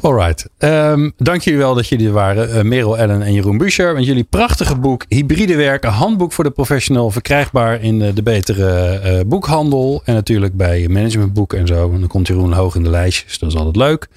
Alright. 0.00 0.48
Ehm, 0.58 1.10
dank 1.16 1.42
jullie 1.42 1.58
wel 1.58 1.74
dat 1.74 1.88
jullie 1.88 2.06
er 2.06 2.12
waren. 2.12 2.54
Eh, 2.54 2.62
Merel, 2.62 2.98
Ellen 2.98 3.22
en 3.22 3.32
Jeroen 3.32 3.58
Buescher. 3.58 3.94
Met 3.94 4.06
jullie 4.06 4.24
prachtige 4.24 4.76
boek 4.76 5.04
Hybride 5.08 5.56
werken. 5.56 5.90
Handboek 5.90 6.32
voor 6.32 6.44
de 6.44 6.50
professional. 6.50 7.10
Verkrijgbaar 7.10 7.82
in 7.82 8.14
de 8.14 8.22
betere 8.22 8.98
eh, 8.98 9.20
boekhandel. 9.26 10.02
En 10.04 10.14
natuurlijk 10.14 10.56
bij 10.56 10.88
managementboek 10.88 11.52
en 11.52 11.66
zo. 11.66 11.92
En 11.92 12.00
dan 12.00 12.08
komt 12.08 12.26
Jeroen 12.26 12.52
hoog 12.52 12.74
in 12.74 12.82
de 12.82 12.90
lijstjes. 12.90 13.38
Dat 13.38 13.48
is 13.48 13.56
altijd 13.56 13.76
leuk. 13.76 14.08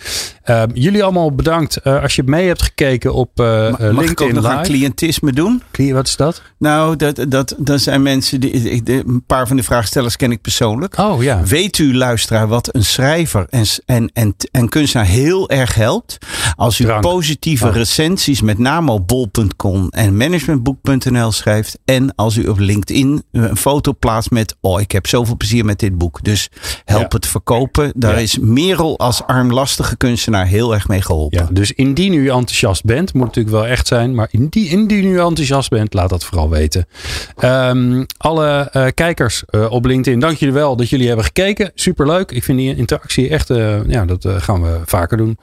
Ehm, 0.44 0.70
jullie 0.74 1.04
allemaal 1.04 1.36
bedankt. 1.36 1.78
Eh, 1.78 2.02
als 2.02 2.16
je 2.16 2.24
mee 2.24 2.48
hebt 2.48 2.62
gekeken 2.62 3.14
op 3.14 3.40
eh, 3.40 3.46
Mag 3.46 3.80
ik 3.80 3.82
ook 3.82 4.02
LinkedIn 4.02 4.36
nog 4.36 4.46
aan 4.46 4.64
cliëntisme 4.64 5.34
doen? 5.34 5.62
Wat 5.92 6.08
is 6.08 6.16
dat? 6.16 6.42
Nou, 6.58 6.96
dat, 6.96 7.26
dat, 7.28 7.56
dat 7.58 7.82
zijn 7.82 8.02
mensen, 8.02 8.40
die, 8.40 8.82
een 8.86 9.24
paar 9.28 9.48
van 9.48 9.58
de 9.58 9.64
vraagstellers 9.64 10.16
ken 10.16 10.32
ik 10.32 10.42
persoonlijk. 10.42 10.98
Oh 10.98 11.24
ja. 11.24 11.44
Weet 11.44 11.78
u, 11.78 11.96
luisteraar, 11.96 12.48
wat 12.48 12.76
een 12.76 12.86
schrijver 12.86 13.46
en, 13.50 13.66
en, 13.86 14.10
en, 14.14 14.36
en 14.52 14.70
kunstenaar 14.70 15.08
heel 15.08 15.50
erg 15.50 15.71
helpt? 15.74 16.18
Als 16.56 16.80
u 16.80 16.84
Drank. 16.84 17.02
positieve 17.02 17.68
Oh. 17.68 17.74
recensies 17.76 18.42
met 18.42 18.58
name 18.58 18.92
op 18.92 19.08
bol.com 19.08 19.88
en 19.90 20.18
managementboek.nl 20.18 21.32
schrijft. 21.32 21.78
En 21.86 22.16
als 22.16 22.38
u 22.38 22.48
op 22.48 22.60
LinkedIn 22.60 23.24
een 23.32 23.58
foto 23.58 23.94
plaatst 24.00 24.32
met, 24.32 24.56
oh, 24.62 24.82
ik 24.82 24.92
heb 24.92 25.08
zoveel 25.08 25.38
plezier 25.38 25.66
met 25.66 25.80
dit 25.80 25.98
boek. 25.98 26.24
Dus 26.24 26.50
help 26.86 27.02
Ja. 27.12 27.18
het 27.18 27.28
verkopen. 27.28 27.92
Daar 27.96 28.14
Ja. 28.14 28.20
is 28.20 28.38
Merel 28.40 29.00
als 29.00 29.24
armlastige 29.24 29.98
kunstenaar 29.98 30.46
heel 30.46 30.74
erg 30.74 30.88
mee 30.88 31.02
geholpen. 31.02 31.40
Ja, 31.40 31.48
dus 31.52 31.72
indien 31.72 32.14
u 32.14 32.28
enthousiast 32.30 32.84
bent, 32.84 33.14
moet 33.14 33.26
natuurlijk 33.26 33.56
wel 33.56 33.68
echt 33.68 33.88
zijn. 33.88 34.16
Maar 34.16 34.28
indien, 34.32 34.66
indien 34.68 35.06
u 35.06 35.20
enthousiast 35.20 35.70
bent, 35.70 35.94
laat 35.94 36.10
dat 36.10 36.24
vooral 36.24 36.50
weten. 36.50 36.86
Ehm, 37.38 38.04
alle 38.18 38.70
eh, 38.72 38.86
kijkers 38.94 39.44
eh, 39.50 39.72
op 39.72 39.86
LinkedIn, 39.86 40.20
dank 40.20 40.38
jullie 40.38 40.54
wel 40.56 40.76
dat 40.76 40.90
jullie 40.90 41.08
hebben 41.08 41.26
gekeken. 41.26 41.72
Superleuk. 41.76 42.32
Ik 42.32 42.44
vind 42.44 42.58
die 42.58 42.76
interactie 42.76 43.30
echt, 43.30 43.50
eh, 43.50 43.88
ja, 43.88 44.06
dat 44.06 44.26
gaan 44.28 44.62
we 44.62 44.80
vaker 44.86 45.18
doen. 45.18 45.38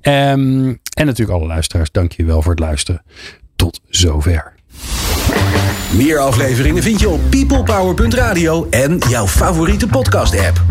Ehm, 0.00 0.74
en 0.94 1.06
natuurlijk 1.06 1.38
alle 1.38 1.46
luisteraars, 1.46 1.90
dank 1.90 2.12
jullie 2.12 2.32
wel 2.32 2.42
voor 2.42 2.50
het 2.50 2.60
luisteren. 2.60 3.02
Tot 3.56 3.80
zover. 3.88 4.52
Meer 5.96 6.18
afleveringen 6.18 6.82
vind 6.82 7.00
je 7.00 7.08
op 7.08 7.20
peoplepower.radio 7.30 8.66
en 8.70 8.98
jouw 9.08 9.26
favoriete 9.26 9.86
podcast 9.86 10.38
app. 10.38 10.62